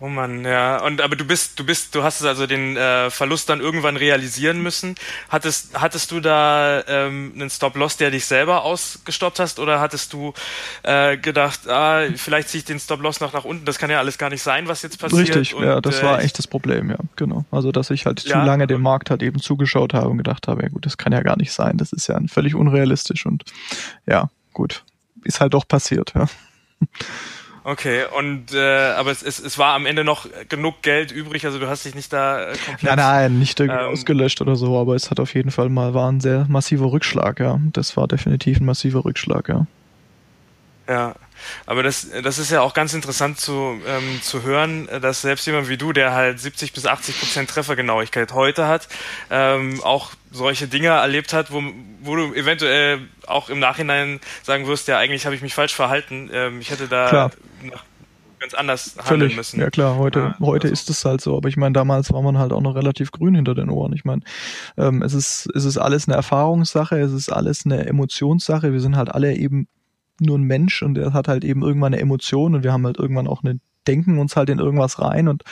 Oh 0.06 0.08
Mann, 0.08 0.46
ja. 0.46 0.84
Und 0.84 1.02
aber 1.02 1.16
du 1.16 1.26
bist, 1.26 1.60
du 1.60 1.66
bist, 1.66 1.96
du 1.96 2.04
hast 2.04 2.22
es 2.22 2.28
also 2.28 2.46
den 2.46 2.78
äh, 2.78 3.10
Verlust 3.10 3.50
dann 3.50 3.60
irgendwann 3.60 3.98
realisieren 3.98 4.62
müssen. 4.62 4.94
Hattest, 5.30 5.82
hattest 5.82 6.12
du 6.12 6.20
da 6.20 6.84
ähm, 6.88 7.32
einen 7.34 7.50
Stop-Loss, 7.50 7.98
der 7.98 8.12
dich 8.12 8.28
selber 8.28 8.64
ausgestoppt 8.66 9.40
hast, 9.40 9.58
oder 9.58 9.80
hattest 9.80 10.14
du 10.14 10.36
äh, 10.84 11.18
gedacht, 11.18 11.68
ah, 11.68 12.04
vielleicht 12.18 12.50
ziehe 12.50 12.60
ich 12.60 12.66
den 12.66 12.80
Stop-Loss 12.80 13.20
noch 13.20 13.34
nach 13.34 13.46
unten? 13.46 13.66
Das 13.66 13.80
kann 13.80 13.90
ja 13.90 13.98
alles 13.98 14.20
gar 14.20 14.30
nicht 14.30 14.44
sein, 14.44 14.68
was 14.68 14.84
jetzt 14.84 15.00
passiert. 15.00 15.22
Richtig, 15.22 15.56
und, 15.56 15.64
ja, 15.64 15.82
das 15.82 16.02
äh, 16.02 16.04
war 16.04 16.22
echt 16.22 16.38
das 16.38 16.46
Problem, 16.46 16.92
ja, 16.92 16.98
genau. 17.16 17.46
Also 17.50 17.72
dass 17.72 17.90
ich 17.90 18.06
halt 18.06 18.22
ja, 18.26 18.34
zu 18.34 18.46
lange 18.46 18.68
dem 18.68 18.84
Markt 18.84 19.10
halt 19.10 19.24
eben 19.24 19.40
zugeschaut 19.40 19.96
habe 19.96 20.10
und 20.10 20.20
gedacht 20.20 20.48
habe, 20.48 20.62
ja 20.62 20.70
gut, 20.70 20.86
das 20.86 20.98
kann 20.98 21.14
ja 21.14 21.22
gar 21.22 21.36
nicht 21.36 21.52
sein. 21.52 21.78
Das 21.78 21.92
ist 21.94 22.06
ja 22.06 22.20
völlig 22.28 22.54
unrealistisch 22.54 23.26
und 23.26 23.44
ja, 24.06 24.30
gut, 24.54 24.84
ist 25.24 25.42
halt 25.42 25.56
doch 25.56 25.68
passiert, 25.68 26.14
ja. 26.14 26.28
Okay, 27.68 28.04
und 28.16 28.54
äh, 28.54 28.92
aber 28.92 29.10
es, 29.10 29.24
es, 29.24 29.40
es 29.40 29.58
war 29.58 29.74
am 29.74 29.88
Ende 29.88 30.04
noch 30.04 30.28
genug 30.50 30.84
Geld 30.84 31.12
übrig, 31.12 31.48
also 31.48 31.58
du 31.58 31.68
hast 31.68 31.84
dich 31.84 31.96
nicht 31.96 32.14
da 32.14 32.52
äh, 32.52 32.56
komplett. 32.64 32.84
Nein, 32.84 32.98
nein, 32.98 33.40
nicht 33.40 33.60
irgendwie 33.60 33.82
ähm, 33.82 33.92
ausgelöscht 33.92 34.40
oder 34.40 34.56
so, 34.56 34.80
aber 34.80 34.94
es 34.94 35.10
hat 35.10 35.20
auf 35.20 35.34
jeden 35.34 35.50
Fall 35.50 35.70
mal 35.70 35.96
war 35.96 36.12
ein 36.12 36.22
sehr 36.22 36.46
massiver 36.48 36.92
Rückschlag, 36.92 37.40
ja. 37.40 37.60
Das 37.74 37.98
war 37.98 38.08
definitiv 38.08 38.60
ein 38.60 38.66
massiver 38.66 39.04
Rückschlag, 39.04 39.50
ja. 39.50 39.66
Ja, 40.88 41.16
aber 41.66 41.84
das, 41.84 42.08
das 42.24 42.38
ist 42.38 42.52
ja 42.52 42.62
auch 42.62 42.74
ganz 42.74 42.94
interessant 42.94 43.40
zu, 43.40 43.80
ähm, 43.88 44.22
zu 44.22 44.44
hören, 44.44 44.88
dass 45.02 45.22
selbst 45.22 45.46
jemand 45.46 45.70
wie 45.70 45.78
du, 45.78 45.94
der 45.94 46.14
halt 46.14 46.40
70 46.40 46.74
bis 46.74 46.86
80 46.86 47.20
Prozent 47.20 47.50
Treffergenauigkeit 47.50 48.34
heute 48.34 48.68
hat, 48.68 48.88
ähm, 49.30 49.82
auch 49.84 50.12
solche 50.32 50.68
Dinge 50.68 50.88
erlebt 50.88 51.34
hat, 51.34 51.52
wo, 51.52 51.64
wo 52.02 52.16
du 52.16 52.34
eventuell 52.34 53.00
auch 53.28 53.50
im 53.50 53.60
Nachhinein 53.60 54.20
sagen 54.44 54.68
wirst, 54.68 54.88
ja, 54.88 54.98
eigentlich 54.98 55.26
habe 55.26 55.36
ich 55.36 55.42
mich 55.42 55.54
falsch 55.54 55.74
verhalten. 55.74 56.30
Ähm, 56.34 56.60
ich 56.60 56.70
hätte 56.70 56.88
da 56.88 57.32
nach, 57.64 57.84
ganz 58.46 58.54
anders 58.54 58.96
handeln 58.98 59.22
Völlig. 59.22 59.36
müssen. 59.36 59.60
Ja 59.60 59.70
klar, 59.70 59.98
heute, 59.98 60.20
ja, 60.20 60.36
heute 60.40 60.68
also. 60.68 60.74
ist 60.74 60.90
es 60.90 61.04
halt 61.06 61.22
so. 61.22 61.36
Aber 61.36 61.50
ich 61.50 61.58
meine, 61.58 61.74
damals 61.74 62.12
war 62.14 62.22
man 62.22 62.38
halt 62.38 62.54
auch 62.54 62.62
noch 62.62 62.76
relativ 62.76 63.12
grün 63.12 63.36
hinter 63.36 63.56
den 63.56 63.70
Ohren. 63.70 63.94
Ich 63.94 64.06
meine, 64.06 64.22
ähm, 64.78 65.02
es 65.02 65.14
ist, 65.14 65.50
es 65.56 65.66
ist 65.66 65.78
alles 65.78 66.08
eine 66.08 66.16
Erfahrungssache, 66.16 67.00
es 67.00 67.12
ist 67.12 67.30
alles 67.30 67.66
eine 67.66 67.86
Emotionssache. 67.86 68.72
Wir 68.72 68.80
sind 68.80 68.98
halt 68.98 69.10
alle 69.10 69.36
eben 69.36 69.68
nur 70.20 70.38
ein 70.38 70.44
Mensch 70.44 70.82
und 70.82 70.98
er 70.98 71.14
hat 71.14 71.28
halt 71.28 71.44
eben 71.44 71.62
irgendwann 71.62 71.94
eine 71.94 72.02
Emotion 72.02 72.56
und 72.56 72.64
wir 72.64 72.72
haben 72.72 72.86
halt 72.86 72.98
irgendwann 72.98 73.28
auch 73.28 73.44
eine 73.44 73.60
denken 73.88 74.18
uns 74.18 74.36
halt 74.36 74.50
in 74.50 74.58
irgendwas 74.58 75.00
rein 75.00 75.28
und 75.28 75.44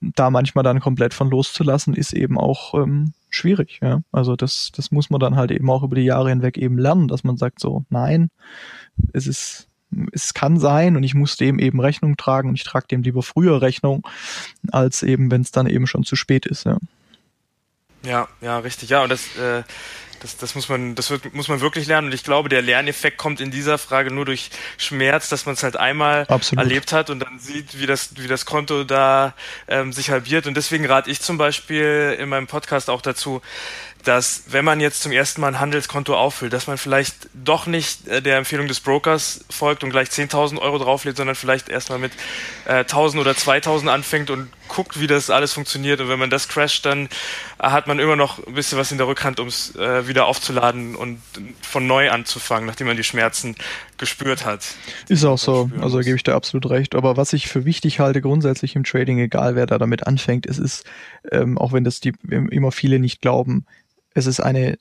da 0.00 0.28
manchmal 0.28 0.64
dann 0.64 0.80
komplett 0.80 1.14
von 1.14 1.30
loszulassen, 1.30 1.94
ist 1.94 2.12
eben 2.12 2.38
auch 2.38 2.74
ähm, 2.74 3.14
schwierig. 3.30 3.78
Ja? 3.82 4.02
Also 4.12 4.36
das, 4.36 4.70
das 4.74 4.90
muss 4.90 5.10
man 5.10 5.20
dann 5.20 5.36
halt 5.36 5.50
eben 5.50 5.70
auch 5.70 5.82
über 5.82 5.96
die 5.96 6.02
Jahre 6.02 6.28
hinweg 6.28 6.58
eben 6.58 6.78
lernen, 6.78 7.08
dass 7.08 7.24
man 7.24 7.36
sagt 7.36 7.60
so, 7.60 7.84
nein, 7.88 8.30
es 9.12 9.26
ist 9.26 9.66
es 10.12 10.34
kann 10.34 10.56
sein 10.56 10.96
und 10.96 11.02
ich 11.02 11.14
muss 11.14 11.36
dem 11.36 11.58
eben 11.58 11.80
Rechnung 11.80 12.16
tragen 12.16 12.48
und 12.48 12.54
ich 12.54 12.62
trage 12.62 12.86
dem 12.86 13.02
lieber 13.02 13.24
früher 13.24 13.60
Rechnung, 13.60 14.06
als 14.70 15.02
eben, 15.02 15.32
wenn 15.32 15.40
es 15.40 15.50
dann 15.50 15.66
eben 15.66 15.88
schon 15.88 16.04
zu 16.04 16.14
spät 16.14 16.46
ist, 16.46 16.64
ja. 16.64 16.78
Ja, 18.04 18.28
ja, 18.40 18.58
richtig, 18.60 18.90
ja. 18.90 19.02
Und 19.02 19.10
das, 19.10 19.36
äh, 19.36 19.62
das, 20.20 20.36
das 20.36 20.54
muss 20.54 20.68
man, 20.68 20.94
das 20.94 21.10
wird, 21.10 21.34
muss 21.34 21.48
man 21.48 21.60
wirklich 21.60 21.86
lernen. 21.86 22.08
Und 22.08 22.14
ich 22.14 22.24
glaube, 22.24 22.48
der 22.48 22.62
Lerneffekt 22.62 23.16
kommt 23.16 23.40
in 23.40 23.50
dieser 23.50 23.78
Frage 23.78 24.12
nur 24.12 24.24
durch 24.24 24.50
Schmerz, 24.76 25.28
dass 25.28 25.46
man 25.46 25.54
es 25.54 25.62
halt 25.62 25.76
einmal 25.76 26.26
Absolut. 26.28 26.62
erlebt 26.64 26.92
hat 26.92 27.10
und 27.10 27.20
dann 27.20 27.38
sieht, 27.38 27.78
wie 27.78 27.86
das, 27.86 28.10
wie 28.16 28.28
das 28.28 28.46
Konto 28.46 28.84
da 28.84 29.34
ähm, 29.68 29.92
sich 29.92 30.10
halbiert. 30.10 30.46
Und 30.46 30.56
deswegen 30.56 30.86
rate 30.86 31.10
ich 31.10 31.20
zum 31.20 31.38
Beispiel 31.38 32.16
in 32.18 32.28
meinem 32.28 32.46
Podcast 32.46 32.90
auch 32.90 33.02
dazu, 33.02 33.40
dass 34.04 34.44
wenn 34.48 34.64
man 34.64 34.80
jetzt 34.80 35.02
zum 35.02 35.12
ersten 35.12 35.40
Mal 35.40 35.48
ein 35.48 35.60
Handelskonto 35.60 36.14
auffüllt, 36.14 36.52
dass 36.52 36.66
man 36.66 36.78
vielleicht 36.78 37.28
doch 37.34 37.66
nicht 37.66 38.08
äh, 38.08 38.22
der 38.22 38.38
Empfehlung 38.38 38.68
des 38.68 38.80
Brokers 38.80 39.44
folgt 39.50 39.84
und 39.84 39.90
gleich 39.90 40.08
10.000 40.08 40.58
Euro 40.58 40.78
drauflädt, 40.78 41.16
sondern 41.16 41.36
vielleicht 41.36 41.68
erstmal 41.68 41.98
mit 41.98 42.12
äh, 42.66 42.84
1.000 42.84 43.20
oder 43.20 43.32
2.000 43.32 43.88
anfängt 43.88 44.30
und 44.30 44.48
guckt, 44.68 45.00
wie 45.00 45.06
das 45.06 45.30
alles 45.30 45.52
funktioniert. 45.52 46.00
Und 46.00 46.08
wenn 46.08 46.18
man 46.18 46.30
das 46.30 46.48
crasht, 46.48 46.86
dann 46.86 47.08
hat 47.58 47.86
man 47.86 47.98
immer 47.98 48.16
noch 48.16 48.46
ein 48.46 48.54
bisschen 48.54 48.78
was 48.78 48.92
in 48.92 48.98
der 48.98 49.06
Rückhand, 49.06 49.40
um 49.40 49.48
es 49.48 49.74
äh, 49.76 50.06
wieder 50.08 50.26
aufzuladen 50.26 50.94
und 50.94 51.20
von 51.60 51.86
neu 51.86 52.10
anzufangen, 52.10 52.66
nachdem 52.66 52.86
man 52.86 52.96
die 52.96 53.04
Schmerzen 53.04 53.56
gespürt 53.98 54.46
hat. 54.46 54.64
Ist 55.08 55.24
auch 55.24 55.38
so, 55.38 55.70
also 55.80 55.98
gebe 55.98 56.16
ich 56.16 56.22
dir 56.22 56.34
absolut 56.34 56.70
recht. 56.70 56.94
Aber 56.94 57.16
was 57.16 57.32
ich 57.32 57.48
für 57.48 57.64
wichtig 57.64 58.00
halte, 58.00 58.22
grundsätzlich 58.22 58.76
im 58.76 58.84
Trading, 58.84 59.18
egal 59.18 59.56
wer 59.56 59.66
da 59.66 59.78
damit 59.78 60.06
anfängt, 60.06 60.46
es 60.46 60.58
ist, 60.58 60.84
ähm, 61.30 61.58
auch 61.58 61.72
wenn 61.72 61.84
das 61.84 62.00
die 62.00 62.14
immer 62.30 62.72
viele 62.72 62.98
nicht 62.98 63.20
glauben, 63.20 63.66
es 64.14 64.26
ist 64.26 64.40
eine 64.40 64.76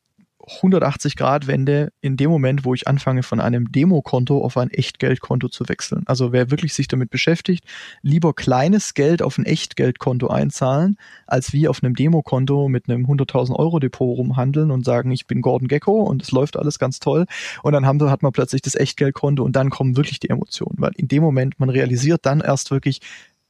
180-Grad-Wende 0.50 1.92
in 2.02 2.18
dem 2.18 2.30
Moment, 2.30 2.65
wo 2.65 2.74
ich 2.74 2.88
anfange, 2.88 3.24
von 3.24 3.39
einem 3.39 3.72
Demokonto 3.72 4.44
auf 4.44 4.58
ein 4.58 4.72
Echtgeldkonto 4.72 5.50
zu 5.50 5.68
wechseln. 5.70 6.04
Also 6.08 6.32
wer 6.32 6.50
wirklich 6.50 6.74
sich 6.74 6.88
damit 6.88 7.10
beschäftigt, 7.10 7.65
lieber 8.02 8.34
kleines 8.34 8.94
Geld 8.94 9.22
auf 9.22 9.38
ein 9.38 9.46
Echtgeldkonto 9.46 10.28
einzahlen, 10.28 10.98
als 11.28 11.54
wie 11.54 11.68
auf 11.68 11.84
einem 11.84 11.96
Demokonto 11.96 12.68
mit 12.68 12.89
einem 12.89 13.06
100.000 13.06 13.56
Euro 13.56 13.80
Depot 13.80 14.18
rumhandeln 14.18 14.72
und 14.72 14.86
sagen, 14.86 15.12
ich 15.12 15.28
bin 15.28 15.42
Gordon 15.42 15.68
Gecko 15.68 16.04
und 16.04 16.22
es 16.22 16.32
läuft 16.32 16.58
alles 16.58 16.80
ganz 16.80 17.00
toll. 17.00 17.26
Und 17.62 17.74
dann 17.74 17.86
haben, 17.86 18.02
hat 18.10 18.24
man 18.24 18.32
plötzlich 18.32 18.62
das 18.62 18.76
Echtgeldkonto 18.76 19.44
und 19.44 19.56
dann 19.56 19.70
kommen 19.70 19.98
wirklich 19.98 20.20
die 20.20 20.30
Emotionen, 20.30 20.76
weil 20.78 20.92
in 20.96 21.08
dem 21.08 21.22
Moment 21.22 21.60
man 21.60 21.70
realisiert 21.70 22.26
dann 22.26 22.42
erst 22.42 22.72
wirklich, 22.72 23.02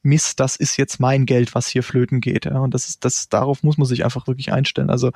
Mist, 0.02 0.40
das 0.40 0.56
ist 0.56 0.76
jetzt 0.76 1.00
mein 1.00 1.26
Geld, 1.26 1.54
was 1.54 1.68
hier 1.68 1.82
flöten 1.82 2.20
geht. 2.20 2.46
Ja, 2.46 2.58
und 2.58 2.74
das 2.74 2.88
ist, 2.88 3.04
das, 3.04 3.28
darauf 3.28 3.62
muss 3.62 3.78
man 3.78 3.86
sich 3.86 4.04
einfach 4.04 4.26
wirklich 4.26 4.52
einstellen. 4.52 4.90
Also, 4.90 5.10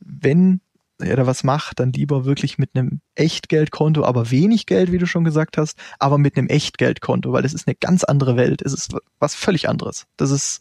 wenn 0.00 0.60
er 0.98 1.16
da 1.16 1.26
was 1.26 1.42
macht, 1.44 1.80
dann 1.80 1.92
lieber 1.92 2.24
wirklich 2.24 2.58
mit 2.58 2.70
einem 2.74 3.00
Echtgeldkonto, 3.14 4.04
aber 4.04 4.30
wenig 4.30 4.66
Geld, 4.66 4.92
wie 4.92 4.98
du 4.98 5.06
schon 5.06 5.24
gesagt 5.24 5.58
hast, 5.58 5.76
aber 5.98 6.18
mit 6.18 6.36
einem 6.36 6.48
Echtgeldkonto, 6.48 7.32
weil 7.32 7.44
es 7.44 7.54
ist 7.54 7.66
eine 7.66 7.74
ganz 7.74 8.04
andere 8.04 8.36
Welt. 8.36 8.62
Es 8.62 8.72
ist 8.72 8.94
was 9.18 9.34
völlig 9.34 9.68
anderes. 9.68 10.06
Das 10.16 10.30
ist 10.30 10.60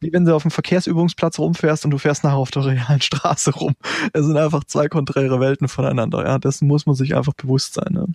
wie 0.00 0.12
wenn 0.12 0.24
du 0.24 0.34
auf 0.34 0.42
dem 0.42 0.50
Verkehrsübungsplatz 0.50 1.38
rumfährst 1.38 1.84
und 1.84 1.90
du 1.90 1.98
fährst 1.98 2.24
nachher 2.24 2.36
auf 2.36 2.50
der 2.50 2.64
realen 2.64 3.02
Straße 3.02 3.52
rum. 3.52 3.74
Es 4.12 4.24
sind 4.24 4.36
einfach 4.36 4.64
zwei 4.64 4.88
konträre 4.88 5.40
Welten 5.40 5.68
voneinander. 5.68 6.24
Ja, 6.24 6.38
das 6.38 6.62
muss 6.62 6.86
man 6.86 6.96
sich 6.96 7.14
einfach 7.14 7.34
bewusst 7.34 7.74
sein. 7.74 7.92
Ne? 7.92 8.06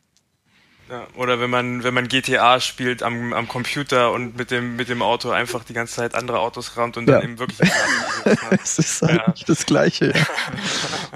Ja, 0.89 1.08
oder 1.15 1.39
wenn 1.39 1.50
man, 1.50 1.84
wenn 1.84 1.95
man 1.95 2.08
GTA 2.08 2.60
spielt 2.60 3.02
am, 3.02 3.34
am 3.34 3.48
Computer 3.48 4.12
und 4.12 4.38
mit 4.38 4.52
dem, 4.52 4.76
mit 4.76 4.88
dem 4.88 5.02
Auto 5.02 5.32
einfach 5.32 5.63
die 5.63 5.74
ganze 5.74 5.95
Zeit 5.95 6.13
andere 6.13 6.39
Autos 6.39 6.78
rammt 6.78 6.95
und 6.98 7.10
ja. 7.10 7.15
dann 7.15 7.24
eben 7.24 7.39
wirklich. 7.39 7.69
es 8.52 8.78
ist 8.78 9.02
halt 9.02 9.17
ja. 9.17 9.32
nicht 9.32 9.50
das 9.50 9.65
Gleiche. 9.65 10.13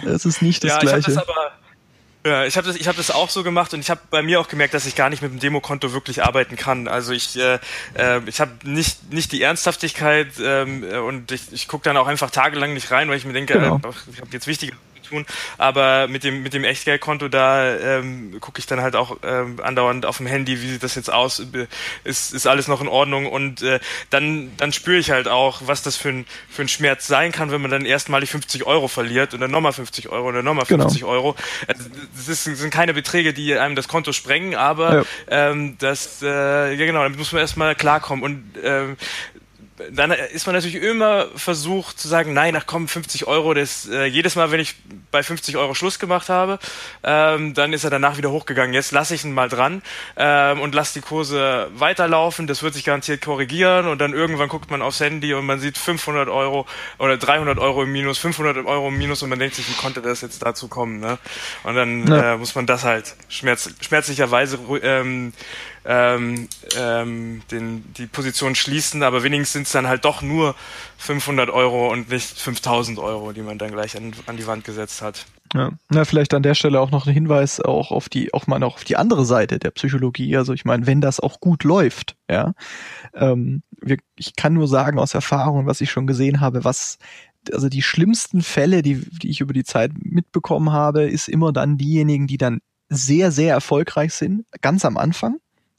es 0.04 0.26
ist 0.26 0.42
nicht 0.42 0.64
das 0.64 0.72
ja, 0.72 0.80
Gleiche. 0.80 1.12
Ich 1.12 1.18
hab 1.18 1.28
das 1.28 1.30
aber, 1.30 1.52
ja, 2.26 2.46
ich 2.46 2.58
habe 2.58 2.68
das, 2.68 2.76
ich 2.76 2.88
hab 2.88 2.98
das 2.98 3.12
auch 3.12 3.30
so 3.30 3.44
gemacht 3.44 3.74
und 3.74 3.80
ich 3.80 3.90
habe 3.90 4.02
bei 4.10 4.22
mir 4.22 4.42
auch 4.42 4.50
gemerkt, 4.50 4.74
dass 4.74 4.86
ich 4.86 4.96
gar 4.96 5.10
nicht 5.10 5.22
mit 5.22 5.32
dem 5.32 5.40
Demokonto 5.40 5.94
wirklich 5.94 6.24
arbeiten 6.24 6.58
kann. 6.58 6.88
Also 6.88 7.14
ich, 7.14 7.38
äh, 7.38 7.60
äh, 7.94 8.22
ich 8.26 8.42
habe 8.42 8.52
nicht, 8.64 9.14
nicht 9.14 9.32
die 9.32 9.42
Ernsthaftigkeit 9.42 10.34
ähm, 10.44 10.84
und 11.06 11.32
ich, 11.32 11.54
ich 11.54 11.68
gucke 11.68 11.84
dann 11.84 11.96
auch 11.96 12.08
einfach 12.08 12.30
tagelang 12.30 12.74
nicht 12.74 12.92
rein, 12.92 13.08
weil 13.08 13.18
ich 13.18 13.26
mir 13.26 13.34
denke, 13.34 13.54
genau. 13.54 13.76
äh, 13.78 14.12
ich 14.12 14.20
habe 14.20 14.32
jetzt 14.32 14.48
wichtige 14.48 14.74
tun. 15.10 15.26
Aber 15.58 16.08
mit 16.08 16.24
dem, 16.24 16.44
mit 16.44 16.54
dem 16.54 16.64
Echtgeldkonto, 16.64 17.28
da 17.28 17.76
ähm, 17.78 18.40
gucke 18.40 18.60
ich 18.60 18.66
dann 18.66 18.82
halt 18.82 18.96
auch 18.96 19.18
ähm, 19.24 19.60
andauernd 19.62 20.06
auf 20.06 20.18
dem 20.18 20.28
Handy, 20.28 20.62
wie 20.62 20.70
sieht 20.70 20.84
das 20.84 20.96
jetzt 20.96 21.12
aus, 21.12 21.44
ist, 22.04 22.34
ist 22.34 22.48
alles 22.48 22.68
noch 22.68 22.82
in 22.82 22.88
Ordnung 22.88 23.26
und 23.26 23.62
äh, 23.62 23.80
dann, 24.10 24.52
dann 24.58 24.72
spüre 24.72 24.98
ich 24.98 25.12
halt 25.12 25.28
auch, 25.28 25.62
was 25.66 25.82
das 25.82 25.96
für 25.96 26.10
ein, 26.10 26.26
für 26.50 26.62
ein 26.62 26.68
Schmerz 26.68 27.08
sein 27.08 27.32
kann, 27.32 27.52
wenn 27.52 27.62
man 27.62 27.72
dann 27.72 27.86
erstmalig 27.86 28.30
50 28.30 28.66
Euro 28.66 28.88
verliert 28.88 29.34
und 29.34 29.42
dann 29.42 29.52
nochmal 29.52 29.74
50 29.74 30.10
Euro 30.10 30.30
und 30.30 30.36
dann 30.36 30.46
nochmal 30.46 30.66
50 30.66 31.02
genau. 31.02 31.12
Euro. 31.12 31.36
Also, 31.68 31.84
das 32.16 32.28
ist, 32.28 32.44
sind 32.44 32.72
keine 32.72 32.94
Beträge, 32.94 33.34
die 33.34 33.58
einem 33.58 33.76
das 33.76 33.88
Konto 33.88 34.14
sprengen, 34.14 34.56
aber 34.56 34.96
ja. 34.96 35.04
ähm, 35.30 35.78
das, 35.80 36.22
äh, 36.22 36.74
ja 36.74 36.86
genau, 36.86 37.04
damit 37.04 37.18
muss 37.18 37.32
man 37.32 37.42
erstmal 37.42 37.76
klarkommen 37.76 38.24
und 38.24 38.44
ähm, 38.64 38.98
dann 39.92 40.12
ist 40.12 40.46
man 40.46 40.56
natürlich 40.56 40.82
immer 40.82 41.28
versucht 41.36 42.00
zu 42.00 42.08
sagen, 42.08 42.34
nein, 42.34 42.56
ach 42.56 42.66
komm, 42.66 42.88
50 42.88 43.28
Euro, 43.28 43.54
das 43.54 43.88
äh, 43.90 44.06
jedes 44.06 44.36
Mal, 44.36 44.52
wenn 44.52 44.60
ich 44.60 44.76
bei 45.12 45.24
50 45.24 45.58
Euro 45.58 45.74
Schluss 45.74 46.00
gemacht 46.00 46.30
habe, 46.30 46.60
ähm, 47.04 47.54
dann 47.54 47.74
ist 47.74 47.84
er 47.84 47.90
danach 47.90 48.18
wieder 48.18 48.32
hochgegangen. 48.32 48.74
Jetzt 48.74 48.92
lasse 48.92 49.16
ich 49.16 49.24
ihn 49.24 49.34
mal 49.34 49.50
dran 49.50 49.82
ähm, 50.18 50.62
und 50.62 50.76
lasse 50.76 50.94
die 50.96 51.02
Kurse 51.02 51.70
weiterlaufen. 51.74 52.48
Das 52.48 52.62
wird 52.64 52.74
sich 52.74 52.84
garantiert 52.84 53.22
korrigieren 53.22 53.88
und 53.88 54.00
dann 54.00 54.14
irgendwann 54.14 54.50
guckt 54.50 54.70
man 54.70 54.82
aufs 54.82 55.00
Handy 55.00 55.34
und 55.34 55.46
man 55.46 55.60
sieht 55.60 55.78
500 55.78 56.30
Euro 56.30 56.66
oder 56.98 57.18
300 57.18 57.58
Euro 57.60 57.84
im 57.84 57.92
Minus, 57.92 58.18
500 58.18 58.66
Euro 58.66 58.90
im 58.90 58.98
Minus 58.98 59.24
und 59.24 59.30
man 59.30 59.40
denkt 59.40 59.56
sich, 59.56 59.70
wie 59.70 59.82
konnte 59.82 60.02
das 60.02 60.22
jetzt 60.22 60.44
dazu 60.44 60.68
kommen? 60.68 61.00
Ne? 61.00 61.18
Und 61.64 61.76
dann 61.76 62.08
ja. 62.08 62.34
äh, 62.34 62.38
muss 62.38 62.56
man 62.56 62.66
das 62.66 62.84
halt 62.84 63.16
schmerz 63.30 63.70
schmerzlicherweise 63.82 64.60
ähm, 64.82 65.34
ähm, 65.92 66.48
ähm, 66.78 67.42
den, 67.50 67.84
die 67.98 68.06
Position 68.06 68.54
schließen, 68.54 69.02
aber 69.02 69.24
wenigstens 69.24 69.54
sind 69.54 69.64
es 69.64 69.72
dann 69.72 69.88
halt 69.88 70.06
doch 70.06 70.22
nur 70.22 70.54
500 71.00 71.50
Euro 71.50 71.92
und 71.92 72.12
nicht 72.12 72.40
5000 72.40 73.00
Euro, 73.00 73.32
die 73.32 73.42
man 73.42 73.58
dann 73.58 73.72
gleich 73.72 73.98
an, 73.98 74.14
an 74.28 74.38
die 74.38 74.46
Wand 74.46 74.64
gesetzt 74.64 75.02
hat. 75.02 75.26
Ja, 75.56 75.72
na, 75.90 76.06
vielleicht 76.06 76.36
an 76.36 76.44
der 76.44 76.54
Stelle 76.54 76.80
auch 76.80 76.92
noch 76.92 77.08
ein 77.08 77.14
Hinweis 77.14 77.60
auch 77.60 77.90
auf 77.90 78.08
die, 78.08 78.36
auch 78.36 78.46
mal 78.46 78.60
noch 78.60 78.76
auf 78.76 78.84
die 78.84 78.98
andere 78.98 79.26
Seite 79.26 79.58
der 79.58 79.72
Psychologie. 79.72 80.38
Also 80.38 80.54
ich 80.54 80.64
meine, 80.64 80.86
wenn 80.86 81.02
das 81.02 81.20
auch 81.20 81.40
gut 81.40 81.64
läuft, 81.64 82.16
ja, 82.30 82.54
ähm, 83.16 83.64
wir, 83.82 83.98
ich 84.16 84.36
kann 84.36 84.54
nur 84.54 84.68
sagen 84.68 85.00
aus 85.00 85.16
Erfahrung, 85.16 85.66
was 85.66 85.82
ich 85.82 85.90
schon 85.90 86.06
gesehen 86.06 86.40
habe, 86.40 86.64
was 86.66 87.00
also 87.52 87.68
die 87.68 87.82
schlimmsten 87.82 88.44
Fälle, 88.44 88.84
die, 88.84 89.10
die 89.10 89.30
ich 89.32 89.42
über 89.42 89.54
die 89.54 89.64
Zeit 89.64 89.94
mitbekommen 89.96 90.72
habe, 90.72 91.10
ist 91.10 91.30
immer 91.30 91.52
dann 91.52 91.80
diejenigen, 91.80 92.28
die 92.28 92.38
dann 92.38 92.60
sehr, 92.90 93.32
sehr 93.32 93.56
erfolgreich 93.56 94.14
sind, 94.14 94.46
ganz 94.62 94.86
am 94.86 94.98
Anfang 94.98 95.38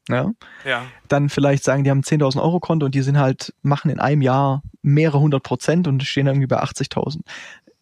ja, 0.08 0.30
ja. 0.64 0.86
dann 1.08 1.28
vielleicht 1.28 1.64
sagen, 1.64 1.84
die 1.84 1.90
haben 1.90 2.00
10.000 2.00 2.42
Euro 2.42 2.60
Konto 2.60 2.86
und 2.86 2.94
die 2.94 3.02
sind 3.02 3.18
halt, 3.18 3.54
machen 3.62 3.90
in 3.90 4.00
einem 4.00 4.22
Jahr 4.22 4.62
mehrere 4.82 5.20
hundert 5.20 5.42
Prozent 5.42 5.86
und 5.86 6.02
stehen 6.02 6.26
irgendwie 6.26 6.46
bei 6.46 6.62
80.000. 6.62 7.20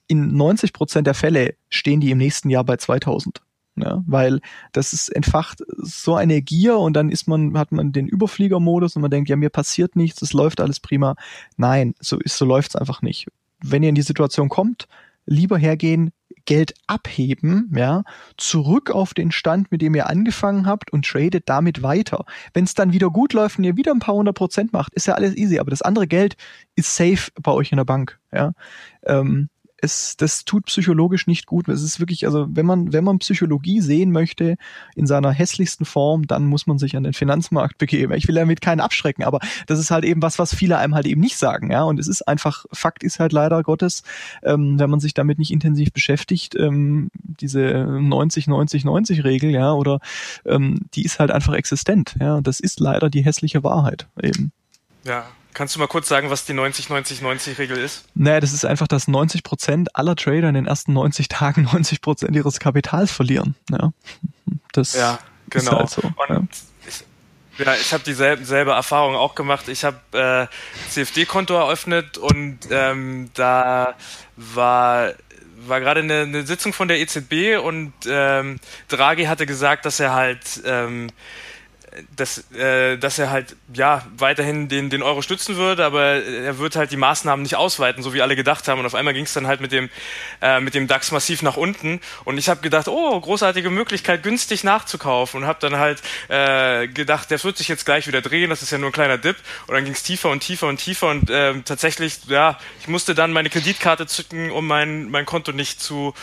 In 0.09 0.35
90 0.37 0.73
Prozent 0.73 1.07
der 1.07 1.15
Fälle 1.15 1.55
stehen 1.69 2.01
die 2.01 2.11
im 2.11 2.19
nächsten 2.19 2.51
Jahr 2.51 2.65
bei 2.65 2.75
2.000. 2.75 3.41
Ja, 3.81 4.03
weil 4.07 4.41
das 4.73 4.93
ist 4.93 5.09
entfacht 5.09 5.63
so 5.77 6.17
eine 6.17 6.43
Gier 6.43 6.79
und 6.79 6.95
dann 6.95 7.11
ist 7.11 7.29
man, 7.29 7.57
hat 7.57 7.71
man 7.71 7.93
den 7.93 8.09
Überfliegermodus 8.09 8.97
und 8.97 9.03
man 9.03 9.11
denkt, 9.11 9.29
ja, 9.29 9.37
mir 9.37 9.51
passiert 9.51 9.95
nichts, 9.95 10.21
es 10.21 10.33
läuft 10.33 10.61
alles 10.61 10.81
prima. 10.81 11.15
Nein, 11.57 11.95
so 12.01 12.19
ist, 12.19 12.37
so 12.37 12.45
läuft's 12.45 12.75
einfach 12.75 13.03
nicht. 13.03 13.29
Wenn 13.63 13.85
ihr 13.85 13.91
in 13.91 13.95
die 13.95 14.03
Situation 14.03 14.49
kommt, 14.49 14.89
lieber 15.29 15.59
hergehen, 15.59 16.11
Geld 16.45 16.73
abheben, 16.87 17.71
ja, 17.77 18.05
zurück 18.39 18.91
auf 18.91 19.13
den 19.13 19.31
Stand, 19.31 19.71
mit 19.71 19.83
dem 19.83 19.95
ihr 19.95 20.09
angefangen 20.09 20.67
habt 20.67 20.91
und 20.93 21.05
tradet 21.07 21.47
damit 21.47 21.83
weiter. 21.83 22.25
Wenn 22.55 22.65
es 22.65 22.73
dann 22.75 22.93
wieder 22.93 23.11
gut 23.11 23.35
läuft 23.35 23.59
und 23.59 23.65
ihr 23.65 23.77
wieder 23.77 23.93
ein 23.93 23.99
paar 23.99 24.15
hundert 24.15 24.37
Prozent 24.37 24.73
macht, 24.73 24.95
ist 24.95 25.07
ja 25.07 25.15
alles 25.15 25.37
easy, 25.37 25.59
aber 25.59 25.71
das 25.71 25.83
andere 25.83 26.07
Geld 26.07 26.37
ist 26.75 26.97
safe 26.97 27.31
bei 27.43 27.53
euch 27.53 27.71
in 27.71 27.77
der 27.77 27.85
Bank, 27.85 28.19
ja. 28.33 28.53
Ähm, 29.05 29.51
es, 29.81 30.17
das 30.17 30.45
tut 30.45 30.67
psychologisch 30.67 31.27
nicht 31.27 31.47
gut. 31.47 31.69
Es 31.69 31.83
ist 31.83 32.01
wirklich, 32.01 32.27
also 32.27 32.47
wenn 32.51 32.67
man, 32.67 32.93
wenn 32.93 33.05
man 33.05 33.19
Psychologie 33.21 33.81
sehen 33.81 34.11
möchte 34.11 34.57
in 34.97 35.07
seiner 35.07 35.31
hässlichsten 35.31 35.87
Form, 35.87 36.27
dann 36.27 36.47
muss 36.47 36.67
man 36.67 36.79
sich 36.79 36.97
an 36.97 37.05
den 37.05 37.13
Finanzmarkt 37.13 37.79
begeben. 37.79 38.13
Ich 38.15 38.27
will 38.27 38.35
damit 38.35 38.61
keinen 38.61 38.81
abschrecken, 38.81 39.23
aber 39.23 39.39
das 39.67 39.79
ist 39.79 39.91
halt 39.91 40.05
eben 40.05 40.21
was, 40.21 40.39
was 40.39 40.55
viele 40.55 40.79
einem 40.79 40.95
halt 40.95 41.07
eben 41.07 41.21
nicht 41.21 41.39
sagen, 41.39 41.71
ja. 41.71 41.85
Und 41.85 42.01
es 42.01 42.09
ist 42.09 42.23
einfach, 42.23 42.65
Fakt 42.73 43.05
ist 43.05 43.21
halt 43.21 43.33
leider 43.33 43.63
Gottes, 43.63 44.03
ähm, 44.43 44.79
wenn 44.79 44.91
man 44.91 45.01
sich 45.01 45.15
damit 45.15 45.39
nicht 45.39 45.53
intensiv 45.53 45.93
beschäftigt, 45.93 46.57
ähm, 46.57 47.11
diese 47.15 47.61
90, 47.61 48.49
90, 48.49 48.85
90 48.85 49.25
Regel, 49.25 49.51
ja, 49.51 49.73
oder 49.73 50.01
ähm, 50.45 50.87
die 50.95 51.05
ist 51.05 51.21
halt 51.21 51.31
einfach 51.31 51.55
existent, 51.55 52.17
ja. 52.21 52.41
Das 52.41 52.59
ist 52.59 52.81
leider 52.81 53.11
die 53.11 53.25
hässliche 53.25 53.63
Wahrheit 53.63 54.09
eben. 54.21 54.51
Ja, 55.05 55.27
Kannst 55.59 55.75
du 55.75 55.81
mal 55.81 55.89
kurz 55.89 56.07
sagen, 56.07 56.31
was 56.31 56.45
die 56.45 56.53
90-90-90-Regel 56.53 57.79
ist? 57.79 58.05
Naja, 58.15 58.39
das 58.39 58.53
ist 58.53 58.65
einfach, 58.65 58.87
dass 58.87 59.09
90 59.09 59.43
Prozent 59.43 59.97
aller 59.97 60.15
Trader 60.15 60.49
in 60.49 60.55
den 60.55 60.67
ersten 60.67 60.93
90 60.93 61.27
Tagen 61.27 61.63
90 61.73 62.01
Prozent 62.01 62.37
ihres 62.37 62.61
Kapitals 62.61 63.11
verlieren. 63.11 63.57
Ja, 63.69 63.93
das 64.71 64.93
ja 64.93 65.19
genau. 65.51 65.83
Ist 65.83 65.97
halt 65.97 66.15
so, 66.17 66.25
ja. 66.29 66.43
Ich, 66.87 67.05
ja, 67.67 67.75
ich 67.75 67.93
habe 67.93 68.05
dieselbe 68.05 68.45
selbe 68.45 68.71
Erfahrung 68.71 69.17
auch 69.17 69.35
gemacht. 69.35 69.67
Ich 69.67 69.83
habe 69.83 69.99
äh, 70.13 70.91
CFD-Konto 70.91 71.55
eröffnet 71.55 72.19
und 72.19 72.59
ähm, 72.71 73.31
da 73.35 73.97
war 74.37 75.15
war 75.67 75.81
gerade 75.81 76.03
eine, 76.03 76.21
eine 76.21 76.47
Sitzung 76.47 76.73
von 76.73 76.87
der 76.87 77.01
EZB 77.01 77.59
und 77.61 77.93
ähm, 78.09 78.61
Draghi 78.87 79.25
hatte 79.25 79.45
gesagt, 79.45 79.87
dass 79.87 79.99
er 79.99 80.15
halt 80.15 80.63
ähm, 80.65 81.09
dass, 82.15 82.51
äh, 82.53 82.97
dass 82.99 83.19
er 83.19 83.31
halt 83.31 83.57
ja 83.73 84.07
weiterhin 84.17 84.69
den, 84.69 84.91
den 84.91 85.03
Euro 85.03 85.23
stützen 85.23 85.57
würde, 85.57 85.85
aber 85.85 86.03
er 86.05 86.59
wird 86.59 86.77
halt 86.77 86.91
die 86.91 86.97
Maßnahmen 86.97 87.43
nicht 87.43 87.57
ausweiten, 87.57 88.03
so 88.03 88.15
wie 88.15 88.23
alle 88.23 88.37
gedacht 88.37 88.69
haben. 88.69 88.81
Und 88.81 88.87
auf 88.87 88.95
einmal 88.95 89.15
ging 89.15 89.25
es 89.25 89.33
dann 89.33 89.47
halt 89.47 89.61
mit 89.61 89.73
dem, 89.73 89.89
äh, 90.41 90.61
mit 90.61 90.75
dem 90.75 90.87
DAX 90.87 91.13
massiv 91.13 91.43
nach 91.43 91.57
unten. 91.57 92.01
Und 92.25 92.39
ich 92.39 92.49
habe 92.49 92.61
gedacht, 92.61 92.89
oh, 92.89 93.21
großartige 93.21 93.71
Möglichkeit, 93.71 94.23
günstig 94.23 94.65
nachzukaufen. 94.65 95.43
Und 95.43 95.47
habe 95.47 95.59
dann 95.61 95.77
halt 95.77 96.03
äh, 96.29 96.89
gedacht, 96.89 97.31
der 97.31 97.43
wird 97.43 97.57
sich 97.57 97.69
jetzt 97.69 97.85
gleich 97.85 98.07
wieder 98.07 98.21
drehen, 98.21 98.51
das 98.51 98.63
ist 98.63 98.71
ja 98.71 98.79
nur 98.79 98.91
ein 98.91 98.93
kleiner 98.93 99.19
Dip. 99.19 99.37
Und 99.67 99.75
dann 99.75 99.85
ging 99.85 99.95
es 99.95 100.03
tiefer 100.03 100.31
und 100.31 100.41
tiefer 100.41 100.69
und 100.69 100.79
tiefer. 100.79 101.09
Und 101.09 101.31
äh, 101.31 101.55
tatsächlich, 101.63 102.19
ja, 102.29 102.59
ich 102.81 102.89
musste 102.89 103.15
dann 103.15 103.33
meine 103.33 103.51
Kreditkarte 103.51 104.07
zücken, 104.07 104.51
um 104.51 104.67
mein, 104.67 105.11
mein 105.11 105.27
Konto 105.27 105.53
nicht 105.53 105.81
zu 105.81 106.15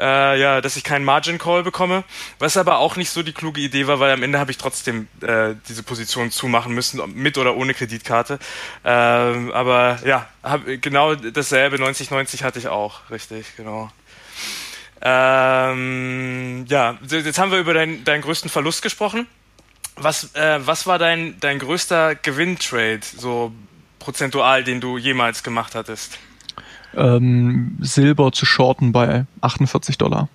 äh, 0.00 0.40
ja, 0.40 0.60
dass 0.60 0.76
ich 0.76 0.84
keinen 0.84 1.04
Margin 1.04 1.38
Call 1.38 1.62
bekomme, 1.62 2.04
was 2.38 2.56
aber 2.56 2.78
auch 2.78 2.96
nicht 2.96 3.10
so 3.10 3.22
die 3.22 3.32
kluge 3.32 3.60
Idee 3.60 3.86
war, 3.86 4.00
weil 4.00 4.10
am 4.12 4.22
Ende 4.22 4.38
habe 4.38 4.50
ich 4.50 4.56
trotzdem 4.56 5.08
äh, 5.22 5.54
diese 5.68 5.82
Position 5.82 6.30
zumachen 6.30 6.74
müssen, 6.74 7.00
mit 7.14 7.38
oder 7.38 7.56
ohne 7.56 7.74
Kreditkarte. 7.74 8.38
Ähm, 8.84 9.52
aber 9.52 9.98
ja, 10.04 10.26
hab, 10.42 10.62
genau 10.80 11.14
dasselbe, 11.14 11.76
90-90 11.76 12.42
hatte 12.42 12.58
ich 12.58 12.68
auch, 12.68 13.10
richtig, 13.10 13.56
genau. 13.56 13.90
Ähm, 15.02 16.66
ja, 16.68 16.98
jetzt 17.08 17.38
haben 17.38 17.52
wir 17.52 17.58
über 17.58 17.74
dein, 17.74 18.04
deinen 18.04 18.22
größten 18.22 18.50
Verlust 18.50 18.82
gesprochen. 18.82 19.26
Was, 19.96 20.34
äh, 20.34 20.60
was 20.64 20.86
war 20.86 20.98
dein, 20.98 21.38
dein 21.40 21.58
größter 21.58 22.14
Gewinntrade, 22.14 23.00
so 23.16 23.52
prozentual, 23.98 24.64
den 24.64 24.80
du 24.80 24.98
jemals 24.98 25.42
gemacht 25.42 25.74
hattest? 25.74 26.18
ähm, 26.96 27.76
Silber 27.80 28.32
zu 28.32 28.46
shorten 28.46 28.92
bei 28.92 29.26
48 29.40 29.98
Dollar. 29.98 30.28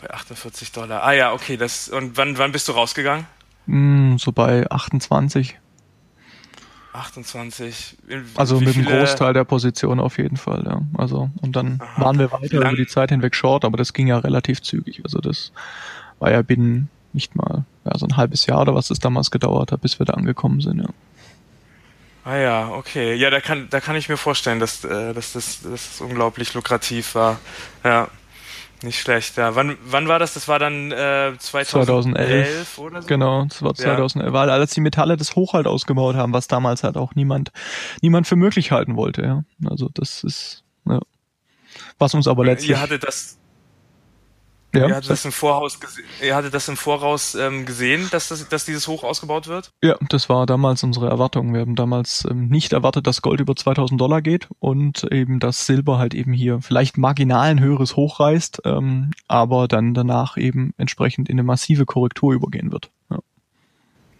Bei 0.00 0.10
48 0.10 0.72
Dollar. 0.72 1.02
Ah 1.02 1.12
ja, 1.12 1.32
okay. 1.32 1.56
Das, 1.56 1.88
und 1.88 2.16
wann, 2.16 2.38
wann 2.38 2.52
bist 2.52 2.68
du 2.68 2.72
rausgegangen? 2.72 3.26
Mm, 3.66 4.16
so 4.16 4.32
bei 4.32 4.70
28. 4.70 5.58
28. 6.92 7.96
also 8.36 8.58
mit 8.58 8.74
einem 8.74 8.86
Großteil 8.86 9.34
der 9.34 9.44
Position 9.44 10.00
auf 10.00 10.16
jeden 10.16 10.38
Fall, 10.38 10.64
ja. 10.64 10.80
Also, 10.96 11.30
und 11.42 11.54
dann 11.54 11.80
Aha. 11.80 12.04
waren 12.04 12.18
wir 12.18 12.32
weiter 12.32 12.56
über 12.56 12.74
die 12.74 12.86
Zeit 12.86 13.10
hinweg 13.10 13.34
short, 13.34 13.64
aber 13.64 13.76
das 13.76 13.92
ging 13.92 14.06
ja 14.06 14.18
relativ 14.18 14.62
zügig. 14.62 15.02
Also 15.04 15.18
das 15.18 15.52
war 16.18 16.30
ja 16.30 16.40
binnen 16.40 16.88
nicht 17.12 17.34
mal, 17.36 17.64
ja, 17.84 17.98
so 17.98 18.06
ein 18.06 18.16
halbes 18.16 18.46
Jahr 18.46 18.62
oder 18.62 18.74
was 18.74 18.90
es 18.90 18.98
damals 18.98 19.30
gedauert 19.30 19.72
hat, 19.72 19.82
bis 19.82 19.98
wir 19.98 20.06
da 20.06 20.14
angekommen 20.14 20.60
sind, 20.60 20.80
ja. 20.80 20.88
Ah 22.24 22.36
ja, 22.36 22.68
okay. 22.70 23.14
Ja, 23.14 23.30
da 23.30 23.40
kann, 23.40 23.68
da 23.70 23.80
kann 23.80 23.94
ich 23.94 24.08
mir 24.08 24.16
vorstellen, 24.16 24.58
dass, 24.58 24.82
äh, 24.84 25.14
dass, 25.14 25.34
das, 25.34 25.62
dass 25.62 25.70
das 25.70 26.00
unglaublich 26.00 26.54
lukrativ 26.54 27.14
war. 27.14 27.38
Ja, 27.84 28.08
nicht 28.86 28.98
schlecht. 28.98 29.36
Ja. 29.36 29.54
Wann, 29.54 29.76
wann 29.84 30.08
war 30.08 30.18
das? 30.18 30.34
Das 30.34 30.48
war 30.48 30.58
dann 30.58 30.92
äh, 30.92 31.32
2011, 31.38 31.38
2011 31.38 32.78
oder 32.78 33.02
so? 33.02 33.08
Genau, 33.08 33.44
das 33.44 33.62
war 33.62 33.74
2011, 33.74 34.26
ja. 34.26 34.32
weil 34.32 34.50
als 34.50 34.72
die 34.72 34.80
Metalle 34.80 35.16
das 35.16 35.36
Hoch 35.36 35.52
halt 35.52 35.66
ausgebaut 35.66 36.16
haben, 36.16 36.32
was 36.32 36.48
damals 36.48 36.82
halt 36.82 36.96
auch 36.96 37.14
niemand, 37.14 37.52
niemand 38.00 38.26
für 38.26 38.36
möglich 38.36 38.72
halten 38.72 38.96
wollte. 38.96 39.22
Ja, 39.22 39.44
also 39.68 39.90
das 39.92 40.24
ist, 40.24 40.64
ja. 40.88 41.00
was 41.98 42.14
uns 42.14 42.26
aber 42.26 42.44
letztlich. 42.44 42.70
Ihr 42.70 42.80
hattet 42.80 43.02
das 43.02 43.38
ja, 44.76 44.88
ihr 44.88 44.96
hattet 44.96 45.10
das 45.10 45.24
im 45.24 45.32
Voraus, 45.32 45.78
ihr 46.22 46.34
hattet 46.34 46.54
das 46.54 46.68
im 46.68 46.76
Voraus 46.76 47.34
ähm, 47.34 47.66
gesehen, 47.66 48.08
dass, 48.10 48.28
das, 48.28 48.48
dass 48.48 48.64
dieses 48.64 48.88
Hoch 48.88 49.04
ausgebaut 49.04 49.48
wird? 49.48 49.70
Ja, 49.82 49.96
das 50.08 50.28
war 50.28 50.46
damals 50.46 50.82
unsere 50.82 51.08
Erwartung. 51.08 51.52
Wir 51.52 51.60
haben 51.60 51.76
damals 51.76 52.26
ähm, 52.30 52.48
nicht 52.48 52.72
erwartet, 52.72 53.06
dass 53.06 53.22
Gold 53.22 53.40
über 53.40 53.56
2000 53.56 54.00
Dollar 54.00 54.22
geht 54.22 54.48
und 54.58 55.04
eben, 55.10 55.40
dass 55.40 55.66
Silber 55.66 55.98
halt 55.98 56.14
eben 56.14 56.32
hier 56.32 56.60
vielleicht 56.60 56.98
marginal 56.98 57.50
ein 57.50 57.60
höheres 57.60 57.96
Hoch 57.96 58.20
reißt, 58.20 58.62
ähm, 58.64 59.10
aber 59.28 59.68
dann 59.68 59.94
danach 59.94 60.36
eben 60.36 60.72
entsprechend 60.76 61.28
in 61.28 61.36
eine 61.36 61.44
massive 61.44 61.86
Korrektur 61.86 62.32
übergehen 62.32 62.72
wird. 62.72 62.90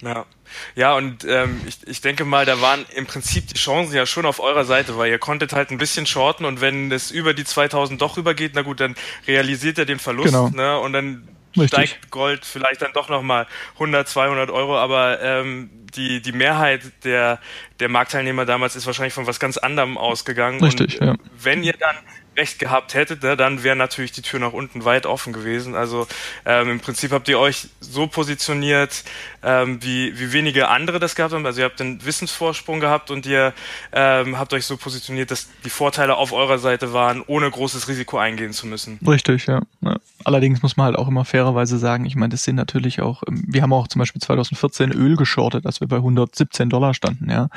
Ja. 0.02 0.26
Ja, 0.74 0.94
und 0.94 1.24
ähm, 1.24 1.60
ich, 1.66 1.78
ich 1.86 2.00
denke 2.00 2.24
mal, 2.24 2.46
da 2.46 2.60
waren 2.60 2.84
im 2.94 3.06
Prinzip 3.06 3.48
die 3.48 3.58
Chancen 3.58 3.94
ja 3.94 4.06
schon 4.06 4.26
auf 4.26 4.40
eurer 4.40 4.64
Seite, 4.64 4.96
weil 4.96 5.10
ihr 5.10 5.18
konntet 5.18 5.52
halt 5.52 5.70
ein 5.70 5.78
bisschen 5.78 6.06
shorten 6.06 6.44
und 6.44 6.60
wenn 6.60 6.92
es 6.92 7.10
über 7.10 7.34
die 7.34 7.44
2000 7.44 8.00
doch 8.00 8.16
rübergeht, 8.16 8.52
na 8.54 8.62
gut, 8.62 8.80
dann 8.80 8.94
realisiert 9.26 9.78
ihr 9.78 9.86
den 9.86 9.98
Verlust 9.98 10.28
genau. 10.28 10.50
ne, 10.50 10.78
und 10.78 10.92
dann 10.92 11.28
Richtig. 11.56 11.68
steigt 11.68 12.10
Gold 12.10 12.44
vielleicht 12.44 12.82
dann 12.82 12.92
doch 12.92 13.08
nochmal 13.08 13.46
100, 13.74 14.08
200 14.08 14.50
Euro, 14.50 14.78
aber 14.78 15.20
ähm, 15.22 15.70
die, 15.96 16.20
die 16.20 16.32
Mehrheit 16.32 16.82
der, 17.04 17.40
der 17.80 17.88
Marktteilnehmer 17.88 18.44
damals 18.44 18.76
ist 18.76 18.86
wahrscheinlich 18.86 19.14
von 19.14 19.26
was 19.26 19.40
ganz 19.40 19.56
anderem 19.56 19.96
ausgegangen. 19.96 20.62
Richtig, 20.62 21.00
und, 21.00 21.06
ja. 21.06 21.14
Wenn 21.40 21.62
ihr 21.62 21.72
dann 21.72 21.96
recht 22.36 22.58
gehabt 22.58 22.94
hättet, 22.94 23.22
ne, 23.22 23.36
dann 23.36 23.62
wäre 23.62 23.76
natürlich 23.76 24.12
die 24.12 24.22
Tür 24.22 24.40
nach 24.40 24.52
unten 24.52 24.84
weit 24.84 25.06
offen 25.06 25.32
gewesen. 25.32 25.74
Also 25.74 26.06
ähm, 26.44 26.70
im 26.70 26.80
Prinzip 26.80 27.12
habt 27.12 27.28
ihr 27.28 27.38
euch 27.38 27.68
so 27.80 28.06
positioniert, 28.06 29.04
ähm, 29.42 29.82
wie, 29.82 30.18
wie 30.18 30.32
wenige 30.32 30.68
andere 30.68 30.98
das 30.98 31.14
gehabt 31.14 31.32
haben. 31.32 31.46
Also 31.46 31.60
ihr 31.60 31.64
habt 31.64 31.80
den 31.80 32.04
Wissensvorsprung 32.04 32.80
gehabt 32.80 33.10
und 33.10 33.26
ihr 33.26 33.52
ähm, 33.92 34.38
habt 34.38 34.52
euch 34.52 34.66
so 34.66 34.76
positioniert, 34.76 35.30
dass 35.30 35.48
die 35.64 35.70
Vorteile 35.70 36.16
auf 36.16 36.32
eurer 36.32 36.58
Seite 36.58 36.92
waren, 36.92 37.22
ohne 37.26 37.50
großes 37.50 37.88
Risiko 37.88 38.18
eingehen 38.18 38.52
zu 38.52 38.66
müssen. 38.66 38.98
Richtig, 39.06 39.46
ja. 39.46 39.62
ja. 39.82 39.96
Allerdings 40.26 40.60
muss 40.60 40.76
man 40.76 40.86
halt 40.86 40.96
auch 40.96 41.06
immer 41.06 41.24
fairerweise 41.24 41.78
sagen, 41.78 42.04
ich 42.04 42.16
meine, 42.16 42.30
das 42.30 42.42
sind 42.42 42.56
natürlich 42.56 43.00
auch, 43.00 43.22
ähm, 43.28 43.44
wir 43.46 43.62
haben 43.62 43.72
auch 43.72 43.86
zum 43.86 44.00
Beispiel 44.00 44.20
2014 44.20 44.90
Öl 44.90 45.14
geschortet, 45.14 45.66
als 45.66 45.80
wir 45.80 45.86
bei 45.86 45.98
117 45.98 46.68
Dollar 46.68 46.94
standen, 46.94 47.30
ja. 47.30 47.48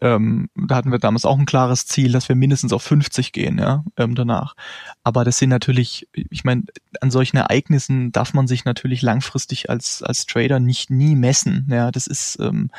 Ähm, 0.00 0.48
da 0.56 0.74
hatten 0.74 0.90
wir 0.90 0.98
damals 0.98 1.24
auch 1.24 1.38
ein 1.38 1.46
klares 1.46 1.86
Ziel, 1.86 2.10
dass 2.10 2.28
wir 2.28 2.34
mindestens 2.34 2.72
auf 2.72 2.82
50 2.82 3.30
gehen, 3.30 3.58
ja. 3.58 3.84
Ähm, 3.96 4.16
danach. 4.16 4.56
Aber 5.04 5.24
das 5.24 5.38
sind 5.38 5.50
natürlich, 5.50 6.08
ich 6.12 6.42
meine, 6.42 6.64
an 7.00 7.12
solchen 7.12 7.36
Ereignissen 7.36 8.10
darf 8.10 8.34
man 8.34 8.48
sich 8.48 8.64
natürlich 8.64 9.00
langfristig 9.00 9.70
als, 9.70 10.02
als 10.02 10.26
Trader 10.26 10.58
nicht 10.58 10.90
nie 10.90 11.14
messen. 11.14 11.68
Ja, 11.70 11.92
das 11.92 12.08
ist, 12.08 12.36
ähm, 12.40 12.70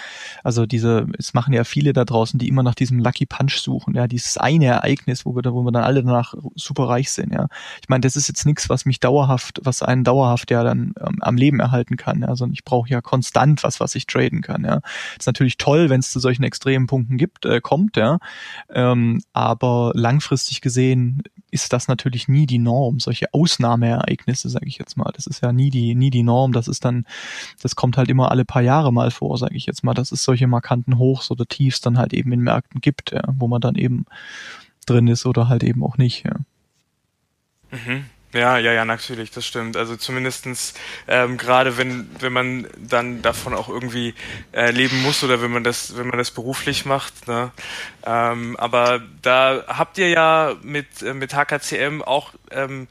also 0.43 0.65
diese, 0.65 1.07
es 1.17 1.33
machen 1.33 1.53
ja 1.53 1.63
viele 1.63 1.93
da 1.93 2.03
draußen, 2.03 2.37
die 2.39 2.49
immer 2.49 2.63
nach 2.63 2.75
diesem 2.75 2.99
Lucky 2.99 3.25
Punch 3.25 3.59
suchen, 3.59 3.95
ja, 3.95 4.05
dieses 4.07 4.37
eine 4.37 4.65
Ereignis, 4.65 5.25
wo 5.25 5.33
wir 5.33 5.43
da, 5.43 5.53
wo 5.53 5.63
wir 5.63 5.71
dann 5.71 5.83
alle 5.85 6.03
danach 6.03 6.33
super 6.55 6.89
reich 6.89 7.09
sind, 7.09 7.31
ja. 7.31 7.47
Ich 7.81 7.87
meine, 7.87 8.01
das 8.01 8.17
ist 8.17 8.27
jetzt 8.27 8.45
nichts, 8.45 8.67
was 8.67 8.83
mich 8.83 8.99
dauerhaft, 8.99 9.28
was 9.29 9.81
einen 9.81 10.03
dauerhaft 10.03 10.51
ja 10.51 10.63
dann 10.63 10.93
ähm, 10.99 11.17
am 11.21 11.37
Leben 11.37 11.59
erhalten 11.59 11.97
kann. 11.97 12.23
Also 12.23 12.47
ich 12.51 12.63
brauche 12.63 12.89
ja 12.89 13.01
konstant 13.01 13.63
was, 13.63 13.79
was 13.79 13.95
ich 13.95 14.07
traden 14.07 14.41
kann, 14.41 14.63
ja. 14.63 14.81
ist 15.17 15.27
natürlich 15.27 15.57
toll, 15.57 15.89
wenn 15.89 15.99
es 15.99 16.11
zu 16.11 16.19
solchen 16.19 16.43
extremen 16.43 16.87
Punkten 16.87 17.17
gibt, 17.17 17.45
äh, 17.45 17.61
kommt, 17.61 17.97
ja. 17.97 18.19
Ähm, 18.69 19.21
aber 19.33 19.91
langfristig 19.95 20.61
gesehen 20.61 21.23
ist 21.51 21.73
das 21.73 21.87
natürlich 21.87 22.27
nie 22.27 22.45
die 22.45 22.59
Norm. 22.59 22.99
Solche 22.99 23.33
Ausnahmeereignisse, 23.33 24.49
sage 24.49 24.67
ich 24.67 24.77
jetzt 24.77 24.97
mal, 24.97 25.11
das 25.13 25.27
ist 25.27 25.41
ja 25.41 25.51
nie 25.51 25.69
die 25.69 25.95
nie 25.95 26.09
die 26.09 26.23
Norm. 26.23 26.51
Das 26.51 26.67
ist 26.67 26.85
dann, 26.85 27.05
das 27.61 27.75
kommt 27.75 27.97
halt 27.97 28.09
immer 28.09 28.31
alle 28.31 28.45
paar 28.45 28.61
Jahre 28.61 28.93
mal 28.93 29.11
vor, 29.11 29.37
sage 29.37 29.55
ich 29.55 29.65
jetzt 29.65 29.83
mal, 29.83 29.93
dass 29.93 30.11
es 30.11 30.23
solche 30.23 30.47
markanten 30.47 30.97
Hochs 30.97 31.31
oder 31.31 31.45
Tiefs 31.45 31.81
dann 31.81 31.97
halt 31.97 32.13
eben 32.13 32.31
in 32.31 32.41
Märkten 32.41 32.81
gibt, 32.81 33.11
ja, 33.11 33.23
wo 33.27 33.47
man 33.47 33.61
dann 33.61 33.75
eben 33.75 34.05
drin 34.85 35.07
ist 35.07 35.25
oder 35.25 35.47
halt 35.49 35.63
eben 35.63 35.83
auch 35.83 35.97
nicht. 35.97 36.25
Ja. 36.25 36.35
Mhm. 37.71 38.05
Ja, 38.31 38.59
ja, 38.59 38.73
ja, 38.73 38.85
natürlich, 38.85 39.31
das 39.31 39.43
stimmt. 39.47 39.75
Also 39.75 39.95
zumindestens 39.95 40.75
ähm, 41.07 41.37
gerade 41.37 41.77
wenn 41.77 42.07
wenn 42.19 42.31
man 42.31 42.67
dann 42.77 43.23
davon 43.23 43.55
auch 43.55 43.69
irgendwie 43.69 44.13
äh, 44.51 44.69
leben 44.69 45.01
muss 45.01 45.23
oder 45.23 45.41
wenn 45.41 45.49
man 45.49 45.63
das 45.63 45.97
wenn 45.97 46.07
man 46.07 46.19
das 46.19 46.29
beruflich 46.29 46.85
macht. 46.85 47.27
Ne? 47.27 47.51
Ähm, 48.05 48.55
aber 48.57 49.01
da 49.23 49.63
habt 49.67 49.97
ihr 49.97 50.09
ja 50.09 50.55
mit 50.61 51.01
äh, 51.01 51.15
mit 51.15 51.33
HKCM 51.33 52.03
auch 52.03 52.33
ähm, 52.51 52.87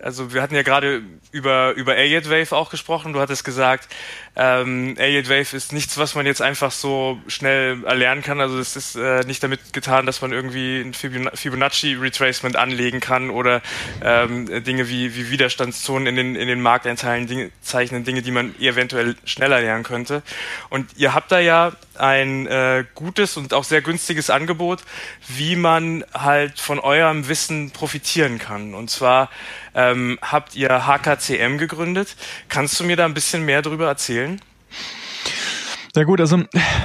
also 0.00 0.32
wir 0.32 0.42
hatten 0.42 0.54
ja 0.54 0.62
gerade 0.62 1.02
über, 1.32 1.72
über 1.72 1.96
Elliott 1.96 2.30
Wave 2.30 2.52
auch 2.52 2.70
gesprochen. 2.70 3.12
Du 3.12 3.20
hattest 3.20 3.44
gesagt, 3.44 3.88
ähm, 4.36 4.96
Elliott 4.96 5.28
Wave 5.28 5.56
ist 5.56 5.72
nichts, 5.72 5.98
was 5.98 6.14
man 6.14 6.24
jetzt 6.24 6.40
einfach 6.40 6.70
so 6.70 7.18
schnell 7.26 7.84
erlernen 7.84 8.22
kann. 8.22 8.40
Also 8.40 8.58
es 8.58 8.76
ist 8.76 8.94
äh, 8.94 9.24
nicht 9.24 9.42
damit 9.42 9.72
getan, 9.72 10.06
dass 10.06 10.22
man 10.22 10.32
irgendwie 10.32 10.80
ein 10.80 10.94
Fibonacci 10.94 11.94
Retracement 11.94 12.56
anlegen 12.56 13.00
kann 13.00 13.30
oder 13.30 13.60
ähm, 14.02 14.62
Dinge 14.62 14.88
wie, 14.88 15.16
wie 15.16 15.30
Widerstandszonen 15.30 16.06
in 16.06 16.16
den, 16.16 16.36
in 16.36 16.46
den 16.46 16.60
Markteinteilen 16.62 17.26
Dinge, 17.26 17.50
zeichnen, 17.60 18.04
Dinge, 18.04 18.22
die 18.22 18.30
man 18.30 18.54
eventuell 18.60 19.16
schneller 19.24 19.60
lernen 19.60 19.82
könnte. 19.82 20.22
Und 20.70 20.96
ihr 20.96 21.12
habt 21.12 21.32
da 21.32 21.40
ja 21.40 21.72
ein 21.96 22.46
äh, 22.46 22.84
gutes 22.94 23.36
und 23.36 23.52
auch 23.52 23.64
sehr 23.64 23.82
günstiges 23.82 24.30
Angebot, 24.30 24.84
wie 25.26 25.56
man 25.56 26.04
halt 26.14 26.60
von 26.60 26.78
eurem 26.78 27.28
Wissen 27.28 27.72
profitieren 27.72 28.38
kann. 28.38 28.74
Und 28.74 28.90
zwar 28.90 29.30
ähm, 29.74 30.18
habt 30.22 30.56
ihr 30.56 30.86
HKCM 30.86 31.58
gegründet. 31.58 32.16
Kannst 32.48 32.78
du 32.80 32.84
mir 32.84 32.96
da 32.96 33.04
ein 33.04 33.14
bisschen 33.14 33.44
mehr 33.44 33.62
darüber 33.62 33.86
erzählen? 33.86 34.40
Ja 35.96 36.04
gut, 36.04 36.20
also 36.20 36.44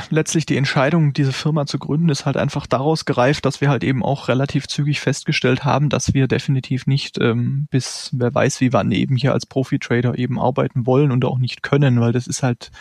letztlich 0.09 0.45
die 0.45 0.57
Entscheidung, 0.57 1.13
diese 1.13 1.33
Firma 1.33 1.65
zu 1.65 1.77
gründen, 1.77 2.09
ist 2.09 2.25
halt 2.25 2.37
einfach 2.37 2.65
daraus 2.65 3.05
gereift, 3.05 3.45
dass 3.45 3.61
wir 3.61 3.69
halt 3.69 3.83
eben 3.83 4.03
auch 4.03 4.27
relativ 4.27 4.67
zügig 4.67 5.01
festgestellt 5.01 5.63
haben, 5.63 5.89
dass 5.89 6.13
wir 6.13 6.27
definitiv 6.27 6.87
nicht 6.87 7.19
ähm, 7.19 7.67
bis 7.69 8.09
wer 8.13 8.33
weiß 8.33 8.61
wie 8.61 8.73
wann 8.73 8.91
eben 8.91 9.15
hier 9.15 9.33
als 9.33 9.45
Profi-Trader 9.45 10.17
eben 10.17 10.39
arbeiten 10.39 10.87
wollen 10.87 11.11
und 11.11 11.25
auch 11.25 11.37
nicht 11.37 11.63
können, 11.63 11.99
weil 11.99 12.11
das 12.11 12.27
ist 12.27 12.43
halt 12.43 12.71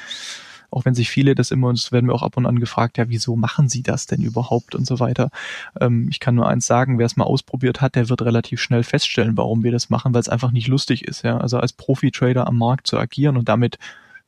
auch 0.72 0.84
wenn 0.84 0.94
sich 0.94 1.10
viele 1.10 1.34
das 1.34 1.50
immer, 1.50 1.68
und 1.68 1.78
das 1.78 1.92
werden 1.92 2.08
wir 2.08 2.14
auch 2.14 2.22
ab 2.22 2.36
und 2.36 2.46
an 2.46 2.58
gefragt, 2.58 2.98
ja, 2.98 3.08
wieso 3.08 3.36
machen 3.36 3.68
sie 3.68 3.82
das 3.82 4.06
denn 4.06 4.22
überhaupt 4.22 4.74
und 4.74 4.86
so 4.86 4.98
weiter. 5.00 5.30
Ähm, 5.80 6.08
ich 6.10 6.18
kann 6.18 6.34
nur 6.34 6.48
eins 6.48 6.66
sagen, 6.66 6.98
wer 6.98 7.06
es 7.06 7.16
mal 7.16 7.24
ausprobiert 7.24 7.80
hat, 7.80 7.94
der 7.94 8.08
wird 8.08 8.22
relativ 8.22 8.60
schnell 8.60 8.82
feststellen, 8.82 9.36
warum 9.36 9.62
wir 9.62 9.72
das 9.72 9.90
machen, 9.90 10.14
weil 10.14 10.20
es 10.20 10.28
einfach 10.28 10.50
nicht 10.50 10.68
lustig 10.68 11.04
ist. 11.04 11.22
Ja? 11.22 11.38
Also 11.38 11.58
als 11.58 11.72
Profi-Trader 11.74 12.46
am 12.46 12.56
Markt 12.56 12.86
zu 12.86 12.98
agieren 12.98 13.36
und 13.36 13.48
damit 13.48 13.78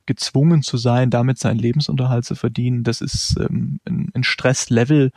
gezwungen 0.07 0.63
zu 0.63 0.77
sein, 0.77 1.11
damit 1.11 1.39
seinen 1.39 1.59
Lebensunterhalt 1.59 2.27
zu 2.27 2.35
verdienen, 2.35 2.85
das 2.85 3.01
ist 3.01 3.37
ähm, 3.41 3.81
ein, 3.87 4.11
ein 4.15 4.25
Stresslevel, 4.25 5.13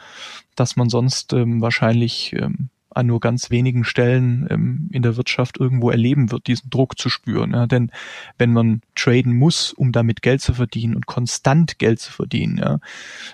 das 0.55 0.77
man 0.77 0.89
sonst 0.89 1.33
ähm, 1.33 1.61
wahrscheinlich 1.61 2.33
ähm, 2.33 2.69
an 2.89 3.07
nur 3.07 3.19
ganz 3.19 3.49
wenigen 3.49 3.83
Stellen 3.83 4.47
ähm, 4.49 4.89
in 4.91 5.01
der 5.01 5.17
Wirtschaft 5.17 5.59
irgendwo 5.59 5.89
erleben 5.89 6.31
wird, 6.31 6.47
diesen 6.47 6.69
Druck 6.69 6.97
zu 6.97 7.09
spüren. 7.09 7.51
Ja? 7.51 7.67
Denn 7.67 7.91
wenn 8.37 8.53
man 8.53 8.81
traden 8.95 9.37
muss, 9.37 9.73
um 9.73 9.91
damit 9.91 10.21
Geld 10.21 10.41
zu 10.41 10.53
verdienen 10.53 10.95
und 10.95 11.05
konstant 11.05 11.79
Geld 11.79 11.99
zu 11.99 12.11
verdienen, 12.11 12.57
ja, 12.57 12.79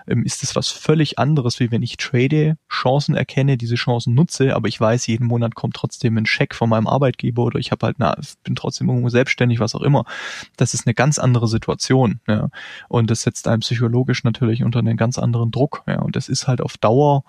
ähm, 0.07 0.23
ist 0.23 0.43
das 0.43 0.55
was 0.55 0.69
völlig 0.69 1.19
anderes, 1.19 1.59
wie 1.59 1.71
wenn 1.71 1.81
ich 1.81 1.97
trade, 1.97 2.57
Chancen 2.69 3.15
erkenne, 3.15 3.57
diese 3.57 3.75
Chancen 3.75 4.13
nutze, 4.13 4.55
aber 4.55 4.67
ich 4.67 4.79
weiß, 4.79 5.07
jeden 5.07 5.27
Monat 5.27 5.55
kommt 5.55 5.75
trotzdem 5.75 6.17
ein 6.17 6.25
Scheck 6.25 6.55
von 6.55 6.69
meinem 6.69 6.87
Arbeitgeber 6.87 7.43
oder 7.43 7.59
ich 7.59 7.71
habe 7.71 7.85
halt, 7.85 7.97
na, 7.99 8.15
bin 8.43 8.55
trotzdem 8.55 8.89
irgendwo 8.89 9.09
selbstständig, 9.09 9.59
was 9.59 9.75
auch 9.75 9.81
immer. 9.81 10.05
Das 10.57 10.73
ist 10.73 10.87
eine 10.87 10.93
ganz 10.93 11.19
andere 11.19 11.47
Situation. 11.47 12.19
Ja? 12.27 12.49
Und 12.89 13.09
das 13.09 13.21
setzt 13.21 13.47
einem 13.47 13.61
psychologisch 13.61 14.23
natürlich 14.23 14.63
unter 14.63 14.79
einen 14.79 14.97
ganz 14.97 15.17
anderen 15.17 15.51
Druck. 15.51 15.83
Ja? 15.87 16.01
Und 16.01 16.15
das 16.15 16.29
ist 16.29 16.47
halt 16.47 16.61
auf 16.61 16.77
Dauer 16.77 17.23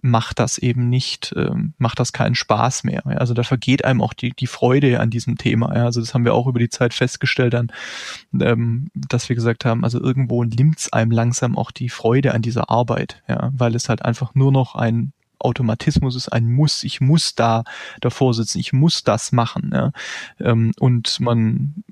macht 0.00 0.38
das 0.38 0.58
eben 0.58 0.88
nicht, 0.88 1.34
ähm, 1.36 1.74
macht 1.78 2.00
das 2.00 2.12
keinen 2.12 2.34
Spaß 2.34 2.84
mehr. 2.84 3.02
Ja? 3.04 3.16
Also 3.16 3.34
da 3.34 3.42
vergeht 3.42 3.84
einem 3.84 4.00
auch 4.00 4.14
die, 4.14 4.30
die 4.30 4.46
Freude 4.46 5.00
an 5.00 5.10
diesem 5.10 5.36
Thema. 5.38 5.74
Ja? 5.74 5.84
Also 5.84 6.00
das 6.00 6.14
haben 6.14 6.24
wir 6.24 6.34
auch 6.34 6.46
über 6.46 6.58
die 6.58 6.70
Zeit 6.70 6.94
festgestellt, 6.94 7.54
dann, 7.54 7.70
ähm, 8.40 8.88
dass 8.94 9.28
wir 9.28 9.36
gesagt 9.36 9.64
haben, 9.64 9.84
also 9.84 10.00
irgendwo 10.00 10.44
nimmt's 10.44 10.92
einem 10.92 11.10
langsam 11.10 11.56
auch 11.56 11.70
die 11.70 11.88
Freude 11.88 12.34
an 12.34 12.42
dieser 12.42 12.70
Arbeit, 12.70 13.22
ja? 13.28 13.50
weil 13.52 13.74
es 13.74 13.88
halt 13.88 14.04
einfach 14.04 14.34
nur 14.34 14.52
noch 14.52 14.74
ein 14.74 15.12
Automatismus 15.38 16.14
ist 16.14 16.28
ein 16.28 16.52
Muss. 16.52 16.84
Ich 16.84 17.00
muss 17.00 17.34
da 17.34 17.64
davor 18.00 18.32
sitzen. 18.32 18.60
Ich 18.60 18.72
muss 18.72 19.02
das 19.02 19.32
machen. 19.32 19.70
Ja? 19.74 19.92
Ähm, 20.38 20.72
und 20.78 21.18
man 21.20 21.82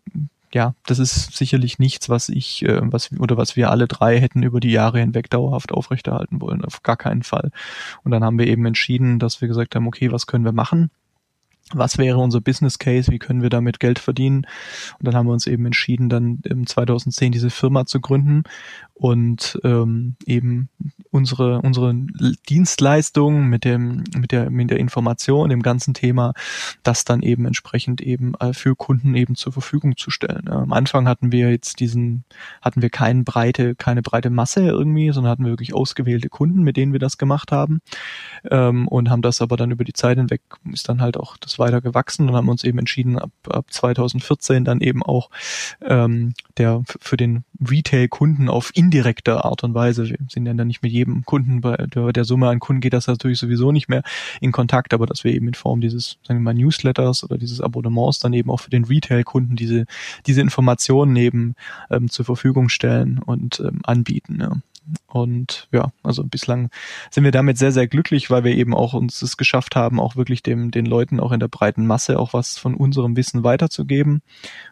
ja, 0.53 0.75
das 0.87 0.99
ist 0.99 1.37
sicherlich 1.37 1.79
nichts, 1.79 2.09
was 2.09 2.29
ich, 2.29 2.65
äh, 2.65 2.81
was 2.83 3.11
oder 3.19 3.37
was 3.37 3.57
wir 3.57 3.71
alle 3.71 3.87
drei 3.87 4.21
hätten 4.21 4.43
über 4.43 4.61
die 4.61 4.73
Jahre 4.73 4.99
hinweg 4.99 5.31
dauerhaft 5.31 5.73
aufrechterhalten 5.73 6.41
wollen. 6.41 6.65
Auf 6.65 6.83
gar 6.83 6.97
keinen 6.97 7.23
Fall. 7.23 7.51
Und 8.03 8.11
dann 8.11 8.25
haben 8.25 8.39
wir 8.39 8.47
eben 8.47 8.67
entschieden, 8.67 9.19
dass 9.19 9.41
wir 9.41 9.49
gesagt 9.49 9.75
haben, 9.75 9.87
okay, 9.87 10.11
was 10.11 10.27
können 10.27 10.45
wir 10.45 10.53
machen? 10.53 10.91
was 11.73 11.99
wäre 11.99 12.19
unser 12.19 12.41
Business 12.41 12.79
Case, 12.79 13.11
wie 13.13 13.19
können 13.19 13.43
wir 13.43 13.51
damit 13.51 13.81
Geld 13.81 13.99
verdienen. 13.99 14.47
Und 14.99 15.07
dann 15.07 15.15
haben 15.15 15.27
wir 15.27 15.33
uns 15.33 15.47
eben 15.47 15.67
entschieden, 15.67 16.09
dann 16.09 16.41
im 16.45 16.67
2010 16.67 17.33
diese 17.33 17.51
Firma 17.51 17.87
zu 17.87 18.01
gründen 18.01 18.43
und 19.01 19.59
ähm, 19.65 20.17
eben 20.27 20.69
unsere 21.11 21.63
unsere 21.63 21.95
Dienstleistung 22.51 23.49
mit 23.49 23.65
dem 23.65 24.05
mit 24.15 24.31
der 24.31 24.51
mit 24.51 24.71
der 24.71 24.79
Information 24.79 25.49
dem 25.49 25.63
ganzen 25.63 25.95
Thema 25.95 26.35
das 26.83 27.05
dann 27.05 27.23
eben 27.23 27.47
entsprechend 27.47 28.03
eben 28.03 28.35
äh, 28.35 28.53
für 28.53 28.77
Kunden 28.77 29.15
eben 29.15 29.37
zur 29.37 29.55
Verfügung 29.55 29.97
zu 29.97 30.11
stellen. 30.11 30.49
Am 30.51 30.75
Anfang 30.75 31.09
hatten 31.09 31.33
wir 31.33 31.51
jetzt 31.51 31.81
diesen 31.81 32.25
hatten 32.61 32.83
wir 32.83 32.91
keine 32.91 33.23
breite 33.23 33.75
keine 33.75 34.03
breite 34.03 34.29
Masse 34.29 34.67
irgendwie, 34.67 35.11
sondern 35.13 35.31
hatten 35.31 35.45
wir 35.45 35.53
wirklich 35.53 35.73
ausgewählte 35.73 36.29
Kunden, 36.29 36.63
mit 36.63 36.77
denen 36.77 36.93
wir 36.93 37.01
das 37.01 37.17
gemacht 37.17 37.53
haben 37.53 37.81
ähm, 38.51 38.87
und 38.87 39.09
haben 39.09 39.23
das 39.23 39.41
aber 39.41 39.57
dann 39.57 39.71
über 39.71 39.85
die 39.85 39.95
Zeit 39.95 40.19
hinweg 40.19 40.43
ist 40.71 40.91
dann 40.91 41.01
halt 41.01 41.17
auch 41.17 41.39
das 41.39 41.59
weiter 41.59 41.81
gewachsen 41.81 42.29
und 42.29 42.37
haben 42.37 42.51
uns 42.51 42.65
eben 42.65 42.79
entschieden 42.79 43.19
ab 43.19 43.31
ab 43.49 43.65
2014 43.71 44.67
dann 44.67 44.83
eben 44.83 45.03
auch 45.03 45.31
ähm, 45.81 46.35
der 46.59 46.83
für 47.01 47.17
den 47.17 47.45
Retail 47.67 48.09
Kunden 48.09 48.51
auf 48.51 48.71
indirekter 48.91 49.45
Art 49.45 49.63
und 49.63 49.73
Weise. 49.73 50.09
Wir 50.09 50.19
sind 50.29 50.47
ja 50.47 50.55
dann 50.55 50.67
nicht 50.67 50.83
mit 50.83 50.91
jedem 50.91 51.25
Kunden 51.25 51.61
bei 51.61 51.77
der 51.77 52.25
Summe 52.25 52.49
an 52.49 52.59
Kunden 52.59 52.81
geht 52.81 52.93
das 52.93 53.07
natürlich 53.07 53.39
sowieso 53.39 53.71
nicht 53.71 53.89
mehr 53.89 54.03
in 54.41 54.51
Kontakt, 54.51 54.93
aber 54.93 55.07
dass 55.07 55.23
wir 55.23 55.33
eben 55.33 55.47
in 55.47 55.55
Form 55.55 55.81
dieses, 55.81 56.19
sagen 56.27 56.41
wir 56.41 56.45
mal, 56.45 56.55
Newsletters 56.55 57.23
oder 57.23 57.39
dieses 57.39 57.61
Abonnements 57.61 58.19
dann 58.19 58.33
eben 58.33 58.51
auch 58.51 58.61
für 58.61 58.71
den 58.71 58.85
Retail-Kunden 58.85 59.55
diese, 59.55 59.87
diese 60.27 60.41
Informationen 60.41 61.15
eben 61.17 61.55
ähm, 61.91 62.11
zur 62.11 62.25
Verfügung 62.25 62.69
stellen 62.69 63.19
und 63.19 63.61
ähm, 63.61 63.81
anbieten. 63.85 64.39
Ja. 64.41 64.53
Und 65.07 65.69
ja, 65.73 65.93
also 66.03 66.25
bislang 66.25 66.71
sind 67.11 67.25
wir 67.25 67.33
damit 67.33 67.59
sehr, 67.59 67.73
sehr 67.73 67.87
glücklich, 67.87 68.31
weil 68.31 68.45
wir 68.45 68.57
eben 68.57 68.75
auch 68.75 68.95
uns 68.95 69.23
es 69.23 69.37
geschafft 69.37 69.77
haben, 69.77 70.01
auch 70.01 70.17
wirklich 70.17 70.43
dem, 70.43 70.71
den 70.71 70.87
Leuten 70.87 71.21
auch 71.21 71.33
in 71.33 71.41
der 71.41 71.49
breiten 71.49 71.87
Masse 71.87 72.19
auch 72.19 72.33
was 72.33 72.59
von 72.59 72.75
unserem 72.75 73.17
Wissen 73.17 73.45
weiterzugeben 73.45 74.23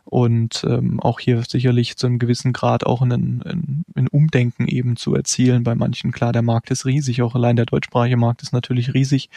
und 0.05 0.65
ähm, 0.67 1.01
auch 1.01 1.21
hier 1.21 1.43
sicherlich 1.47 1.97
zu 1.97 2.07
einem 2.07 2.19
gewissen 2.19 2.53
Grad 2.53 2.87
auch 2.87 3.03
ein, 3.03 3.13
ein, 3.13 3.85
ein 3.95 4.09
Umdenken 4.09 4.67
eben 4.67 4.97
zu 4.97 5.15
erzielen. 5.15 5.65
Bei 5.65 5.75
manchen, 5.75 6.13
klar, 6.13 6.33
der 6.33 6.43
Markt 6.43 6.71
ist 6.71 6.87
riesig, 6.87 7.21
auch 7.23 7.35
allein 7.35 7.57
der 7.57 7.67
deutschsprachige 7.67 8.17
Markt 8.17 8.43
ist 8.43 8.53
natürlich 8.53 8.95
riesig, 8.95 9.29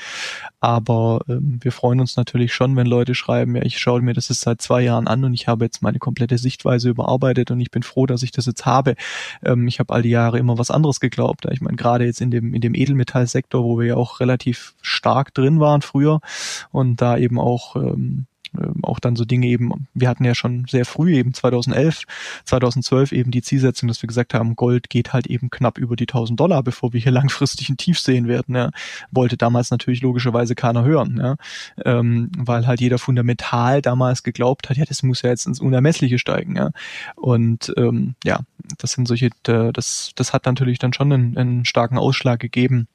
aber 0.59 1.21
ähm, 1.27 1.59
wir 1.61 1.71
freuen 1.71 1.99
uns 1.99 2.15
natürlich 2.15 2.53
schon, 2.53 2.75
wenn 2.75 2.87
Leute 2.87 3.15
schreiben, 3.15 3.55
ja, 3.55 3.63
ich 3.63 3.79
schaue 3.79 4.01
mir 4.01 4.13
das 4.13 4.29
jetzt 4.29 4.41
seit 4.41 4.61
zwei 4.61 4.81
Jahren 4.81 5.07
an 5.07 5.23
und 5.25 5.33
ich 5.33 5.47
habe 5.47 5.65
jetzt 5.65 5.81
meine 5.81 5.99
komplette 5.99 6.37
Sichtweise 6.37 6.89
überarbeitet 6.89 7.51
und 7.51 7.59
ich 7.59 7.71
bin 7.71 7.83
froh, 7.83 8.05
dass 8.05 8.23
ich 8.23 8.31
das 8.31 8.45
jetzt 8.45 8.65
habe. 8.65 8.95
Ähm, 9.43 9.67
ich 9.67 9.79
habe 9.79 9.93
all 9.93 10.03
die 10.03 10.09
Jahre 10.09 10.39
immer 10.39 10.57
was 10.61 10.71
anderes 10.71 10.99
geglaubt. 10.99 11.45
Ich 11.51 11.61
meine, 11.61 11.75
gerade 11.75 12.05
jetzt 12.05 12.21
in 12.21 12.31
dem, 12.31 12.53
in 12.53 12.61
dem 12.61 12.75
Edelmetallsektor, 12.75 13.63
wo 13.63 13.79
wir 13.79 13.87
ja 13.87 13.95
auch 13.95 14.19
relativ 14.19 14.75
stark 14.81 15.33
drin 15.33 15.59
waren 15.59 15.81
früher 15.81 16.21
und 16.71 17.01
da 17.01 17.17
eben 17.17 17.39
auch 17.39 17.75
ähm, 17.75 18.27
auch 18.83 18.99
dann 18.99 19.15
so 19.15 19.25
Dinge 19.25 19.47
eben, 19.47 19.87
wir 19.93 20.09
hatten 20.09 20.25
ja 20.25 20.35
schon 20.35 20.65
sehr 20.69 20.85
früh 20.85 21.15
eben 21.15 21.33
2011, 21.33 22.03
2012 22.45 23.11
eben 23.13 23.31
die 23.31 23.41
Zielsetzung, 23.41 23.87
dass 23.87 24.01
wir 24.01 24.07
gesagt 24.07 24.33
haben, 24.33 24.55
Gold 24.55 24.89
geht 24.89 25.13
halt 25.13 25.27
eben 25.27 25.49
knapp 25.49 25.77
über 25.77 25.95
die 25.95 26.03
1000 26.03 26.39
Dollar, 26.39 26.61
bevor 26.63 26.93
wir 26.93 26.99
hier 26.99 27.11
langfristig 27.21 27.69
ein 27.69 27.77
Tief 27.77 27.99
sehen 27.99 28.27
werden. 28.27 28.55
Ja. 28.55 28.71
Wollte 29.11 29.37
damals 29.37 29.71
natürlich 29.71 30.01
logischerweise 30.01 30.55
keiner 30.55 30.83
hören, 30.83 31.17
ja. 31.17 31.35
ähm, 31.85 32.31
weil 32.37 32.67
halt 32.67 32.81
jeder 32.81 32.97
fundamental 32.97 33.81
damals 33.81 34.23
geglaubt 34.23 34.69
hat, 34.69 34.77
ja, 34.77 34.85
das 34.85 35.03
muss 35.03 35.21
ja 35.21 35.29
jetzt 35.29 35.47
ins 35.47 35.59
Unermessliche 35.59 36.19
steigen. 36.19 36.55
Ja. 36.55 36.71
Und 37.15 37.73
ähm, 37.77 38.15
ja, 38.23 38.41
das 38.77 38.91
sind 38.91 39.07
solche, 39.07 39.29
das, 39.43 40.11
das 40.15 40.33
hat 40.33 40.45
natürlich 40.45 40.79
dann 40.79 40.93
schon 40.93 41.11
einen, 41.11 41.37
einen 41.37 41.65
starken 41.65 41.97
Ausschlag 41.97 42.39
gegeben 42.39 42.71
ähm, 42.71 42.87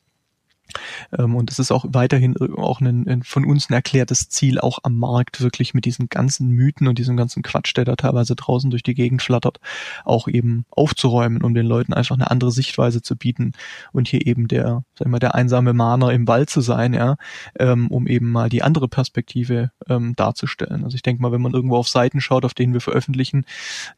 und 1.16 1.50
es 1.50 1.58
ist 1.58 1.70
auch 1.72 1.84
weiterhin 1.88 2.36
auch 2.56 2.80
ein, 2.80 3.08
ein, 3.08 3.22
von 3.22 3.44
uns 3.44 3.70
ein 3.70 3.74
erklärtes 3.74 4.28
Ziel, 4.28 4.58
auch 4.58 4.78
am 4.82 4.96
Markt 4.96 5.40
wirklich 5.40 5.74
mit 5.74 5.84
diesen 5.84 6.08
ganzen 6.08 6.48
Mythen 6.48 6.88
und 6.88 6.98
diesem 6.98 7.16
ganzen 7.16 7.42
Quatsch, 7.42 7.76
der 7.76 7.84
da 7.84 7.96
teilweise 7.96 8.36
draußen 8.36 8.70
durch 8.70 8.82
die 8.82 8.94
Gegend 8.94 9.22
flattert, 9.22 9.60
auch 10.04 10.28
eben 10.28 10.64
aufzuräumen, 10.70 11.42
um 11.42 11.54
den 11.54 11.66
Leuten 11.66 11.92
einfach 11.92 12.16
eine 12.16 12.30
andere 12.30 12.52
Sichtweise 12.52 13.02
zu 13.02 13.16
bieten 13.16 13.52
und 13.92 14.08
hier 14.08 14.26
eben 14.26 14.48
der, 14.48 14.84
sag 14.94 15.06
ich 15.06 15.10
mal, 15.10 15.18
der 15.18 15.34
einsame 15.34 15.72
Mahner 15.72 16.12
im 16.12 16.26
Wald 16.28 16.50
zu 16.50 16.60
sein, 16.60 16.94
ja, 16.94 17.16
ähm, 17.58 17.88
um 17.88 18.06
eben 18.06 18.30
mal 18.30 18.48
die 18.48 18.62
andere 18.62 18.88
Perspektive 18.88 19.70
ähm, 19.88 20.14
darzustellen. 20.16 20.84
Also 20.84 20.94
ich 20.94 21.02
denke 21.02 21.22
mal, 21.22 21.32
wenn 21.32 21.42
man 21.42 21.54
irgendwo 21.54 21.76
auf 21.76 21.88
Seiten 21.88 22.20
schaut, 22.20 22.44
auf 22.44 22.54
denen 22.54 22.72
wir 22.72 22.80
veröffentlichen, 22.80 23.44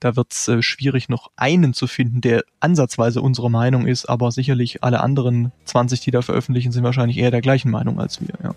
da 0.01 0.17
wird 0.17 0.33
es 0.33 0.49
äh, 0.49 0.63
schwierig, 0.63 1.09
noch 1.09 1.31
einen 1.37 1.75
zu 1.75 1.87
finden, 1.87 2.21
der 2.21 2.45
ansatzweise 2.61 3.23
unsere 3.23 3.51
Meinung 3.51 3.87
ist, 3.87 4.07
aber 4.07 4.31
sicherlich 4.33 4.83
alle 4.83 5.01
anderen 5.01 5.53
20, 5.65 6.01
die 6.01 6.11
da 6.11 6.23
veröffentlichen, 6.23 6.58
Jugendlichen 6.59 6.73
sind 6.73 6.85
wahrscheinlich 6.85 7.19
eher 7.19 7.31
der 7.31 7.41
gleichen 7.41 7.71
Meinung 7.71 7.99
als 8.01 8.21
wir. 8.21 8.35
Ja. 8.43 8.55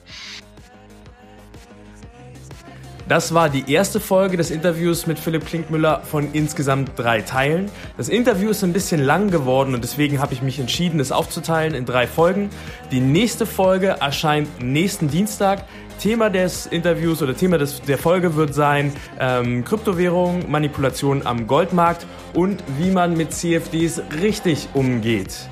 Das 3.08 3.34
war 3.34 3.49
die 3.49 3.70
erste 3.72 3.99
Folge 3.99 4.38
des 4.38 4.52
Interviews 4.52 5.06
mit 5.06 5.20
Philipp 5.20 5.45
Klinkmüller 5.45 6.02
von 6.04 6.30
insgesamt 6.32 6.91
drei 6.95 7.22
Teilen. 7.22 7.70
Das 7.97 8.08
Interview 8.08 8.52
ist 8.52 8.64
ein 8.64 8.72
bisschen 8.72 9.02
lang 9.02 9.30
geworden 9.30 9.76
und 9.76 9.84
deswegen 9.84 10.20
habe 10.20 10.34
ich 10.34 10.41
mich 10.41 10.60
entschieden, 10.60 10.99
es 11.02 11.12
aufzuteilen 11.12 11.76
in 11.76 11.86
drei 11.86 12.08
Folgen. 12.08 12.49
Die 12.89 13.02
nächste 13.02 13.45
Folge 13.45 13.97
erscheint 13.99 14.47
nächsten 14.64 15.10
Dienstag. 15.10 15.66
Thema 15.99 16.30
des 16.30 16.66
Interviews 16.68 17.22
oder 17.22 17.36
Thema 17.36 17.58
des, 17.58 17.82
der 17.82 17.97
Folge 17.97 18.36
wird 18.36 18.56
sein 18.56 18.93
ähm, 19.20 19.66
Kryptowährung, 19.66 20.49
Manipulation 20.49 21.28
am 21.28 21.47
Goldmarkt 21.47 22.08
und 22.34 22.64
wie 22.80 22.91
man 22.91 23.16
mit 23.18 23.34
CFDs 23.34 24.02
richtig 24.22 24.70
umgeht. 24.74 25.49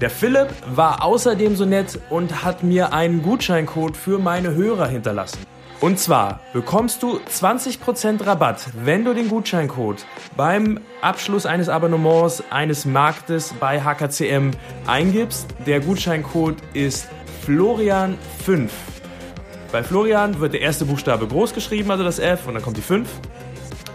Der 0.00 0.08
Philipp 0.08 0.48
war 0.74 1.04
außerdem 1.04 1.56
so 1.56 1.66
nett 1.66 2.00
und 2.08 2.42
hat 2.42 2.62
mir 2.62 2.94
einen 2.94 3.20
Gutscheincode 3.20 3.94
für 3.94 4.18
meine 4.18 4.54
Hörer 4.54 4.86
hinterlassen. 4.86 5.40
Und 5.78 5.98
zwar 5.98 6.40
bekommst 6.54 7.02
du 7.02 7.18
20% 7.18 8.24
Rabatt, 8.24 8.64
wenn 8.82 9.04
du 9.04 9.12
den 9.12 9.28
Gutscheincode 9.28 10.06
beim 10.38 10.80
Abschluss 11.02 11.44
eines 11.44 11.68
Abonnements 11.68 12.42
eines 12.48 12.86
Marktes 12.86 13.52
bei 13.60 13.82
HKCM 13.82 14.52
eingibst. 14.86 15.46
Der 15.66 15.80
Gutscheincode 15.80 16.56
ist 16.72 17.06
Florian5. 17.46 18.70
Bei 19.70 19.82
Florian 19.82 20.40
wird 20.40 20.54
der 20.54 20.62
erste 20.62 20.86
Buchstabe 20.86 21.26
groß 21.26 21.52
geschrieben, 21.52 21.90
also 21.90 22.04
das 22.04 22.18
F, 22.18 22.46
und 22.46 22.54
dann 22.54 22.62
kommt 22.62 22.78
die 22.78 22.82
5. 22.82 23.06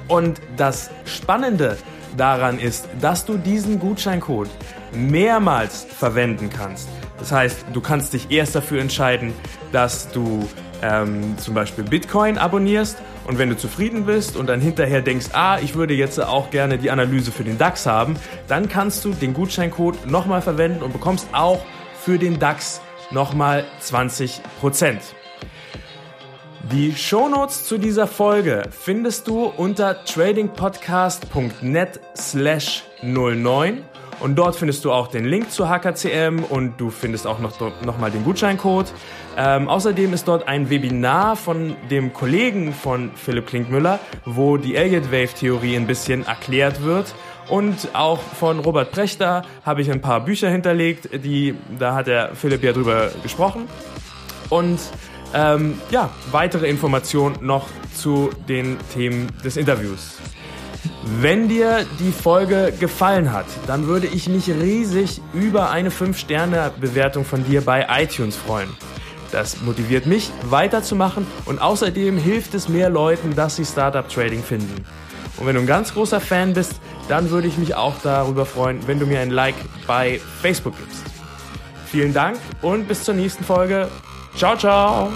Und 0.07 0.39
das 0.55 0.91
Spannende 1.05 1.77
daran 2.15 2.59
ist, 2.59 2.87
dass 3.01 3.25
du 3.25 3.37
diesen 3.37 3.79
Gutscheincode 3.79 4.49
mehrmals 4.95 5.85
verwenden 5.85 6.49
kannst. 6.49 6.87
Das 7.19 7.31
heißt, 7.31 7.65
du 7.73 7.81
kannst 7.81 8.13
dich 8.13 8.31
erst 8.31 8.55
dafür 8.55 8.81
entscheiden, 8.81 9.33
dass 9.71 10.09
du 10.11 10.47
ähm, 10.81 11.37
zum 11.37 11.53
Beispiel 11.53 11.83
Bitcoin 11.83 12.37
abonnierst 12.37 12.97
und 13.25 13.37
wenn 13.39 13.49
du 13.49 13.57
zufrieden 13.57 14.05
bist 14.05 14.35
und 14.35 14.47
dann 14.47 14.61
hinterher 14.61 15.01
denkst, 15.01 15.27
ah, 15.33 15.59
ich 15.59 15.75
würde 15.75 15.93
jetzt 15.93 16.19
auch 16.19 16.49
gerne 16.51 16.77
die 16.77 16.91
Analyse 16.91 17.31
für 17.31 17.43
den 17.43 17.57
DAX 17.57 17.85
haben, 17.85 18.15
dann 18.47 18.69
kannst 18.69 19.03
du 19.05 19.13
den 19.13 19.33
Gutscheincode 19.33 20.05
nochmal 20.05 20.41
verwenden 20.41 20.83
und 20.83 20.93
bekommst 20.93 21.27
auch 21.31 21.65
für 22.03 22.19
den 22.19 22.39
DAX 22.39 22.81
nochmal 23.11 23.65
20%. 23.81 24.41
Die 26.71 26.95
Shownotes 26.95 27.65
zu 27.65 27.77
dieser 27.77 28.07
Folge 28.07 28.63
findest 28.71 29.27
du 29.27 29.45
unter 29.45 30.03
tradingpodcast.net 30.03 31.99
slash 32.15 32.83
09 33.03 33.83
und 34.19 34.35
dort 34.35 34.55
findest 34.55 34.85
du 34.85 34.91
auch 34.91 35.07
den 35.07 35.25
Link 35.25 35.51
zu 35.51 35.69
HKCM 35.69 36.43
und 36.49 36.79
du 36.79 36.89
findest 36.89 37.27
auch 37.27 37.39
noch, 37.39 37.59
noch 37.83 37.97
mal 37.97 38.11
den 38.11 38.23
Gutscheincode. 38.23 38.93
Ähm, 39.37 39.67
außerdem 39.67 40.13
ist 40.13 40.27
dort 40.27 40.47
ein 40.47 40.69
Webinar 40.69 41.35
von 41.35 41.75
dem 41.89 42.13
Kollegen 42.13 42.73
von 42.73 43.11
Philipp 43.15 43.47
Klinkmüller, 43.47 43.99
wo 44.25 44.57
die 44.57 44.75
Elliott-Wave-Theorie 44.75 45.75
ein 45.75 45.87
bisschen 45.87 46.25
erklärt 46.25 46.83
wird. 46.83 47.13
Und 47.49 47.89
auch 47.93 48.19
von 48.19 48.59
Robert 48.59 48.91
Prechter 48.91 49.43
habe 49.65 49.81
ich 49.81 49.91
ein 49.91 50.01
paar 50.01 50.21
Bücher 50.21 50.49
hinterlegt, 50.49 51.09
die, 51.23 51.55
da 51.77 51.93
hat 51.93 52.07
der 52.07 52.35
Philipp 52.35 52.63
ja 52.63 52.73
drüber 52.73 53.11
gesprochen. 53.21 53.67
Und 54.49 54.79
ähm, 55.33 55.79
ja, 55.91 56.09
weitere 56.31 56.67
Informationen 56.67 57.37
noch 57.41 57.67
zu 57.93 58.29
den 58.47 58.77
Themen 58.93 59.27
des 59.43 59.57
Interviews. 59.57 60.17
Wenn 61.03 61.47
dir 61.47 61.85
die 61.99 62.11
Folge 62.11 62.73
gefallen 62.79 63.31
hat, 63.31 63.45
dann 63.67 63.87
würde 63.87 64.07
ich 64.07 64.27
mich 64.27 64.49
riesig 64.49 65.21
über 65.33 65.69
eine 65.69 65.89
5-Sterne-Bewertung 65.89 67.25
von 67.25 67.45
dir 67.45 67.61
bei 67.61 67.87
iTunes 67.89 68.35
freuen. 68.35 68.69
Das 69.31 69.61
motiviert 69.61 70.05
mich 70.05 70.31
weiterzumachen 70.43 71.27
und 71.45 71.61
außerdem 71.61 72.17
hilft 72.17 72.53
es 72.53 72.69
mehr 72.69 72.89
Leuten, 72.89 73.35
dass 73.35 73.55
sie 73.57 73.65
Startup 73.65 74.07
Trading 74.07 74.43
finden. 74.43 74.85
Und 75.37 75.47
wenn 75.47 75.55
du 75.55 75.61
ein 75.61 75.67
ganz 75.67 75.93
großer 75.93 76.21
Fan 76.21 76.53
bist, 76.53 76.79
dann 77.09 77.29
würde 77.29 77.47
ich 77.47 77.57
mich 77.57 77.75
auch 77.75 77.95
darüber 78.01 78.45
freuen, 78.45 78.87
wenn 78.87 78.99
du 78.99 79.05
mir 79.05 79.19
ein 79.19 79.31
Like 79.31 79.55
bei 79.85 80.21
Facebook 80.41 80.77
gibst. 80.77 81.03
Vielen 81.87 82.13
Dank 82.13 82.37
und 82.61 82.87
bis 82.87 83.03
zur 83.03 83.13
nächsten 83.13 83.43
Folge. 83.43 83.89
Ciao, 84.35 84.57
ciao! 84.57 85.11